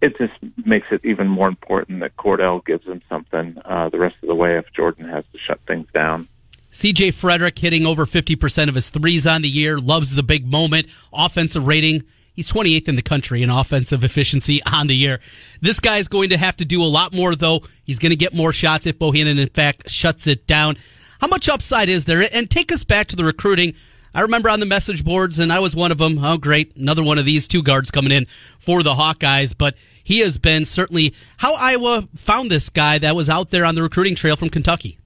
it 0.00 0.16
just 0.16 0.32
makes 0.64 0.86
it 0.90 1.04
even 1.04 1.28
more 1.28 1.48
important 1.48 2.00
that 2.00 2.16
Cordell 2.16 2.64
gives 2.64 2.86
him 2.86 3.02
something 3.08 3.56
uh, 3.64 3.88
the 3.88 3.98
rest 3.98 4.16
of 4.22 4.28
the 4.28 4.34
way 4.34 4.56
if 4.56 4.66
Jordan 4.72 5.08
has 5.08 5.24
to 5.32 5.38
shut 5.38 5.60
things 5.66 5.86
down. 5.92 6.28
CJ 6.70 7.14
Frederick 7.14 7.58
hitting 7.58 7.86
over 7.86 8.06
50% 8.06 8.68
of 8.68 8.74
his 8.74 8.90
threes 8.90 9.26
on 9.26 9.42
the 9.42 9.48
year, 9.48 9.78
loves 9.78 10.14
the 10.14 10.22
big 10.22 10.46
moment, 10.46 10.88
offensive 11.12 11.66
rating 11.66 12.04
He's 12.38 12.52
28th 12.52 12.86
in 12.86 12.94
the 12.94 13.02
country 13.02 13.42
in 13.42 13.50
offensive 13.50 14.04
efficiency 14.04 14.62
on 14.62 14.86
the 14.86 14.94
year. 14.94 15.18
This 15.60 15.80
guy 15.80 15.96
is 15.96 16.06
going 16.06 16.30
to 16.30 16.36
have 16.36 16.56
to 16.58 16.64
do 16.64 16.80
a 16.80 16.86
lot 16.86 17.12
more, 17.12 17.34
though. 17.34 17.62
He's 17.82 17.98
going 17.98 18.10
to 18.10 18.16
get 18.16 18.32
more 18.32 18.52
shots 18.52 18.86
if 18.86 18.96
Bohannon, 18.96 19.40
in 19.40 19.48
fact, 19.48 19.90
shuts 19.90 20.28
it 20.28 20.46
down. 20.46 20.76
How 21.20 21.26
much 21.26 21.48
upside 21.48 21.88
is 21.88 22.04
there? 22.04 22.22
And 22.32 22.48
take 22.48 22.70
us 22.70 22.84
back 22.84 23.08
to 23.08 23.16
the 23.16 23.24
recruiting. 23.24 23.74
I 24.14 24.20
remember 24.20 24.50
on 24.50 24.60
the 24.60 24.66
message 24.66 25.04
boards, 25.04 25.40
and 25.40 25.52
I 25.52 25.58
was 25.58 25.74
one 25.74 25.90
of 25.90 25.98
them. 25.98 26.24
Oh, 26.24 26.38
great. 26.38 26.76
Another 26.76 27.02
one 27.02 27.18
of 27.18 27.24
these 27.24 27.48
two 27.48 27.60
guards 27.60 27.90
coming 27.90 28.12
in 28.12 28.26
for 28.26 28.84
the 28.84 28.94
Hawkeyes. 28.94 29.52
But 29.58 29.76
he 30.04 30.20
has 30.20 30.38
been 30.38 30.64
certainly 30.64 31.14
how 31.38 31.56
Iowa 31.58 32.06
found 32.14 32.52
this 32.52 32.70
guy 32.70 32.98
that 32.98 33.16
was 33.16 33.28
out 33.28 33.50
there 33.50 33.64
on 33.64 33.74
the 33.74 33.82
recruiting 33.82 34.14
trail 34.14 34.36
from 34.36 34.48
Kentucky. 34.48 35.00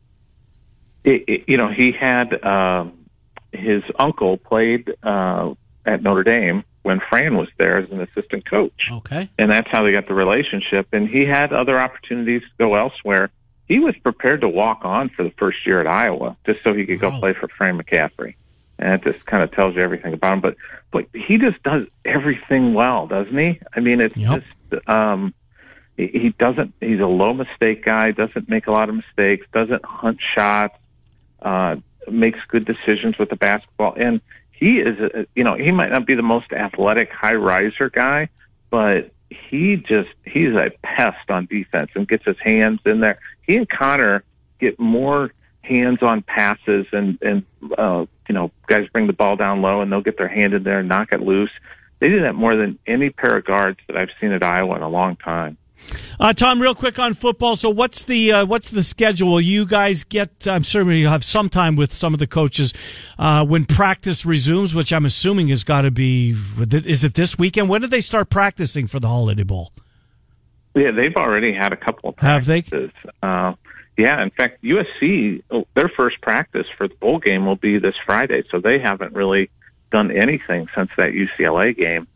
It, 1.02 1.24
it, 1.26 1.44
you 1.48 1.56
know, 1.56 1.68
he 1.68 1.92
had 1.98 2.34
uh, 2.44 2.90
his 3.52 3.82
uncle 3.98 4.36
played 4.36 4.92
uh, 5.02 5.54
at 5.86 6.02
Notre 6.02 6.24
Dame 6.24 6.64
when 6.82 7.00
Fran 7.08 7.36
was 7.36 7.48
there 7.58 7.78
as 7.78 7.90
an 7.90 8.00
assistant 8.00 8.48
coach. 8.48 8.88
Okay. 8.90 9.28
And 9.38 9.50
that's 9.50 9.68
how 9.70 9.84
they 9.84 9.92
got 9.92 10.08
the 10.08 10.14
relationship. 10.14 10.88
And 10.92 11.08
he 11.08 11.24
had 11.24 11.52
other 11.52 11.78
opportunities 11.78 12.42
to 12.42 12.48
go 12.58 12.74
elsewhere. 12.74 13.30
He 13.68 13.78
was 13.78 13.94
prepared 14.02 14.40
to 14.40 14.48
walk 14.48 14.84
on 14.84 15.08
for 15.08 15.22
the 15.22 15.30
first 15.38 15.64
year 15.64 15.80
at 15.80 15.86
Iowa 15.86 16.36
just 16.44 16.62
so 16.64 16.74
he 16.74 16.84
could 16.84 17.00
go 17.00 17.10
play 17.10 17.32
for 17.32 17.48
Fran 17.48 17.78
McCaffery. 17.78 18.34
And 18.78 18.94
it 18.94 19.12
just 19.12 19.24
kind 19.26 19.42
of 19.42 19.52
tells 19.52 19.76
you 19.76 19.82
everything 19.82 20.12
about 20.12 20.32
him. 20.34 20.40
But 20.40 20.56
but 20.90 21.06
he 21.14 21.38
just 21.38 21.62
does 21.62 21.86
everything 22.04 22.74
well, 22.74 23.06
doesn't 23.06 23.36
he? 23.36 23.60
I 23.74 23.80
mean, 23.80 24.00
it's 24.00 24.16
yep. 24.16 24.42
just 24.42 24.88
um, 24.88 25.32
he, 25.96 26.08
he 26.08 26.28
doesn't. 26.30 26.74
He's 26.80 26.98
a 26.98 27.06
low 27.06 27.32
mistake 27.32 27.84
guy. 27.84 28.10
Doesn't 28.10 28.48
make 28.48 28.66
a 28.66 28.72
lot 28.72 28.88
of 28.88 28.96
mistakes. 28.96 29.46
Doesn't 29.52 29.84
hunt 29.84 30.18
shots. 30.36 30.76
Uh, 31.40 31.76
makes 32.10 32.40
good 32.48 32.64
decisions 32.64 33.18
with 33.18 33.28
the 33.28 33.36
basketball. 33.36 33.94
And 33.96 34.20
he 34.62 34.78
is, 34.78 34.96
a, 35.00 35.26
you 35.34 35.42
know, 35.42 35.56
he 35.56 35.72
might 35.72 35.90
not 35.90 36.06
be 36.06 36.14
the 36.14 36.22
most 36.22 36.52
athletic 36.52 37.10
high 37.10 37.34
riser 37.34 37.90
guy, 37.90 38.28
but 38.70 39.10
he 39.28 39.74
just 39.74 40.10
he's 40.24 40.54
a 40.54 40.70
pest 40.84 41.28
on 41.30 41.46
defense 41.46 41.90
and 41.96 42.06
gets 42.06 42.24
his 42.24 42.36
hands 42.38 42.78
in 42.86 43.00
there. 43.00 43.18
He 43.44 43.56
and 43.56 43.68
Connor 43.68 44.22
get 44.60 44.78
more 44.78 45.32
hands 45.62 45.98
on 46.00 46.22
passes 46.22 46.86
and 46.92 47.18
and 47.22 47.44
uh, 47.76 48.06
you 48.28 48.34
know 48.36 48.52
guys 48.68 48.86
bring 48.92 49.08
the 49.08 49.12
ball 49.12 49.34
down 49.34 49.62
low 49.62 49.80
and 49.80 49.90
they'll 49.90 50.00
get 50.00 50.16
their 50.16 50.28
hand 50.28 50.54
in 50.54 50.62
there 50.62 50.78
and 50.78 50.88
knock 50.88 51.08
it 51.10 51.20
loose. 51.20 51.50
They 51.98 52.08
do 52.08 52.22
that 52.22 52.34
more 52.34 52.54
than 52.54 52.78
any 52.86 53.10
pair 53.10 53.38
of 53.38 53.44
guards 53.44 53.80
that 53.88 53.96
I've 53.96 54.10
seen 54.20 54.30
at 54.30 54.44
Iowa 54.44 54.76
in 54.76 54.82
a 54.82 54.88
long 54.88 55.16
time. 55.16 55.56
Uh, 56.20 56.32
Tom, 56.32 56.60
real 56.60 56.74
quick 56.74 56.98
on 56.98 57.14
football. 57.14 57.56
So, 57.56 57.70
what's 57.70 58.02
the 58.02 58.32
uh, 58.32 58.46
what's 58.46 58.70
the 58.70 58.82
schedule? 58.82 59.40
You 59.40 59.66
guys 59.66 60.04
get? 60.04 60.46
I'm 60.46 60.62
sure 60.62 60.90
you 60.92 61.08
have 61.08 61.24
some 61.24 61.48
time 61.48 61.76
with 61.76 61.92
some 61.92 62.14
of 62.14 62.20
the 62.20 62.26
coaches 62.26 62.72
uh, 63.18 63.44
when 63.44 63.64
practice 63.64 64.24
resumes, 64.24 64.74
which 64.74 64.92
I'm 64.92 65.04
assuming 65.04 65.48
has 65.48 65.64
got 65.64 65.82
to 65.82 65.90
be. 65.90 66.36
Is 66.70 67.04
it 67.04 67.14
this 67.14 67.38
weekend? 67.38 67.68
When 67.68 67.80
did 67.80 67.90
they 67.90 68.00
start 68.00 68.30
practicing 68.30 68.86
for 68.86 69.00
the 69.00 69.08
Holiday 69.08 69.42
Bowl? 69.42 69.72
Yeah, 70.74 70.90
they've 70.92 71.16
already 71.16 71.52
had 71.52 71.72
a 71.72 71.76
couple 71.76 72.10
of 72.10 72.16
practices. 72.16 72.70
Have 72.72 72.92
they? 73.20 73.26
Uh, 73.26 73.54
yeah, 73.98 74.22
in 74.22 74.30
fact, 74.30 74.62
USC 74.62 75.42
oh, 75.50 75.66
their 75.74 75.90
first 75.96 76.20
practice 76.22 76.66
for 76.78 76.88
the 76.88 76.94
bowl 76.94 77.18
game 77.18 77.44
will 77.44 77.56
be 77.56 77.78
this 77.78 77.94
Friday, 78.06 78.42
so 78.50 78.58
they 78.58 78.78
haven't 78.78 79.14
really 79.14 79.50
done 79.90 80.10
anything 80.10 80.66
since 80.74 80.90
that 80.96 81.10
UCLA 81.12 81.76
game. 81.76 82.08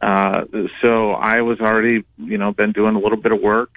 Uh, 0.00 0.44
so 0.80 1.12
I 1.12 1.42
was 1.42 1.60
already, 1.60 2.04
you 2.18 2.38
know, 2.38 2.52
been 2.52 2.72
doing 2.72 2.94
a 2.94 2.98
little 2.98 3.18
bit 3.18 3.32
of 3.32 3.40
work. 3.40 3.70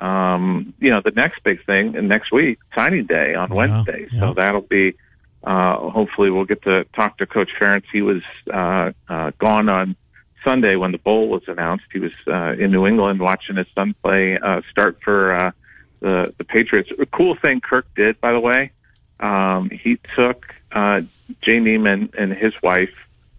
Um, 0.00 0.74
you 0.78 0.90
know, 0.90 1.00
the 1.02 1.10
next 1.10 1.42
big 1.42 1.64
thing 1.64 1.96
and 1.96 2.08
next 2.08 2.30
week, 2.30 2.58
signing 2.76 3.06
day 3.06 3.34
on 3.34 3.48
yeah, 3.48 3.54
Wednesday. 3.54 4.06
Yeah. 4.12 4.20
So 4.20 4.34
that'll 4.34 4.60
be, 4.60 4.94
uh, 5.42 5.90
hopefully 5.90 6.30
we'll 6.30 6.44
get 6.44 6.62
to 6.62 6.84
talk 6.94 7.18
to 7.18 7.26
Coach 7.26 7.50
Ferentz. 7.58 7.84
He 7.90 8.02
was, 8.02 8.22
uh, 8.52 8.92
uh, 9.08 9.32
gone 9.38 9.68
on 9.68 9.96
Sunday 10.44 10.76
when 10.76 10.92
the 10.92 10.98
bowl 10.98 11.28
was 11.28 11.42
announced. 11.48 11.86
He 11.92 11.98
was, 11.98 12.12
uh, 12.28 12.52
in 12.52 12.70
New 12.70 12.86
England 12.86 13.20
watching 13.20 13.56
his 13.56 13.66
son 13.74 13.94
play, 14.02 14.38
uh, 14.38 14.60
start 14.70 14.98
for, 15.02 15.34
uh, 15.34 15.50
the, 16.00 16.34
the 16.36 16.44
Patriots. 16.44 16.90
A 16.98 17.06
cool 17.06 17.34
thing 17.34 17.60
Kirk 17.60 17.86
did, 17.96 18.20
by 18.20 18.32
the 18.32 18.40
way, 18.40 18.72
um, 19.18 19.70
he 19.70 19.98
took, 20.14 20.54
uh, 20.72 21.00
Jay 21.40 21.58
Niemann 21.58 22.10
and 22.18 22.32
his 22.32 22.52
wife 22.62 22.94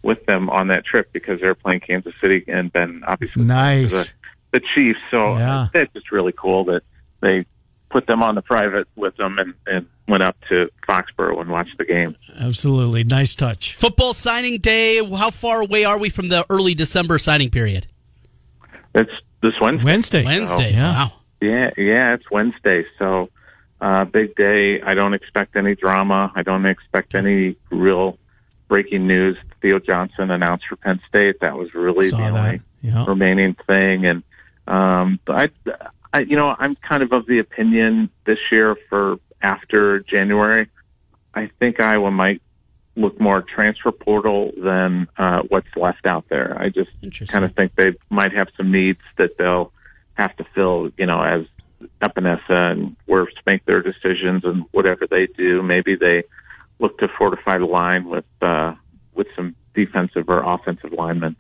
with 0.08 0.26
them 0.26 0.50
on 0.50 0.70
that 0.70 0.86
trip 0.86 1.12
because 1.12 1.42
they're 1.42 1.54
playing 1.54 1.82
Kansas 1.82 2.14
City 2.22 2.46
and 2.48 2.72
been 2.72 3.04
obviously 3.06 3.44
nice 3.44 3.92
the, 3.92 4.10
the 4.54 4.62
Chiefs. 4.74 5.00
So 5.12 5.38
yeah. 5.38 5.68
it's 5.74 5.92
just 5.94 6.14
really 6.14 6.32
cool 6.32 6.64
that 6.66 6.82
they 7.22 7.46
put 7.90 8.08
them 8.08 8.24
on 8.24 8.36
the 8.36 8.42
private 8.42 8.88
with 8.96 9.18
them 9.18 9.38
and, 9.38 9.54
and 9.66 9.86
went 10.08 10.24
up 10.24 10.38
to 10.48 10.70
Foxborough 10.88 11.42
and 11.42 11.50
watched 11.50 11.78
the 11.78 11.84
game. 11.84 12.16
Absolutely. 12.40 13.04
Nice 13.04 13.36
touch. 13.36 13.76
Football 13.76 14.14
signing 14.14 14.60
day. 14.60 15.04
How 15.04 15.30
far 15.30 15.62
away 15.62 15.84
are 15.84 16.00
we 16.00 16.10
from 16.10 16.30
the 16.30 16.46
early 16.50 16.74
December 16.74 17.20
signing 17.20 17.50
period? 17.50 17.88
It's 18.96 19.12
this 19.44 19.54
Wednesday. 19.62 19.86
Wednesday. 19.86 20.24
Wednesday. 20.24 20.72
So, 20.72 20.78
yeah. 20.78 20.94
Wow. 20.94 21.12
Yeah, 21.42 21.70
yeah, 21.78 22.14
it's 22.14 22.32
Wednesday. 22.32 22.86
So 22.98 23.30
uh 23.82 24.06
big 24.06 24.36
day. 24.36 24.82
I 24.82 24.94
don't 24.94 25.14
expect 25.14 25.58
any 25.58 25.76
drama. 25.76 26.32
I 26.34 26.44
don't 26.44 26.66
expect 26.66 27.14
any 27.14 27.58
real 27.70 28.18
breaking 28.70 29.06
news. 29.06 29.38
Theo 29.62 29.80
Johnson 29.80 30.32
announced 30.32 30.66
for 30.68 30.76
Penn 30.76 31.00
State. 31.08 31.40
That 31.42 31.58
was 31.58 31.74
really 31.74 32.10
Saw 32.10 32.18
the 32.18 32.24
that. 32.24 32.34
only 32.34 32.62
yeah. 32.82 33.06
remaining 33.08 33.56
thing. 33.66 34.06
And 34.06 34.24
um, 34.68 35.20
I, 35.28 35.50
I, 36.14 36.20
you 36.20 36.36
know, 36.36 36.56
I'm 36.58 36.76
kind 36.76 37.04
of 37.04 37.12
of 37.12 37.26
the 37.26 37.40
opinion 37.40 38.10
this 38.26 38.40
year 38.52 38.76
for 38.90 39.18
after 39.42 40.00
January. 40.00 40.68
I 41.34 41.50
think 41.60 41.80
Iowa 41.80 42.12
might 42.12 42.42
look 42.96 43.20
more 43.22 43.44
transfer 43.44 43.92
portal 43.92 44.52
than 44.58 45.08
uh, 45.18 45.42
what's 45.48 45.68
left 45.76 46.06
out 46.06 46.26
there. 46.30 46.58
I 46.60 46.70
just 46.70 46.90
kind 47.30 47.46
of 47.46 47.54
think 47.54 47.76
they 47.76 47.94
might 48.10 48.34
have 48.34 48.48
some 48.58 48.72
needs 48.72 49.02
that 49.18 49.38
they'll 49.38 49.72
have 50.16 50.36
to 50.38 50.46
fill. 50.56 50.90
You 50.98 51.06
know, 51.06 51.22
as 51.22 51.46
Epenesa 52.02 52.72
and 52.72 52.96
Wirfs 53.08 53.38
make 53.46 53.66
their 53.66 53.82
decisions 53.84 54.44
and 54.44 54.66
whatever 54.72 55.06
they 55.08 55.28
do, 55.28 55.62
maybe 55.62 55.96
they 55.96 56.24
look 56.80 56.98
to 57.00 57.08
fortify 57.18 57.60
the 57.60 57.66
line 57.66 58.10
with 58.10 58.26
uh, 58.42 58.74
with 59.18 59.28
some 59.36 59.56
defensive 59.74 60.30
or 60.30 60.44
offensive 60.44 60.94
linemen. 60.94 61.36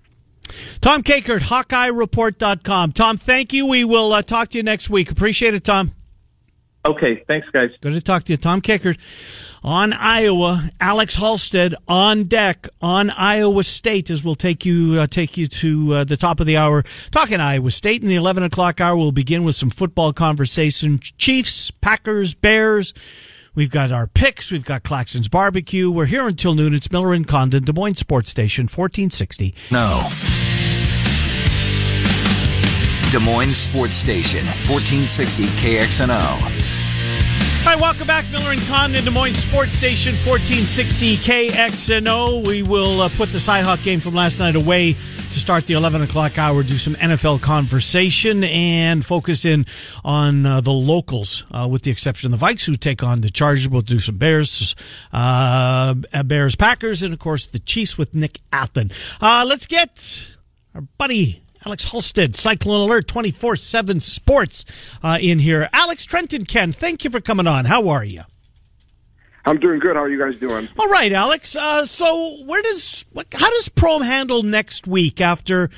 Tom 0.82 1.04
Kakert, 1.04 1.42
HawkeyeReport.com. 1.42 2.94
Tom, 2.94 3.18
thank 3.18 3.54
you. 3.54 3.66
We 3.66 3.84
will 3.84 4.14
uh, 4.14 4.22
talk 4.22 4.50
to 4.50 4.58
you 4.58 4.64
next 4.64 4.90
week. 4.90 5.12
Appreciate 5.12 5.54
it, 5.54 5.64
Tom. 5.64 5.92
Okay, 6.88 7.24
thanks, 7.28 7.48
guys. 7.52 7.70
Good 7.82 7.94
to 7.94 8.02
talk 8.02 8.24
to 8.26 8.34
you. 8.34 8.38
Tom 8.38 8.62
Kakert 8.62 8.98
on 9.62 9.92
Iowa. 9.92 10.70
Alex 10.80 11.18
Halstead 11.18 11.76
on 11.86 12.26
deck 12.26 12.70
on 12.82 13.10
Iowa 13.10 13.64
State 13.64 14.10
as 14.10 14.24
we'll 14.24 14.36
take 14.36 14.66
you 14.66 14.98
uh, 15.00 15.08
take 15.08 15.36
you 15.36 15.48
to 15.48 15.94
uh, 15.94 16.04
the 16.06 16.16
top 16.16 16.40
of 16.40 16.46
the 16.46 16.56
hour. 16.56 16.84
Talking 17.12 17.42
Iowa 17.42 17.72
State 17.72 18.02
in 18.02 18.08
the 18.08 18.16
11 18.16 18.44
o'clock 18.44 18.80
hour. 18.80 18.96
We'll 18.96 19.12
begin 19.12 19.44
with 19.44 19.56
some 19.56 19.70
football 19.70 20.14
conversation. 20.14 21.00
Chiefs, 21.00 21.72
Packers, 21.72 22.34
Bears. 22.34 22.94
We've 23.58 23.72
got 23.72 23.92
our 23.92 24.06
picks. 24.06 24.52
We've 24.52 24.64
got 24.64 24.84
Claxon's 24.84 25.30
barbecue. 25.30 25.90
We're 25.90 26.06
here 26.06 26.28
until 26.28 26.54
noon. 26.54 26.76
It's 26.76 26.92
Miller 26.92 27.12
and 27.12 27.28
Condon, 27.28 27.64
Des 27.64 27.74
Moines 27.74 27.96
Sports 27.96 28.30
Station, 28.30 28.66
1460. 28.66 29.56
No. 29.72 30.08
Des 33.10 33.18
Moines 33.18 33.56
Sports 33.56 33.96
Station, 33.96 34.46
1460 34.70 35.46
KXNO. 35.46 36.38
Hi, 37.64 37.76
welcome 37.78 38.06
back. 38.06 38.26
Miller 38.32 38.52
and 38.52 38.62
Condon, 38.68 39.04
Des 39.04 39.10
Moines 39.10 39.34
Sports 39.34 39.72
Station, 39.72 40.14
1460 40.14 41.18
KXNO. 41.18 42.46
We 42.46 42.62
will 42.62 43.02
uh, 43.02 43.10
put 43.10 43.30
the 43.30 43.40
Cyhawk 43.40 43.84
game 43.84 44.02
from 44.02 44.14
last 44.14 44.38
night 44.38 44.56
away 44.56 44.96
to 45.32 45.40
start 45.40 45.66
the 45.66 45.74
11 45.74 46.02
o'clock 46.02 46.38
hour, 46.38 46.64
do 46.64 46.78
some 46.78 46.96
NFL 46.96 47.42
conversation, 47.42 48.44
and 48.44 49.06
focus 49.06 49.46
in 49.46 49.66
on 50.04 50.46
uh, 50.46 50.62
the 50.62 50.72
locals, 50.72 51.44
uh, 51.52 51.68
with 51.70 51.82
the 51.82 51.92
exception 51.92 52.34
of 52.34 52.40
the 52.40 52.46
Vikes, 52.46 52.66
who 52.66 52.76
take 52.76 53.04
on 53.04 53.22
the 53.22 53.30
Chargers. 53.30 53.68
We'll 53.68 53.82
do 53.82 54.00
some 54.00 54.18
Bears, 54.18 54.76
uh, 55.12 55.94
Bears 55.94 56.56
Packers, 56.56 57.04
and 57.04 57.14
of 57.14 57.20
course 57.20 57.46
the 57.46 57.60
Chiefs 57.60 57.98
with 57.98 58.16
Nick 58.16 58.40
Athan. 58.52 58.92
Uh, 59.22 59.46
let's 59.46 59.66
get 59.66 60.34
our 60.74 60.82
buddy 60.98 61.42
Alex 61.66 61.92
Halstead, 61.92 62.36
Cyclone 62.36 62.90
Alert 62.90 63.08
24 63.08 63.58
7 63.58 64.00
Sports 64.00 64.66
uh, 65.04 65.18
in 65.20 65.40
here. 65.40 65.70
Alex 65.74 66.06
Trenton 66.06 66.46
Ken, 66.46 66.72
thank 66.72 67.04
you 67.04 67.10
for 67.10 67.20
coming 67.20 67.48
on. 67.48 67.66
How 67.66 67.90
are 67.90 68.06
you? 68.06 68.22
I'm 69.48 69.60
doing 69.60 69.80
good. 69.80 69.96
How 69.96 70.04
are 70.04 70.10
you 70.10 70.20
guys 70.20 70.38
doing? 70.42 70.68
All 70.78 70.90
right, 70.90 71.12
Alex. 71.14 71.56
Uh, 71.56 71.86
so, 71.86 72.44
where 72.44 72.62
does 72.62 73.06
how 73.16 73.50
does 73.50 73.70
Prohm 73.70 74.04
handle 74.04 74.44
next 74.44 74.88
week 74.88 75.22
after 75.22 75.70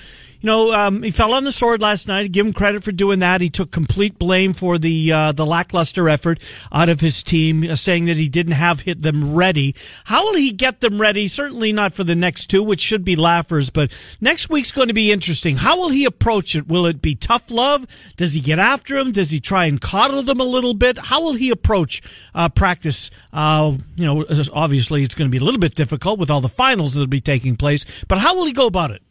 you 0.41 0.47
know, 0.47 0.71
um, 0.71 1.03
he 1.03 1.11
fell 1.11 1.33
on 1.33 1.43
the 1.43 1.51
sword 1.51 1.81
last 1.81 2.07
night. 2.07 2.31
Give 2.31 2.45
him 2.45 2.53
credit 2.53 2.83
for 2.83 2.91
doing 2.91 3.19
that. 3.19 3.41
He 3.41 3.49
took 3.49 3.71
complete 3.71 4.17
blame 4.17 4.53
for 4.53 4.77
the 4.77 5.11
uh, 5.11 5.31
the 5.33 5.45
lackluster 5.45 6.07
effort 6.07 6.39
out 6.71 6.87
of 6.87 7.01
his 7.01 7.21
team, 7.23 7.69
uh, 7.69 7.75
saying 7.75 8.05
that 8.05 8.15
he 8.15 8.29
didn't 8.29 8.53
have 8.53 8.81
hit 8.81 9.01
them 9.01 9.33
ready. 9.33 9.75
How 10.05 10.23
will 10.23 10.37
he 10.37 10.51
get 10.51 10.79
them 10.79 11.01
ready? 11.01 11.27
Certainly 11.27 11.73
not 11.73 11.93
for 11.93 12.05
the 12.05 12.15
next 12.15 12.47
two, 12.47 12.63
which 12.63 12.79
should 12.79 13.03
be 13.03 13.17
laughers. 13.17 13.69
But 13.69 13.91
next 14.21 14.49
week's 14.49 14.71
going 14.71 14.87
to 14.87 14.93
be 14.93 15.11
interesting. 15.11 15.57
How 15.57 15.77
will 15.77 15.89
he 15.89 16.05
approach 16.05 16.55
it? 16.55 16.67
Will 16.67 16.85
it 16.85 17.01
be 17.01 17.15
tough 17.15 17.51
love? 17.51 17.85
Does 18.15 18.33
he 18.33 18.39
get 18.39 18.59
after 18.59 18.95
them? 18.95 19.11
Does 19.11 19.31
he 19.31 19.41
try 19.41 19.65
and 19.65 19.81
coddle 19.81 20.23
them 20.23 20.39
a 20.39 20.45
little 20.45 20.73
bit? 20.73 20.97
How 20.97 21.21
will 21.21 21.33
he 21.33 21.49
approach 21.49 22.01
uh, 22.33 22.47
practice? 22.47 23.11
Uh, 23.33 23.75
you 23.95 24.05
know, 24.05 24.25
obviously 24.53 25.03
it's 25.03 25.15
going 25.15 25.29
to 25.29 25.31
be 25.31 25.37
a 25.37 25.43
little 25.43 25.59
bit 25.59 25.75
difficult 25.75 26.17
with 26.17 26.29
all 26.29 26.41
the 26.41 26.49
finals 26.49 26.93
that'll 26.93 27.07
be 27.07 27.21
taking 27.21 27.57
place. 27.57 27.85
But 28.07 28.19
how 28.19 28.35
will 28.35 28.45
he 28.45 28.53
go 28.53 28.67
about 28.67 28.91
it? 28.91 29.01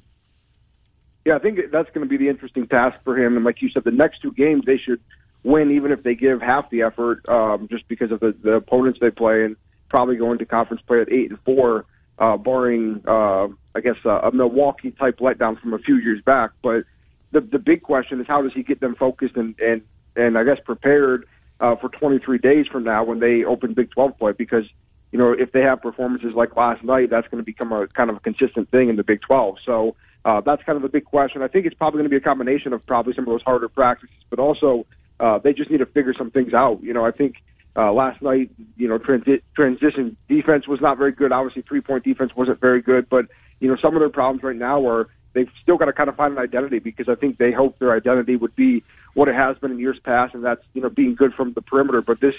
Yeah, 1.28 1.36
I 1.36 1.40
think 1.40 1.58
that's 1.70 1.90
going 1.90 2.06
to 2.06 2.08
be 2.08 2.16
the 2.16 2.30
interesting 2.30 2.66
task 2.66 2.96
for 3.04 3.14
him. 3.14 3.36
And 3.36 3.44
like 3.44 3.60
you 3.60 3.68
said, 3.68 3.84
the 3.84 3.90
next 3.90 4.22
two 4.22 4.32
games 4.32 4.64
they 4.64 4.78
should 4.78 4.98
win, 5.42 5.72
even 5.72 5.92
if 5.92 6.02
they 6.02 6.14
give 6.14 6.40
half 6.40 6.70
the 6.70 6.80
effort, 6.80 7.28
um, 7.28 7.68
just 7.70 7.86
because 7.86 8.10
of 8.10 8.20
the, 8.20 8.34
the 8.42 8.54
opponents 8.54 8.98
they 8.98 9.10
play, 9.10 9.44
and 9.44 9.54
probably 9.90 10.16
going 10.16 10.38
to 10.38 10.46
conference 10.46 10.80
play 10.86 11.02
at 11.02 11.12
eight 11.12 11.28
and 11.28 11.38
four, 11.40 11.84
uh, 12.18 12.38
barring 12.38 13.02
uh, 13.06 13.48
I 13.74 13.80
guess 13.82 13.96
uh, 14.06 14.20
a 14.20 14.32
Milwaukee 14.32 14.90
type 14.90 15.18
letdown 15.18 15.60
from 15.60 15.74
a 15.74 15.78
few 15.78 15.96
years 15.96 16.22
back. 16.22 16.52
But 16.62 16.84
the 17.32 17.42
the 17.42 17.58
big 17.58 17.82
question 17.82 18.22
is 18.22 18.26
how 18.26 18.40
does 18.40 18.54
he 18.54 18.62
get 18.62 18.80
them 18.80 18.94
focused 18.94 19.36
and 19.36 19.54
and 19.60 19.82
and 20.16 20.38
I 20.38 20.44
guess 20.44 20.60
prepared 20.64 21.28
uh, 21.60 21.76
for 21.76 21.90
23 21.90 22.38
days 22.38 22.66
from 22.68 22.84
now 22.84 23.04
when 23.04 23.18
they 23.18 23.44
open 23.44 23.74
Big 23.74 23.90
12 23.90 24.16
play 24.16 24.32
because 24.32 24.64
you 25.12 25.18
know 25.18 25.32
if 25.32 25.52
they 25.52 25.60
have 25.60 25.82
performances 25.82 26.32
like 26.32 26.56
last 26.56 26.82
night, 26.82 27.10
that's 27.10 27.28
going 27.28 27.42
to 27.42 27.44
become 27.44 27.70
a 27.70 27.86
kind 27.88 28.08
of 28.08 28.16
a 28.16 28.20
consistent 28.20 28.70
thing 28.70 28.88
in 28.88 28.96
the 28.96 29.04
Big 29.04 29.20
12. 29.20 29.58
So 29.66 29.94
uh, 30.24 30.40
that's 30.40 30.62
kind 30.64 30.76
of 30.76 30.82
the 30.82 30.88
big 30.88 31.04
question. 31.04 31.42
I 31.42 31.48
think 31.48 31.66
it's 31.66 31.74
probably 31.74 31.98
going 31.98 32.10
to 32.10 32.10
be 32.10 32.16
a 32.16 32.20
combination 32.20 32.72
of 32.72 32.84
probably 32.86 33.14
some 33.14 33.24
of 33.24 33.28
those 33.28 33.42
harder 33.42 33.68
practices, 33.68 34.16
but 34.30 34.38
also 34.38 34.86
uh, 35.20 35.38
they 35.38 35.52
just 35.52 35.70
need 35.70 35.78
to 35.78 35.86
figure 35.86 36.14
some 36.14 36.30
things 36.30 36.54
out. 36.54 36.82
You 36.82 36.92
know, 36.92 37.04
I 37.04 37.10
think 37.10 37.36
uh, 37.76 37.92
last 37.92 38.20
night, 38.22 38.50
you 38.76 38.88
know, 38.88 38.98
transi- 38.98 39.42
transition 39.54 40.16
defense 40.28 40.66
was 40.66 40.80
not 40.80 40.98
very 40.98 41.12
good. 41.12 41.32
Obviously, 41.32 41.62
three 41.62 41.80
point 41.80 42.04
defense 42.04 42.34
wasn't 42.36 42.60
very 42.60 42.82
good, 42.82 43.08
but 43.08 43.26
you 43.60 43.68
know, 43.68 43.76
some 43.80 43.94
of 43.94 44.00
their 44.00 44.10
problems 44.10 44.42
right 44.42 44.56
now 44.56 44.86
are 44.88 45.08
they've 45.32 45.50
still 45.62 45.76
got 45.76 45.86
to 45.86 45.92
kind 45.92 46.08
of 46.08 46.16
find 46.16 46.32
an 46.32 46.38
identity 46.38 46.78
because 46.78 47.08
I 47.08 47.14
think 47.14 47.38
they 47.38 47.52
hope 47.52 47.78
their 47.78 47.92
identity 47.92 48.36
would 48.36 48.56
be 48.56 48.82
what 49.14 49.28
it 49.28 49.34
has 49.34 49.56
been 49.58 49.72
in 49.72 49.78
years 49.78 49.98
past, 50.02 50.34
and 50.34 50.44
that's 50.44 50.62
you 50.74 50.82
know 50.82 50.90
being 50.90 51.14
good 51.14 51.34
from 51.34 51.52
the 51.52 51.62
perimeter. 51.62 52.02
But 52.02 52.20
this 52.20 52.34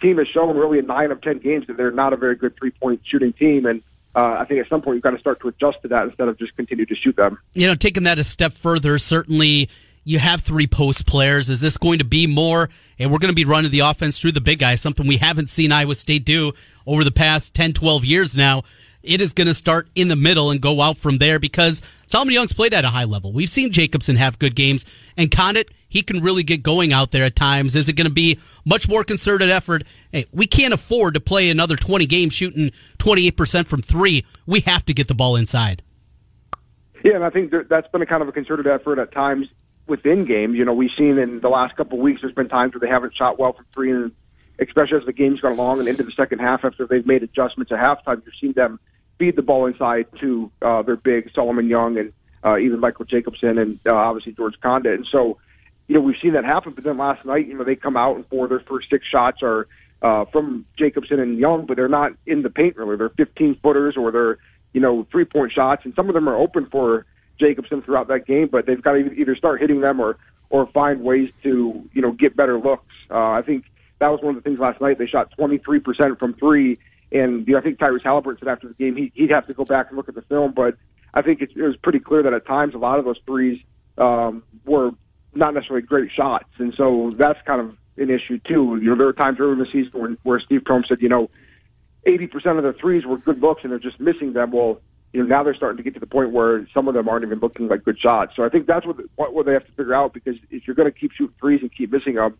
team 0.00 0.18
has 0.18 0.28
shown 0.28 0.56
really 0.56 0.78
in 0.78 0.86
nine 0.86 1.10
of 1.10 1.20
ten 1.20 1.38
games 1.38 1.66
that 1.66 1.76
they're 1.76 1.90
not 1.90 2.12
a 2.12 2.16
very 2.16 2.36
good 2.36 2.56
three 2.56 2.70
point 2.70 3.02
shooting 3.04 3.32
team, 3.32 3.66
and 3.66 3.82
uh, 4.18 4.38
I 4.40 4.44
think 4.46 4.60
at 4.60 4.68
some 4.68 4.82
point 4.82 4.96
you've 4.96 5.04
got 5.04 5.10
to 5.10 5.18
start 5.20 5.40
to 5.40 5.48
adjust 5.48 5.80
to 5.82 5.88
that 5.88 6.06
instead 6.06 6.26
of 6.26 6.36
just 6.38 6.56
continue 6.56 6.84
to 6.86 6.94
shoot 6.96 7.14
them. 7.14 7.38
You 7.54 7.68
know, 7.68 7.76
taking 7.76 8.02
that 8.02 8.18
a 8.18 8.24
step 8.24 8.52
further, 8.52 8.98
certainly 8.98 9.68
you 10.02 10.18
have 10.18 10.40
three 10.40 10.66
post 10.66 11.06
players. 11.06 11.48
Is 11.48 11.60
this 11.60 11.78
going 11.78 12.00
to 12.00 12.04
be 12.04 12.26
more? 12.26 12.68
And 12.98 13.12
we're 13.12 13.18
going 13.18 13.30
to 13.30 13.36
be 13.36 13.44
running 13.44 13.70
the 13.70 13.80
offense 13.80 14.18
through 14.18 14.32
the 14.32 14.40
big 14.40 14.58
guys, 14.58 14.80
something 14.80 15.06
we 15.06 15.18
haven't 15.18 15.50
seen 15.50 15.70
Iowa 15.70 15.94
State 15.94 16.24
do 16.24 16.52
over 16.84 17.04
the 17.04 17.12
past 17.12 17.54
10, 17.54 17.74
12 17.74 18.04
years 18.04 18.36
now. 18.36 18.64
It 19.02 19.20
is 19.20 19.32
going 19.32 19.46
to 19.46 19.54
start 19.54 19.88
in 19.94 20.08
the 20.08 20.16
middle 20.16 20.50
and 20.50 20.60
go 20.60 20.80
out 20.80 20.98
from 20.98 21.18
there 21.18 21.38
because 21.38 21.82
Solomon 22.06 22.34
Young's 22.34 22.52
played 22.52 22.74
at 22.74 22.84
a 22.84 22.88
high 22.88 23.04
level. 23.04 23.32
We've 23.32 23.48
seen 23.48 23.70
Jacobson 23.70 24.16
have 24.16 24.38
good 24.38 24.54
games, 24.56 24.84
and 25.16 25.30
Conditt, 25.30 25.70
he 25.88 26.02
can 26.02 26.20
really 26.20 26.42
get 26.42 26.62
going 26.62 26.92
out 26.92 27.12
there 27.12 27.24
at 27.24 27.36
times. 27.36 27.76
Is 27.76 27.88
it 27.88 27.94
going 27.94 28.08
to 28.08 28.12
be 28.12 28.38
much 28.64 28.88
more 28.88 29.04
concerted 29.04 29.50
effort? 29.50 29.84
Hey, 30.12 30.26
we 30.32 30.46
can't 30.46 30.74
afford 30.74 31.14
to 31.14 31.20
play 31.20 31.48
another 31.48 31.76
20 31.76 32.06
games 32.06 32.34
shooting 32.34 32.72
28% 32.98 33.66
from 33.66 33.82
three. 33.82 34.24
We 34.46 34.60
have 34.60 34.84
to 34.86 34.94
get 34.94 35.08
the 35.08 35.14
ball 35.14 35.36
inside. 35.36 35.82
Yeah, 37.04 37.14
and 37.14 37.24
I 37.24 37.30
think 37.30 37.52
that's 37.68 37.88
been 37.88 38.02
a 38.02 38.06
kind 38.06 38.22
of 38.22 38.28
a 38.28 38.32
concerted 38.32 38.66
effort 38.66 38.98
at 38.98 39.12
times 39.12 39.46
within 39.86 40.26
games. 40.26 40.56
You 40.56 40.64
know, 40.64 40.74
we've 40.74 40.90
seen 40.98 41.18
in 41.18 41.40
the 41.40 41.48
last 41.48 41.76
couple 41.76 41.98
of 41.98 42.02
weeks 42.02 42.20
there's 42.20 42.34
been 42.34 42.48
times 42.48 42.74
where 42.74 42.80
they 42.80 42.88
haven't 42.88 43.14
shot 43.14 43.38
well 43.38 43.52
from 43.52 43.64
three, 43.72 43.92
and 43.92 44.12
especially 44.58 44.98
as 44.98 45.06
the 45.06 45.12
game's 45.12 45.40
gone 45.40 45.52
along 45.52 45.78
and 45.80 45.88
into 45.88 46.02
the 46.02 46.12
second 46.12 46.40
half 46.40 46.64
after 46.64 46.86
they've 46.86 47.06
made 47.06 47.22
adjustments 47.22 47.72
at 47.72 47.78
halftime, 47.78 48.22
you've 48.24 48.34
seen 48.40 48.52
them 48.52 48.80
feed 49.18 49.36
the 49.36 49.42
ball 49.42 49.66
inside 49.66 50.06
to 50.20 50.50
uh, 50.62 50.82
their 50.82 50.96
big 50.96 51.30
Solomon 51.34 51.68
Young 51.68 51.98
and 51.98 52.12
uh, 52.44 52.56
even 52.58 52.80
Michael 52.80 53.04
Jacobson 53.04 53.58
and 53.58 53.80
uh, 53.86 53.94
obviously 53.94 54.32
George 54.32 54.54
Conditt. 54.60 54.94
And 54.94 55.06
so, 55.10 55.38
you 55.88 55.94
know, 55.94 56.00
we've 56.00 56.16
seen 56.22 56.34
that 56.34 56.44
happen. 56.44 56.72
But 56.72 56.84
then 56.84 56.98
last 56.98 57.24
night, 57.24 57.46
you 57.46 57.54
know, 57.54 57.64
they 57.64 57.76
come 57.76 57.96
out 57.96 58.16
and 58.16 58.26
four 58.28 58.44
of 58.44 58.50
their 58.50 58.60
first 58.60 58.88
six 58.90 59.06
shots 59.06 59.38
are 59.42 59.66
uh, 60.02 60.24
from 60.26 60.64
Jacobson 60.78 61.18
and 61.18 61.38
Young, 61.38 61.66
but 61.66 61.76
they're 61.76 61.88
not 61.88 62.12
in 62.26 62.42
the 62.42 62.50
paint 62.50 62.76
really. 62.76 62.96
They're 62.96 63.08
15 63.08 63.58
footers 63.62 63.96
or 63.96 64.12
they're, 64.12 64.38
you 64.72 64.80
know, 64.80 65.06
three 65.10 65.24
point 65.24 65.52
shots, 65.52 65.84
and 65.84 65.94
some 65.94 66.08
of 66.08 66.14
them 66.14 66.28
are 66.28 66.36
open 66.36 66.66
for 66.66 67.06
Jacobson 67.40 67.82
throughout 67.82 68.08
that 68.08 68.26
game, 68.26 68.48
but 68.50 68.66
they've 68.66 68.82
got 68.82 68.92
to 68.92 69.12
either 69.12 69.34
start 69.36 69.60
hitting 69.60 69.80
them 69.80 70.00
or 70.00 70.18
or 70.50 70.66
find 70.68 71.02
ways 71.02 71.30
to 71.42 71.88
you 71.92 72.02
know 72.02 72.12
get 72.12 72.36
better 72.36 72.58
looks. 72.58 72.94
Uh, 73.10 73.30
I 73.30 73.42
think 73.42 73.64
that 73.98 74.08
was 74.08 74.20
one 74.22 74.36
of 74.36 74.42
the 74.42 74.48
things 74.48 74.60
last 74.60 74.80
night. 74.80 74.98
They 74.98 75.06
shot 75.06 75.32
23% 75.38 76.18
from 76.18 76.34
three, 76.34 76.78
and 77.12 77.46
you 77.46 77.54
know, 77.54 77.58
I 77.58 77.62
think 77.62 77.78
Tyrese 77.78 78.02
Halliburton 78.02 78.40
said 78.40 78.48
after 78.48 78.68
the 78.68 78.74
game 78.74 78.96
he, 78.96 79.12
he'd 79.14 79.30
have 79.30 79.46
to 79.46 79.52
go 79.52 79.64
back 79.64 79.88
and 79.88 79.96
look 79.96 80.08
at 80.08 80.14
the 80.14 80.22
film, 80.22 80.52
but 80.52 80.76
I 81.14 81.22
think 81.22 81.42
it, 81.42 81.50
it 81.56 81.62
was 81.62 81.76
pretty 81.76 82.00
clear 82.00 82.22
that 82.22 82.32
at 82.32 82.46
times 82.46 82.74
a 82.74 82.78
lot 82.78 82.98
of 82.98 83.04
those 83.04 83.18
threes 83.26 83.60
um, 83.96 84.42
were 84.64 84.92
not 85.34 85.54
necessarily 85.54 85.86
great 85.86 86.10
shots, 86.12 86.48
and 86.58 86.74
so 86.74 87.14
that's 87.16 87.40
kind 87.46 87.60
of 87.60 87.76
an 87.96 88.10
issue 88.10 88.38
too. 88.38 88.78
You 88.80 88.90
know, 88.90 88.96
there 88.96 89.06
were 89.06 89.12
times 89.12 89.38
early 89.40 89.52
in 89.52 89.58
the 89.58 89.66
season 89.66 89.90
where, 89.92 90.16
where 90.22 90.40
Steve 90.40 90.60
Prohm 90.60 90.86
said, 90.86 91.00
you 91.00 91.08
know, 91.08 91.30
80% 92.06 92.56
of 92.56 92.64
the 92.64 92.72
threes 92.72 93.04
were 93.04 93.18
good 93.18 93.40
looks 93.40 93.62
and 93.62 93.72
they're 93.72 93.78
just 93.78 94.00
missing 94.00 94.32
them. 94.32 94.52
Well, 94.52 94.80
you 95.12 95.20
know, 95.20 95.26
now 95.26 95.42
they're 95.42 95.54
starting 95.54 95.78
to 95.78 95.82
get 95.82 95.94
to 95.94 96.00
the 96.00 96.06
point 96.06 96.32
where 96.32 96.66
some 96.72 96.86
of 96.88 96.94
them 96.94 97.08
aren't 97.08 97.24
even 97.24 97.38
looking 97.38 97.68
like 97.68 97.84
good 97.84 97.98
shots. 97.98 98.34
So 98.36 98.44
I 98.44 98.48
think 98.48 98.66
that's 98.66 98.86
what 98.86 98.96
what, 99.16 99.34
what 99.34 99.46
they 99.46 99.52
have 99.52 99.64
to 99.64 99.72
figure 99.72 99.94
out 99.94 100.12
because 100.12 100.36
if 100.50 100.66
you're 100.66 100.76
going 100.76 100.90
to 100.90 100.98
keep 100.98 101.12
shooting 101.12 101.34
threes 101.40 101.60
and 101.62 101.74
keep 101.74 101.92
missing 101.92 102.14
them, 102.14 102.36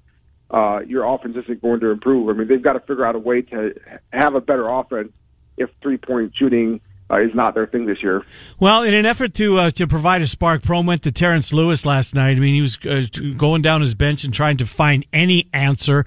uh, 0.50 0.80
your 0.86 1.04
offense 1.04 1.36
isn't 1.36 1.60
going 1.60 1.80
to 1.80 1.90
improve. 1.90 2.28
I 2.28 2.32
mean, 2.32 2.48
they've 2.48 2.62
got 2.62 2.74
to 2.74 2.80
figure 2.80 3.04
out 3.04 3.14
a 3.14 3.18
way 3.18 3.42
to 3.42 3.74
have 4.12 4.34
a 4.34 4.40
better 4.40 4.68
offense 4.68 5.12
if 5.56 5.70
three 5.82 5.98
point 5.98 6.32
shooting 6.36 6.80
uh, 7.10 7.20
is 7.20 7.34
not 7.34 7.54
their 7.54 7.66
thing 7.66 7.86
this 7.86 8.02
year. 8.02 8.22
Well, 8.58 8.82
in 8.82 8.94
an 8.94 9.06
effort 9.06 9.34
to 9.34 9.58
uh, 9.58 9.70
to 9.70 9.86
provide 9.86 10.22
a 10.22 10.26
spark, 10.26 10.62
Prohm 10.62 10.86
went 10.86 11.02
to 11.02 11.12
Terrence 11.12 11.52
Lewis 11.52 11.84
last 11.86 12.14
night. 12.14 12.36
I 12.36 12.40
mean, 12.40 12.54
he 12.54 12.62
was 12.62 12.78
uh, 12.84 13.02
going 13.36 13.62
down 13.62 13.80
his 13.80 13.94
bench 13.94 14.24
and 14.24 14.32
trying 14.32 14.56
to 14.58 14.66
find 14.66 15.06
any 15.12 15.48
answer. 15.52 16.04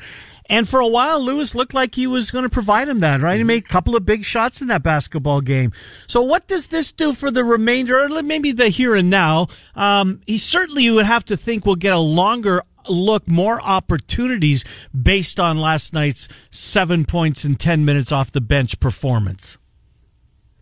And 0.52 0.68
for 0.68 0.82
a 0.82 0.88
while, 0.88 1.22
Lewis 1.22 1.56
looked 1.56 1.74
like 1.74 1.96
he 1.96 2.08
was 2.08 2.30
going 2.30 2.44
to 2.44 2.50
provide 2.50 2.90
him 2.90 3.00
that, 3.00 3.22
right? 3.22 3.38
He 3.38 3.44
made 3.46 3.64
a 3.64 3.68
couple 3.68 3.96
of 3.96 4.06
big 4.06 4.26
shots 4.26 4.60
in 4.60 4.68
that 4.68 4.84
basketball 4.84 5.40
game. 5.40 5.72
So 6.08 6.22
what 6.22 6.46
does 6.46 6.68
this 6.68 6.92
do 6.92 7.14
for 7.14 7.32
the 7.32 7.46
remainder, 7.46 7.98
or 7.98 8.22
maybe 8.22 8.52
the 8.52 8.68
here 8.68 8.94
and 8.94 9.10
now? 9.10 9.48
Um, 9.76 10.20
he 10.28 10.38
certainly, 10.38 10.90
would 10.92 11.06
have 11.06 11.24
to 11.26 11.38
think, 11.38 11.66
will 11.66 11.78
get 11.78 11.94
a 11.94 12.00
longer 12.00 12.64
look, 12.90 13.28
more 13.28 13.62
opportunities 13.62 14.64
based 15.00 15.40
on 15.40 15.58
last 15.58 15.94
night's 15.94 16.28
seven 16.50 17.06
points 17.06 17.46
in 17.46 17.56
10 17.56 17.86
minutes 17.86 18.12
off 18.12 18.32
the 18.32 18.42
bench 18.42 18.80
performance. 18.80 19.58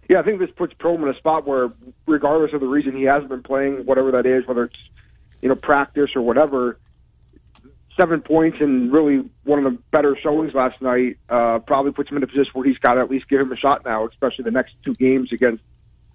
Yeah, 0.09 0.19
I 0.19 0.23
think 0.23 0.39
this 0.39 0.49
puts 0.55 0.73
Prohm 0.73 1.03
in 1.03 1.09
a 1.09 1.17
spot 1.17 1.45
where, 1.45 1.71
regardless 2.07 2.53
of 2.53 2.61
the 2.61 2.67
reason 2.67 2.95
he 2.95 3.03
hasn't 3.03 3.29
been 3.29 3.43
playing, 3.43 3.85
whatever 3.85 4.11
that 4.11 4.25
is, 4.25 4.47
whether 4.47 4.63
it's, 4.63 4.79
you 5.41 5.49
know, 5.49 5.55
practice 5.55 6.09
or 6.15 6.21
whatever, 6.23 6.79
seven 7.99 8.21
points 8.21 8.57
and 8.59 8.91
really 8.91 9.29
one 9.43 9.63
of 9.63 9.71
the 9.71 9.77
better 9.91 10.17
showings 10.21 10.53
last 10.53 10.81
night 10.81 11.17
uh, 11.29 11.59
probably 11.59 11.91
puts 11.91 12.09
him 12.09 12.17
in 12.17 12.23
a 12.23 12.27
position 12.27 12.51
where 12.53 12.65
he's 12.65 12.77
got 12.77 12.95
to 12.95 13.01
at 13.01 13.11
least 13.11 13.27
give 13.27 13.39
him 13.39 13.51
a 13.51 13.57
shot 13.57 13.83
now, 13.85 14.07
especially 14.07 14.43
the 14.43 14.51
next 14.51 14.73
two 14.83 14.93
games 14.95 15.31
against, 15.31 15.63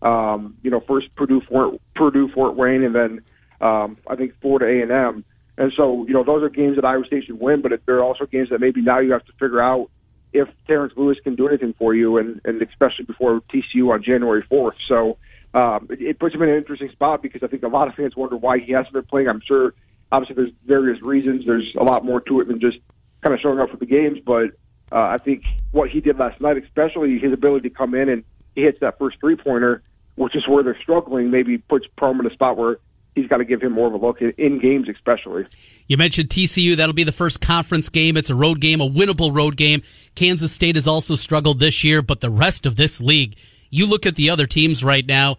um, 0.03 0.57
you 0.63 0.71
know, 0.71 0.81
first 0.81 1.15
Purdue, 1.15 1.41
Fort, 1.43 1.81
Purdue, 1.95 2.29
Fort 2.33 2.57
Wayne, 2.57 2.83
and 2.83 2.95
then 2.95 3.21
um, 3.61 3.97
I 4.09 4.17
think 4.17 4.35
Florida 4.41 4.67
A 4.67 4.83
and 4.83 4.91
M. 4.91 5.25
And 5.57 5.73
so, 5.77 6.05
you 6.07 6.15
know, 6.15 6.25
those 6.25 6.43
are 6.43 6.49
games 6.49 6.77
that 6.77 6.85
Iowa 6.85 7.05
State 7.07 7.25
should 7.27 7.39
win, 7.39 7.63
but 7.63 7.73
they're 7.87 8.03
also 8.03 8.27
games 8.27 8.51
that 8.51 8.61
maybe 8.61 8.83
now 8.83 8.99
you 8.99 9.13
have 9.13 9.25
to 9.27 9.33
figure 9.33 9.61
out 9.61 9.91
if 10.33 10.49
Terrence 10.67 10.93
Lewis 10.97 11.17
can 11.23 11.37
do 11.37 11.49
anything 11.49 11.75
for 11.79 11.95
you, 11.95 12.19
and, 12.19 12.41
and 12.45 12.61
especially 12.61 13.05
before 13.05 13.41
TCU 13.53 13.93
on 13.93 14.03
January 14.03 14.45
4th. 14.51 14.75
So 14.89 15.17
um, 15.55 15.87
it, 15.91 16.03
it 16.03 16.19
puts 16.19 16.35
him 16.35 16.43
in 16.43 16.49
an 16.49 16.57
interesting 16.57 16.91
spot 16.91 17.23
because 17.23 17.43
I 17.45 17.47
think 17.47 17.63
a 17.63 17.69
lot 17.69 17.87
of 17.87 17.95
fans 17.95 18.17
wonder 18.17 18.37
why 18.37 18.59
he 18.59 18.73
hasn't 18.73 18.93
been 18.93 19.05
playing. 19.05 19.29
I'm 19.29 19.41
sure 19.47 19.75
obviously 20.11 20.35
there's 20.35 20.53
various 20.67 21.01
reasons. 21.03 21.47
There's 21.47 21.73
a 21.79 21.85
lot 21.85 22.05
more 22.05 22.21
to 22.21 22.41
it 22.41 22.49
than 22.49 22.61
just 22.61 22.79
kind 23.23 23.33
of 23.33 23.41
showing 23.41 23.61
up 23.61 23.71
for 23.71 23.77
the 23.77 23.87
games. 23.87 24.19
But 24.27 24.51
uh, 24.91 24.99
I 24.99 25.19
think 25.19 25.45
what 25.71 25.89
he 25.89 26.01
did 26.01 26.19
last 26.19 26.41
night, 26.41 26.57
especially 26.57 27.19
his 27.21 27.33
ability 27.33 27.69
to 27.69 27.75
come 27.75 27.95
in 27.95 28.09
and 28.09 28.25
he 28.57 28.63
hits 28.63 28.81
that 28.81 28.99
first 28.99 29.19
three 29.21 29.37
pointer, 29.37 29.83
which 30.17 30.35
is 30.35 30.47
where 30.49 30.65
they're 30.65 30.79
struggling, 30.83 31.31
maybe 31.31 31.59
puts 31.59 31.87
Prohm 31.97 32.19
in 32.19 32.27
a 32.27 32.31
spot 32.31 32.57
where 32.57 32.79
he's 33.15 33.27
got 33.29 33.39
to 33.39 33.45
give 33.45 33.63
him 33.63 33.73
more 33.73 33.87
of 33.87 33.95
a 33.95 34.05
look 34.05 34.21
in, 34.21 34.59
games, 34.59 34.89
especially. 34.89 35.47
You 35.87 35.97
mentioned 35.97 36.29
TCU. 36.29 36.77
That'll 36.77 36.95
be 36.95 37.05
the 37.05 37.13
first 37.13 37.41
conference 37.41 37.89
game. 37.89 38.17
It's 38.17 38.31
a 38.31 38.35
road 38.35 38.61
game, 38.61 38.81
a 38.81 38.89
winnable 38.89 39.35
road 39.35 39.57
game. 39.57 39.83
Kansas 40.15 40.53
State 40.53 40.75
has 40.77 40.87
also 40.87 41.15
struggled 41.15 41.61
this 41.61 41.85
year, 41.85 42.03
but 42.03 42.21
the 42.21 42.31
rest 42.31 42.67
of 42.67 42.77
this 42.77 43.01
league, 43.01 43.37
you 43.71 43.87
look 43.87 44.07
at 44.07 44.17
the 44.17 44.31
other 44.31 44.47
teams 44.47 44.85
right 44.85 45.07
now 45.07 45.37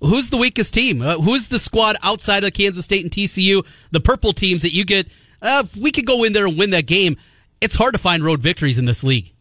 who's 0.00 0.30
the 0.30 0.36
weakest 0.36 0.74
team? 0.74 1.02
Uh, 1.02 1.16
who's 1.18 1.48
the 1.48 1.58
squad 1.58 1.96
outside 2.02 2.44
of 2.44 2.52
Kansas 2.52 2.84
State 2.84 3.02
and 3.02 3.10
TCU? 3.10 3.64
The 3.90 4.00
purple 4.00 4.32
teams 4.32 4.62
that 4.62 4.72
you 4.72 4.84
get. 4.84 5.08
Uh, 5.42 5.64
we 5.80 5.90
could 5.90 6.06
go 6.06 6.24
in 6.24 6.32
there 6.32 6.46
and 6.46 6.58
win 6.58 6.70
that 6.70 6.86
game. 6.86 7.16
It's 7.60 7.74
hard 7.74 7.94
to 7.94 8.00
find 8.00 8.24
road 8.24 8.40
victories 8.40 8.78
in 8.78 8.84
this 8.84 9.04
league. 9.04 9.32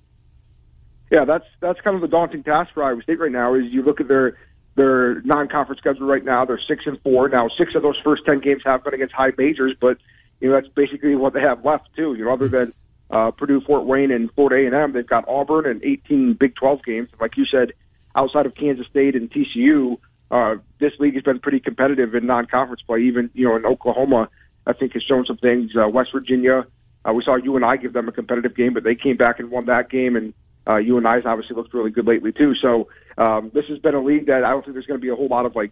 Yeah, 1.11 1.25
that's 1.25 1.45
that's 1.59 1.81
kind 1.81 1.95
of 1.95 2.01
the 2.01 2.07
daunting 2.07 2.43
task 2.43 2.73
for 2.73 2.83
Iowa 2.83 3.01
State 3.01 3.19
right 3.19 3.31
now. 3.31 3.55
Is 3.55 3.65
you 3.71 3.81
look 3.81 3.99
at 3.99 4.07
their 4.07 4.37
their 4.79 5.21
non-conference 5.21 5.79
schedule 5.79 6.07
right 6.07 6.23
now. 6.23 6.45
They're 6.45 6.61
six 6.65 6.85
and 6.85 6.99
four 7.01 7.27
now. 7.27 7.49
Six 7.57 7.75
of 7.75 7.81
those 7.81 7.97
first 8.03 8.23
ten 8.25 8.39
games 8.39 8.61
have 8.65 8.83
been 8.83 8.93
against 8.93 9.13
high 9.13 9.31
majors, 9.37 9.75
but 9.79 9.97
you 10.39 10.49
know 10.49 10.55
that's 10.55 10.73
basically 10.73 11.15
what 11.15 11.33
they 11.33 11.41
have 11.41 11.65
left 11.65 11.89
too. 11.95 12.15
You 12.15 12.25
know, 12.25 12.33
other 12.33 12.47
than 12.47 12.73
uh, 13.11 13.31
Purdue, 13.31 13.61
Fort 13.61 13.85
Wayne, 13.85 14.11
and 14.11 14.31
Florida 14.33 14.63
A 14.63 14.65
and 14.67 14.75
M, 14.75 14.93
they've 14.93 15.05
got 15.05 15.27
Auburn 15.27 15.65
and 15.65 15.83
18 15.83 16.33
Big 16.33 16.55
12 16.55 16.83
games. 16.83 17.09
Like 17.19 17.35
you 17.35 17.45
said, 17.45 17.73
outside 18.15 18.45
of 18.45 18.55
Kansas 18.55 18.87
State 18.87 19.15
and 19.15 19.29
TCU, 19.29 19.97
uh, 20.31 20.55
this 20.79 20.93
league 20.99 21.15
has 21.15 21.23
been 21.23 21.39
pretty 21.39 21.59
competitive 21.59 22.15
in 22.15 22.25
non-conference 22.25 22.81
play. 22.83 23.01
Even 23.01 23.29
you 23.33 23.49
know 23.49 23.57
in 23.57 23.65
Oklahoma, 23.65 24.29
I 24.65 24.71
think 24.71 24.93
has 24.93 25.03
shown 25.03 25.25
some 25.25 25.37
things. 25.37 25.71
Uh, 25.75 25.89
West 25.89 26.11
Virginia, 26.13 26.65
uh, 27.03 27.11
we 27.11 27.21
saw 27.23 27.35
UNI 27.35 27.77
give 27.81 27.91
them 27.91 28.07
a 28.07 28.13
competitive 28.13 28.55
game, 28.55 28.73
but 28.73 28.85
they 28.85 28.95
came 28.95 29.17
back 29.17 29.39
and 29.39 29.51
won 29.51 29.65
that 29.65 29.89
game. 29.89 30.15
And 30.15 30.33
uh, 30.67 30.77
UNI's 30.77 31.25
obviously 31.25 31.55
looked 31.55 31.73
really 31.73 31.91
good 31.91 32.07
lately 32.07 32.31
too. 32.31 32.53
So 32.61 32.89
um, 33.17 33.51
this 33.53 33.65
has 33.69 33.79
been 33.79 33.95
a 33.95 34.03
league 34.03 34.27
that 34.27 34.43
I 34.43 34.51
don't 34.51 34.63
think 34.63 34.73
there's 34.73 34.85
going 34.85 34.99
to 34.99 35.03
be 35.03 35.09
a 35.09 35.15
whole 35.15 35.27
lot 35.27 35.45
of 35.45 35.55
like, 35.55 35.71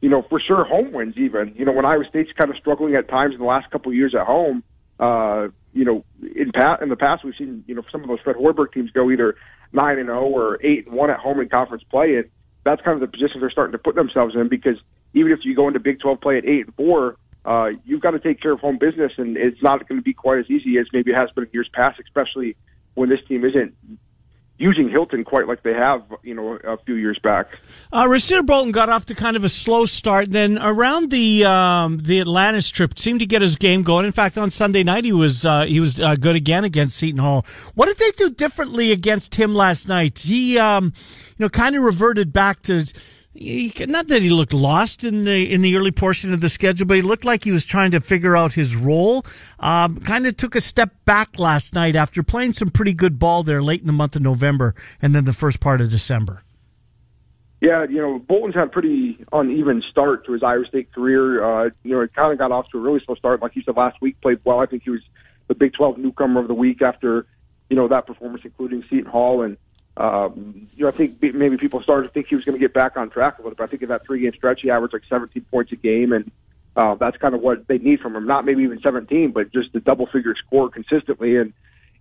you 0.00 0.10
know, 0.10 0.22
for 0.28 0.40
sure 0.40 0.64
home 0.64 0.92
wins. 0.92 1.14
Even 1.16 1.54
you 1.56 1.64
know 1.64 1.72
when 1.72 1.84
Iowa 1.84 2.04
State's 2.08 2.30
kind 2.38 2.50
of 2.50 2.56
struggling 2.58 2.94
at 2.94 3.08
times 3.08 3.34
in 3.34 3.40
the 3.40 3.46
last 3.46 3.70
couple 3.70 3.90
of 3.90 3.96
years 3.96 4.14
at 4.18 4.26
home. 4.26 4.62
Uh, 5.00 5.48
you 5.72 5.84
know, 5.84 6.04
in 6.22 6.52
pa- 6.52 6.78
in 6.80 6.88
the 6.88 6.96
past 6.96 7.24
we've 7.24 7.34
seen 7.36 7.64
you 7.66 7.74
know 7.74 7.82
some 7.90 8.02
of 8.02 8.08
those 8.08 8.20
Fred 8.20 8.36
Hoiberg 8.36 8.72
teams 8.72 8.90
go 8.92 9.10
either 9.10 9.34
nine 9.72 9.98
and 9.98 10.06
zero 10.06 10.22
or 10.22 10.64
eight 10.64 10.86
and 10.86 10.94
one 10.94 11.10
at 11.10 11.18
home 11.18 11.40
in 11.40 11.48
conference 11.48 11.82
play, 11.90 12.16
and 12.16 12.26
that's 12.64 12.80
kind 12.82 12.94
of 12.94 13.00
the 13.00 13.08
position 13.08 13.40
they're 13.40 13.50
starting 13.50 13.72
to 13.72 13.78
put 13.78 13.96
themselves 13.96 14.34
in 14.36 14.48
because 14.48 14.76
even 15.14 15.32
if 15.32 15.40
you 15.42 15.54
go 15.54 15.68
into 15.68 15.80
Big 15.80 16.00
12 16.00 16.20
play 16.20 16.38
at 16.38 16.44
eight 16.44 16.66
and 16.66 16.74
four, 16.74 17.16
uh, 17.44 17.68
you've 17.84 18.00
got 18.00 18.12
to 18.12 18.18
take 18.18 18.40
care 18.40 18.52
of 18.52 18.60
home 18.60 18.78
business, 18.78 19.12
and 19.18 19.36
it's 19.36 19.62
not 19.62 19.86
going 19.88 19.98
to 19.98 20.04
be 20.04 20.14
quite 20.14 20.38
as 20.38 20.50
easy 20.50 20.78
as 20.78 20.86
maybe 20.92 21.10
it 21.10 21.14
has 21.14 21.30
been 21.32 21.44
in 21.44 21.50
years 21.52 21.68
past, 21.72 22.00
especially 22.00 22.56
when 22.94 23.08
this 23.08 23.20
team 23.26 23.44
isn't 23.44 23.74
using 24.56 24.88
Hilton 24.88 25.24
quite 25.24 25.48
like 25.48 25.62
they 25.62 25.72
have, 25.72 26.02
you 26.22 26.34
know, 26.34 26.58
a 26.64 26.76
few 26.78 26.94
years 26.94 27.18
back. 27.22 27.48
Uh, 27.92 28.04
Rasir 28.04 28.46
Bolton 28.46 28.72
got 28.72 28.88
off 28.88 29.04
to 29.06 29.14
kind 29.14 29.36
of 29.36 29.44
a 29.44 29.48
slow 29.48 29.84
start. 29.84 30.30
Then 30.30 30.58
around 30.58 31.10
the 31.10 31.44
um, 31.44 31.98
the 31.98 32.20
Atlantis 32.20 32.70
trip, 32.70 32.98
seemed 32.98 33.20
to 33.20 33.26
get 33.26 33.42
his 33.42 33.56
game 33.56 33.82
going. 33.82 34.06
In 34.06 34.12
fact, 34.12 34.38
on 34.38 34.50
Sunday 34.50 34.84
night 34.84 35.04
he 35.04 35.12
was 35.12 35.44
uh, 35.44 35.64
he 35.64 35.80
was 35.80 36.00
uh, 36.00 36.14
good 36.16 36.36
again 36.36 36.64
against 36.64 36.96
Seton 36.96 37.18
Hall. 37.18 37.44
What 37.74 37.86
did 37.86 37.98
they 37.98 38.10
do 38.16 38.30
differently 38.30 38.92
against 38.92 39.34
him 39.34 39.54
last 39.54 39.88
night? 39.88 40.20
He, 40.20 40.58
um, 40.58 40.92
you 41.36 41.44
know, 41.44 41.48
kind 41.48 41.74
of 41.74 41.82
reverted 41.82 42.32
back 42.32 42.62
to 42.62 42.84
not 43.36 44.06
that 44.08 44.22
he 44.22 44.30
looked 44.30 44.54
lost 44.54 45.02
in 45.02 45.24
the 45.24 45.52
in 45.52 45.60
the 45.60 45.76
early 45.76 45.90
portion 45.90 46.32
of 46.32 46.40
the 46.40 46.48
schedule, 46.48 46.86
but 46.86 46.96
he 46.96 47.02
looked 47.02 47.24
like 47.24 47.42
he 47.42 47.50
was 47.50 47.64
trying 47.64 47.90
to 47.90 48.00
figure 48.00 48.36
out 48.36 48.52
his 48.52 48.76
role. 48.76 49.24
Um, 49.58 49.98
kind 50.00 50.26
of 50.26 50.36
took 50.36 50.54
a 50.54 50.60
step 50.60 50.90
back 51.04 51.38
last 51.38 51.74
night 51.74 51.96
after 51.96 52.22
playing 52.22 52.52
some 52.52 52.68
pretty 52.68 52.92
good 52.92 53.18
ball 53.18 53.42
there 53.42 53.62
late 53.62 53.80
in 53.80 53.86
the 53.86 53.92
month 53.92 54.14
of 54.14 54.22
November 54.22 54.74
and 55.02 55.14
then 55.14 55.24
the 55.24 55.32
first 55.32 55.58
part 55.58 55.80
of 55.80 55.90
December. 55.90 56.44
Yeah, 57.60 57.86
you 57.88 57.96
know, 57.96 58.18
Bolton's 58.18 58.54
had 58.54 58.64
a 58.64 58.70
pretty 58.70 59.24
uneven 59.32 59.82
start 59.90 60.26
to 60.26 60.32
his 60.32 60.42
Iowa 60.42 60.66
State 60.66 60.92
career. 60.92 61.42
Uh, 61.42 61.70
you 61.82 61.94
know, 61.94 62.02
it 62.02 62.14
kind 62.14 62.30
of 62.30 62.38
got 62.38 62.52
off 62.52 62.68
to 62.70 62.78
a 62.78 62.80
really 62.80 63.00
slow 63.04 63.14
start. 63.14 63.40
Like 63.40 63.56
you 63.56 63.62
said 63.62 63.76
last 63.76 64.00
week, 64.02 64.20
played 64.20 64.38
well. 64.44 64.60
I 64.60 64.66
think 64.66 64.82
he 64.82 64.90
was 64.90 65.00
the 65.48 65.54
Big 65.54 65.72
12 65.72 65.98
newcomer 65.98 66.40
of 66.40 66.48
the 66.48 66.54
week 66.54 66.82
after, 66.82 67.26
you 67.70 67.76
know, 67.76 67.88
that 67.88 68.06
performance, 68.06 68.42
including 68.44 68.84
Seton 68.90 69.10
Hall. 69.10 69.42
And 69.42 69.56
Um, 69.96 70.68
you 70.74 70.84
know, 70.84 70.88
I 70.88 70.92
think 70.92 71.22
maybe 71.22 71.56
people 71.56 71.82
started 71.82 72.08
to 72.08 72.12
think 72.12 72.26
he 72.28 72.34
was 72.34 72.44
going 72.44 72.58
to 72.58 72.60
get 72.60 72.74
back 72.74 72.96
on 72.96 73.10
track 73.10 73.38
a 73.38 73.42
little 73.42 73.56
bit. 73.56 73.62
I 73.62 73.66
think 73.68 73.82
in 73.82 73.88
that 73.90 74.04
three 74.04 74.22
game 74.22 74.32
stretch, 74.34 74.60
he 74.62 74.70
averaged 74.70 74.92
like 74.92 75.02
17 75.08 75.44
points 75.50 75.72
a 75.72 75.76
game, 75.76 76.12
and 76.12 76.30
uh, 76.76 76.96
that's 76.96 77.16
kind 77.18 77.34
of 77.34 77.40
what 77.40 77.68
they 77.68 77.78
need 77.78 78.00
from 78.00 78.16
him. 78.16 78.26
Not 78.26 78.44
maybe 78.44 78.64
even 78.64 78.80
17, 78.80 79.30
but 79.30 79.52
just 79.52 79.74
a 79.74 79.80
double 79.80 80.06
figure 80.06 80.34
score 80.34 80.68
consistently. 80.68 81.36
And 81.36 81.52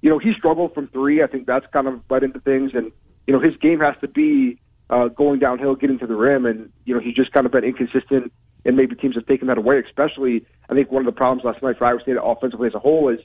you 0.01 0.09
know, 0.09 0.17
he 0.17 0.33
struggled 0.33 0.73
from 0.73 0.87
three. 0.87 1.21
I 1.21 1.27
think 1.27 1.45
that's 1.45 1.65
kind 1.71 1.87
of 1.87 2.01
led 2.09 2.23
into 2.23 2.39
things, 2.39 2.71
and 2.73 2.91
you 3.27 3.33
know, 3.33 3.39
his 3.39 3.55
game 3.57 3.79
has 3.79 3.95
to 4.01 4.07
be 4.07 4.59
uh, 4.89 5.07
going 5.07 5.39
downhill, 5.39 5.75
getting 5.75 5.99
to 5.99 6.07
the 6.07 6.15
rim, 6.15 6.45
and 6.45 6.71
you 6.85 6.95
know, 6.95 6.99
he's 6.99 7.15
just 7.15 7.31
kind 7.31 7.45
of 7.45 7.51
been 7.51 7.63
inconsistent. 7.63 8.31
And 8.65 8.77
maybe 8.77 8.95
teams 8.95 9.15
have 9.15 9.25
taken 9.27 9.47
that 9.47 9.57
away. 9.57 9.79
Especially, 9.79 10.45
I 10.69 10.73
think 10.73 10.91
one 10.91 11.05
of 11.05 11.13
the 11.13 11.17
problems 11.17 11.43
last 11.43 11.61
night 11.61 11.77
for 11.77 11.85
Iowa 11.85 12.01
State 12.01 12.15
offensively 12.21 12.67
as 12.67 12.73
a 12.73 12.79
whole 12.79 13.09
is 13.09 13.19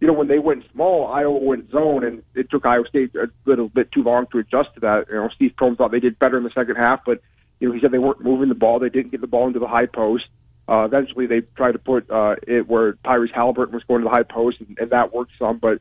you 0.00 0.06
know, 0.06 0.12
when 0.12 0.28
they 0.28 0.38
went 0.38 0.64
small, 0.72 1.08
Iowa 1.08 1.38
went 1.38 1.70
zone, 1.70 2.04
and 2.04 2.22
it 2.34 2.50
took 2.50 2.64
Iowa 2.64 2.86
State 2.88 3.14
a 3.16 3.28
little 3.46 3.68
bit 3.68 3.90
too 3.90 4.02
long 4.02 4.26
to 4.32 4.38
adjust 4.38 4.74
to 4.74 4.80
that. 4.80 5.06
You 5.08 5.16
know, 5.16 5.28
Steve 5.34 5.54
Prohm 5.58 5.76
thought 5.76 5.90
they 5.90 6.00
did 6.00 6.18
better 6.18 6.38
in 6.38 6.44
the 6.44 6.50
second 6.50 6.76
half, 6.76 7.00
but 7.04 7.20
you 7.58 7.68
know, 7.68 7.74
he 7.74 7.80
said 7.80 7.90
they 7.90 7.98
weren't 7.98 8.22
moving 8.22 8.48
the 8.48 8.54
ball. 8.54 8.78
They 8.78 8.90
didn't 8.90 9.10
get 9.10 9.20
the 9.20 9.26
ball 9.26 9.48
into 9.48 9.58
the 9.58 9.66
high 9.66 9.86
post. 9.86 10.26
Uh, 10.68 10.84
eventually, 10.84 11.26
they 11.26 11.40
tried 11.56 11.72
to 11.72 11.78
put 11.78 12.08
uh, 12.10 12.36
it 12.46 12.68
where 12.68 12.92
Tyrese 13.04 13.32
Halliburton 13.34 13.74
was 13.74 13.82
going 13.84 14.02
to 14.02 14.04
the 14.04 14.14
high 14.14 14.22
post, 14.22 14.60
and, 14.60 14.78
and 14.78 14.90
that 14.90 15.12
worked 15.12 15.32
some. 15.38 15.58
But 15.58 15.80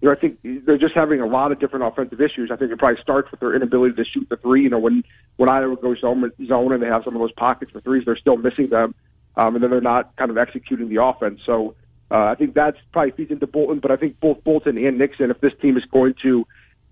you 0.00 0.08
know, 0.08 0.12
I 0.12 0.14
think 0.14 0.38
they're 0.44 0.78
just 0.78 0.94
having 0.94 1.20
a 1.20 1.26
lot 1.26 1.50
of 1.50 1.58
different 1.58 1.86
offensive 1.86 2.20
issues. 2.20 2.50
I 2.52 2.56
think 2.56 2.70
it 2.70 2.78
probably 2.78 3.02
starts 3.02 3.30
with 3.30 3.40
their 3.40 3.56
inability 3.56 3.96
to 3.96 4.04
shoot 4.04 4.28
the 4.28 4.36
three. 4.36 4.62
You 4.62 4.70
know, 4.70 4.78
when 4.78 5.02
when 5.36 5.50
Iowa 5.50 5.74
goes 5.76 6.00
zone, 6.00 6.22
and 6.22 6.82
they 6.82 6.86
have 6.86 7.02
some 7.02 7.16
of 7.16 7.20
those 7.20 7.32
pockets 7.32 7.72
for 7.72 7.80
threes, 7.80 8.04
they're 8.04 8.16
still 8.16 8.36
missing 8.36 8.68
them, 8.68 8.94
um, 9.36 9.56
and 9.56 9.64
then 9.64 9.70
they're 9.70 9.80
not 9.80 10.14
kind 10.16 10.30
of 10.30 10.38
executing 10.38 10.88
the 10.88 11.02
offense. 11.02 11.40
So 11.44 11.74
uh, 12.10 12.24
I 12.24 12.34
think 12.36 12.54
that's 12.54 12.76
probably 12.92 13.12
feeds 13.12 13.30
into 13.30 13.46
Bolton, 13.46 13.80
but 13.80 13.90
I 13.90 13.96
think 13.96 14.20
both 14.20 14.42
Bolton 14.44 14.78
and 14.78 14.98
Nixon, 14.98 15.30
if 15.30 15.40
this 15.40 15.52
team 15.60 15.76
is 15.76 15.84
going 15.86 16.14
to 16.22 16.46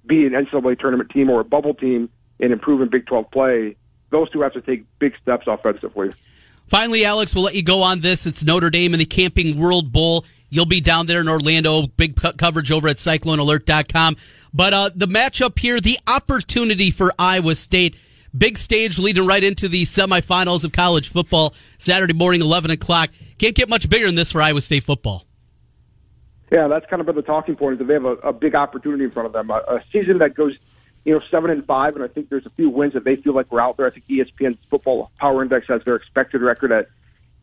be 0.07 0.27
an 0.27 0.33
NCAA 0.33 0.79
tournament 0.79 1.11
team 1.11 1.31
or 1.31 1.41
a 1.41 1.45
bubble 1.45 1.75
team 1.75 2.09
and 2.41 2.53
improve 2.53 2.81
in 2.81 2.89
Big 2.89 3.07
12 3.07 3.31
play, 3.31 3.77
those 4.11 4.31
two 4.31 4.41
have 4.43 4.53
to 4.55 4.61
take 4.61 4.85
big 4.99 5.15
steps 5.23 5.47
offensively. 5.47 6.11
Finally, 6.67 7.05
Alex, 7.05 7.35
we'll 7.35 7.45
let 7.45 7.55
you 7.55 7.63
go 7.63 7.83
on 7.83 8.01
this. 8.01 8.27
It's 8.27 8.43
Notre 8.43 8.71
Dame 8.71 8.95
and 8.95 9.01
the 9.01 9.07
Camping 9.07 9.59
World 9.59 9.93
Bowl. 9.93 10.25
You'll 10.49 10.67
be 10.67 10.81
down 10.81 11.07
there 11.07 11.21
in 11.21 11.29
Orlando. 11.29 11.87
Big 11.87 12.17
coverage 12.17 12.73
over 12.73 12.89
at 12.89 12.97
CycloneAlert.com. 12.97 14.17
But 14.53 14.73
uh, 14.73 14.91
the 14.95 15.07
matchup 15.07 15.59
here, 15.59 15.81
the 15.81 15.99
opportunity 16.07 16.91
for 16.91 17.13
Iowa 17.19 17.55
State. 17.55 17.99
Big 18.37 18.59
stage 18.59 18.99
leading 18.99 19.27
right 19.27 19.45
into 19.45 19.69
the 19.69 19.85
semifinals 19.85 20.65
of 20.65 20.73
college 20.73 21.09
football 21.09 21.55
Saturday 21.79 22.15
morning, 22.15 22.41
11 22.41 22.73
o'clock. 22.73 23.11
Can't 23.39 23.55
get 23.55 23.69
much 23.69 23.89
bigger 23.89 24.07
than 24.07 24.17
this 24.17 24.33
for 24.33 24.43
Iowa 24.43 24.61
State 24.61 24.83
football. 24.83 25.25
Yeah, 26.53 26.69
that's 26.69 26.87
kind 26.87 27.01
of 27.01 27.07
been 27.07 27.17
the 27.17 27.23
talking 27.23 27.57
point 27.57 27.75
is 27.75 27.79
that 27.79 27.87
they 27.87 27.95
have 27.95 28.05
a, 28.05 28.15
a 28.17 28.33
big 28.33 28.55
opportunity 28.55 29.05
in 29.05 29.11
front 29.11 29.27
of 29.27 29.33
them. 29.33 29.51
A, 29.51 29.55
a 29.55 29.85
season 29.93 30.19
that 30.19 30.35
goes, 30.35 30.57
you 31.05 31.15
know, 31.15 31.21
seven 31.31 31.51
and 31.51 31.65
five, 31.65 31.95
and 31.95 32.05
I 32.05 32.09
think 32.09 32.29
there's 32.29 32.47
a 32.47 32.51
few 32.51 32.71
wins 32.71 32.95
that 32.95 33.05
they 33.05 33.17
feel 33.17 33.35
like 33.35 33.51
we're 33.51 33.61
out 33.61 33.77
there. 33.77 33.87
I 33.87 33.91
think 33.91 34.07
ESPN's 34.07 34.59
Football 34.69 35.11
Power 35.19 35.43
Index 35.43 35.67
has 35.69 35.83
their 35.85 35.97
expected 35.97 36.43
record 36.43 36.73
at 36.73 36.89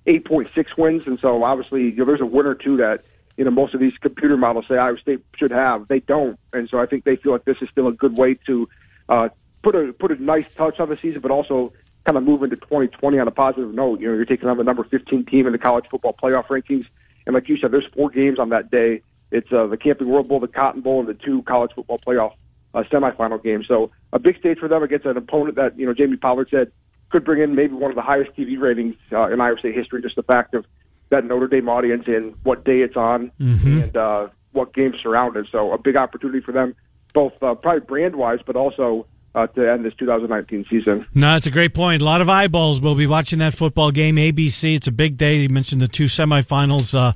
8.6 0.07 0.77
wins, 0.77 1.07
and 1.07 1.19
so 1.19 1.43
obviously 1.43 1.83
you 1.83 1.95
know, 1.97 2.05
there's 2.05 2.21
a 2.21 2.25
win 2.25 2.45
or 2.45 2.55
two 2.55 2.77
that 2.77 3.03
you 3.37 3.45
know 3.45 3.51
most 3.51 3.73
of 3.73 3.79
these 3.79 3.93
computer 4.01 4.37
models 4.37 4.65
say 4.67 4.77
Iowa 4.77 4.97
State 4.99 5.23
should 5.35 5.51
have. 5.51 5.87
They 5.87 5.99
don't, 5.99 6.39
and 6.53 6.67
so 6.69 6.79
I 6.79 6.85
think 6.85 7.03
they 7.03 7.15
feel 7.15 7.31
like 7.31 7.45
this 7.45 7.57
is 7.61 7.69
still 7.69 7.87
a 7.87 7.93
good 7.93 8.17
way 8.17 8.35
to 8.47 8.69
uh, 9.09 9.29
put 9.63 9.75
a 9.75 9.93
put 9.93 10.11
a 10.11 10.21
nice 10.21 10.45
touch 10.55 10.79
on 10.79 10.89
the 10.89 10.97
season, 11.01 11.21
but 11.21 11.31
also 11.31 11.73
kind 12.05 12.17
of 12.17 12.23
move 12.23 12.43
into 12.43 12.55
2020 12.55 13.19
on 13.19 13.27
a 13.27 13.31
positive 13.31 13.73
note. 13.73 13.99
You 13.99 14.07
know, 14.07 14.15
you're 14.15 14.25
taking 14.25 14.49
on 14.49 14.57
the 14.57 14.63
number 14.63 14.83
15 14.83 15.25
team 15.25 15.45
in 15.45 15.51
the 15.51 15.59
college 15.59 15.85
football 15.89 16.15
playoff 16.21 16.47
rankings, 16.47 16.87
and 17.25 17.35
like 17.35 17.47
you 17.47 17.57
said, 17.57 17.71
there's 17.71 17.85
four 17.93 18.09
games 18.09 18.39
on 18.39 18.49
that 18.49 18.71
day. 18.71 19.01
It's 19.31 19.51
uh, 19.51 19.67
the 19.67 19.77
Camping 19.77 20.09
World 20.09 20.27
Bowl, 20.27 20.39
the 20.39 20.47
Cotton 20.47 20.81
Bowl, 20.81 20.99
and 20.99 21.07
the 21.07 21.13
two 21.13 21.41
college 21.43 21.71
football 21.73 21.99
playoff 21.99 22.33
uh, 22.73 22.83
semifinal 22.91 23.41
games. 23.41 23.67
So 23.67 23.91
a 24.11 24.19
big 24.19 24.37
stage 24.39 24.59
for 24.59 24.67
them 24.67 24.83
against 24.83 25.05
an 25.05 25.17
opponent 25.17 25.55
that 25.55 25.77
you 25.77 25.85
know 25.85 25.93
Jamie 25.93 26.17
Pollard 26.17 26.49
said 26.49 26.71
could 27.09 27.25
bring 27.25 27.41
in 27.41 27.55
maybe 27.55 27.73
one 27.73 27.91
of 27.91 27.95
the 27.95 28.01
highest 28.01 28.31
TV 28.35 28.59
ratings 28.59 28.95
uh, 29.11 29.27
in 29.27 29.41
Iowa 29.41 29.57
State 29.59 29.75
history. 29.75 30.01
Just 30.01 30.15
the 30.15 30.23
fact 30.23 30.53
of 30.53 30.65
that 31.09 31.25
Notre 31.25 31.47
Dame 31.47 31.69
audience 31.69 32.05
and 32.07 32.35
what 32.43 32.63
day 32.63 32.79
it's 32.79 32.95
on 32.95 33.31
mm-hmm. 33.39 33.81
and 33.81 33.97
uh, 33.97 34.27
what 34.53 34.73
games 34.73 34.95
surrounded. 35.01 35.47
So 35.51 35.73
a 35.73 35.77
big 35.77 35.97
opportunity 35.97 36.39
for 36.39 36.53
them, 36.53 36.73
both 37.13 37.33
uh, 37.41 37.53
probably 37.55 37.81
brand 37.81 38.15
wise, 38.15 38.39
but 38.45 38.55
also 38.55 39.05
uh, 39.33 39.47
to 39.47 39.71
end 39.71 39.85
this 39.85 39.93
2019 39.95 40.65
season. 40.69 41.05
No, 41.13 41.33
that's 41.33 41.47
a 41.47 41.51
great 41.51 41.73
point. 41.73 42.01
A 42.01 42.05
lot 42.05 42.21
of 42.21 42.29
eyeballs 42.29 42.81
will 42.81 42.95
be 42.95 43.07
watching 43.07 43.39
that 43.39 43.53
football 43.53 43.91
game. 43.91 44.17
ABC, 44.17 44.75
it's 44.75 44.87
a 44.87 44.91
big 44.91 45.17
day. 45.17 45.35
You 45.35 45.49
mentioned 45.49 45.81
the 45.81 45.87
two 45.87 46.05
semifinals. 46.05 46.97
Uh, 46.97 47.13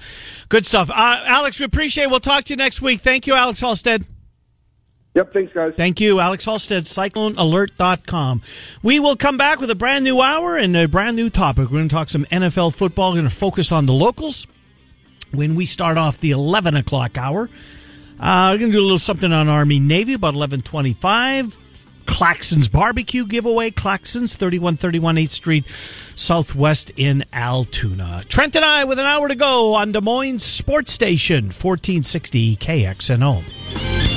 good 0.49 0.65
stuff. 0.65 0.89
Uh, 0.89 0.93
Alex, 1.25 1.59
we 1.59 1.65
appreciate 1.65 2.05
it. 2.05 2.09
We'll 2.09 2.19
talk 2.19 2.45
to 2.45 2.53
you 2.53 2.57
next 2.57 2.81
week. 2.81 3.01
Thank 3.01 3.27
you, 3.27 3.33
Alex 3.33 3.59
Halstead. 3.59 4.05
Yep, 5.15 5.33
thanks, 5.33 5.53
guys. 5.53 5.73
Thank 5.77 6.01
you, 6.01 6.19
Alex 6.19 6.43
Halstead, 6.43 6.83
CycloneAlert.com. 6.83 8.41
We 8.83 8.99
will 8.99 9.15
come 9.15 9.37
back 9.37 9.61
with 9.61 9.69
a 9.71 9.75
brand 9.75 10.03
new 10.03 10.21
hour 10.21 10.57
and 10.57 10.75
a 10.75 10.89
brand 10.89 11.15
new 11.15 11.29
topic. 11.29 11.69
We're 11.69 11.77
going 11.77 11.87
to 11.87 11.95
talk 11.95 12.09
some 12.09 12.25
NFL 12.25 12.75
football. 12.75 13.11
We're 13.11 13.19
going 13.19 13.29
to 13.29 13.35
focus 13.35 13.71
on 13.71 13.85
the 13.85 13.93
locals 13.93 14.45
when 15.31 15.55
we 15.55 15.63
start 15.65 15.97
off 15.97 16.17
the 16.17 16.31
11 16.31 16.75
o'clock 16.75 17.17
hour. 17.17 17.49
Uh, 18.19 18.49
we're 18.51 18.57
going 18.57 18.71
to 18.71 18.77
do 18.77 18.81
a 18.81 18.83
little 18.83 18.99
something 18.99 19.31
on 19.31 19.47
Army 19.47 19.79
Navy 19.79 20.13
about 20.15 20.35
1125. 20.35 21.64
Claxons 22.05 22.71
Barbecue 22.71 23.25
giveaway. 23.25 23.71
Claxons, 23.71 24.35
3131 24.35 25.15
8th 25.15 25.29
Street, 25.29 25.67
Southwest 26.15 26.91
in 26.95 27.25
Altoona. 27.33 28.23
Trent 28.27 28.55
and 28.55 28.65
I 28.65 28.85
with 28.85 28.99
an 28.99 29.05
hour 29.05 29.27
to 29.27 29.35
go 29.35 29.73
on 29.73 29.91
Des 29.91 30.01
Moines 30.01 30.43
Sports 30.43 30.91
Station, 30.91 31.45
1460 31.45 32.55
KXNO. 32.57 34.14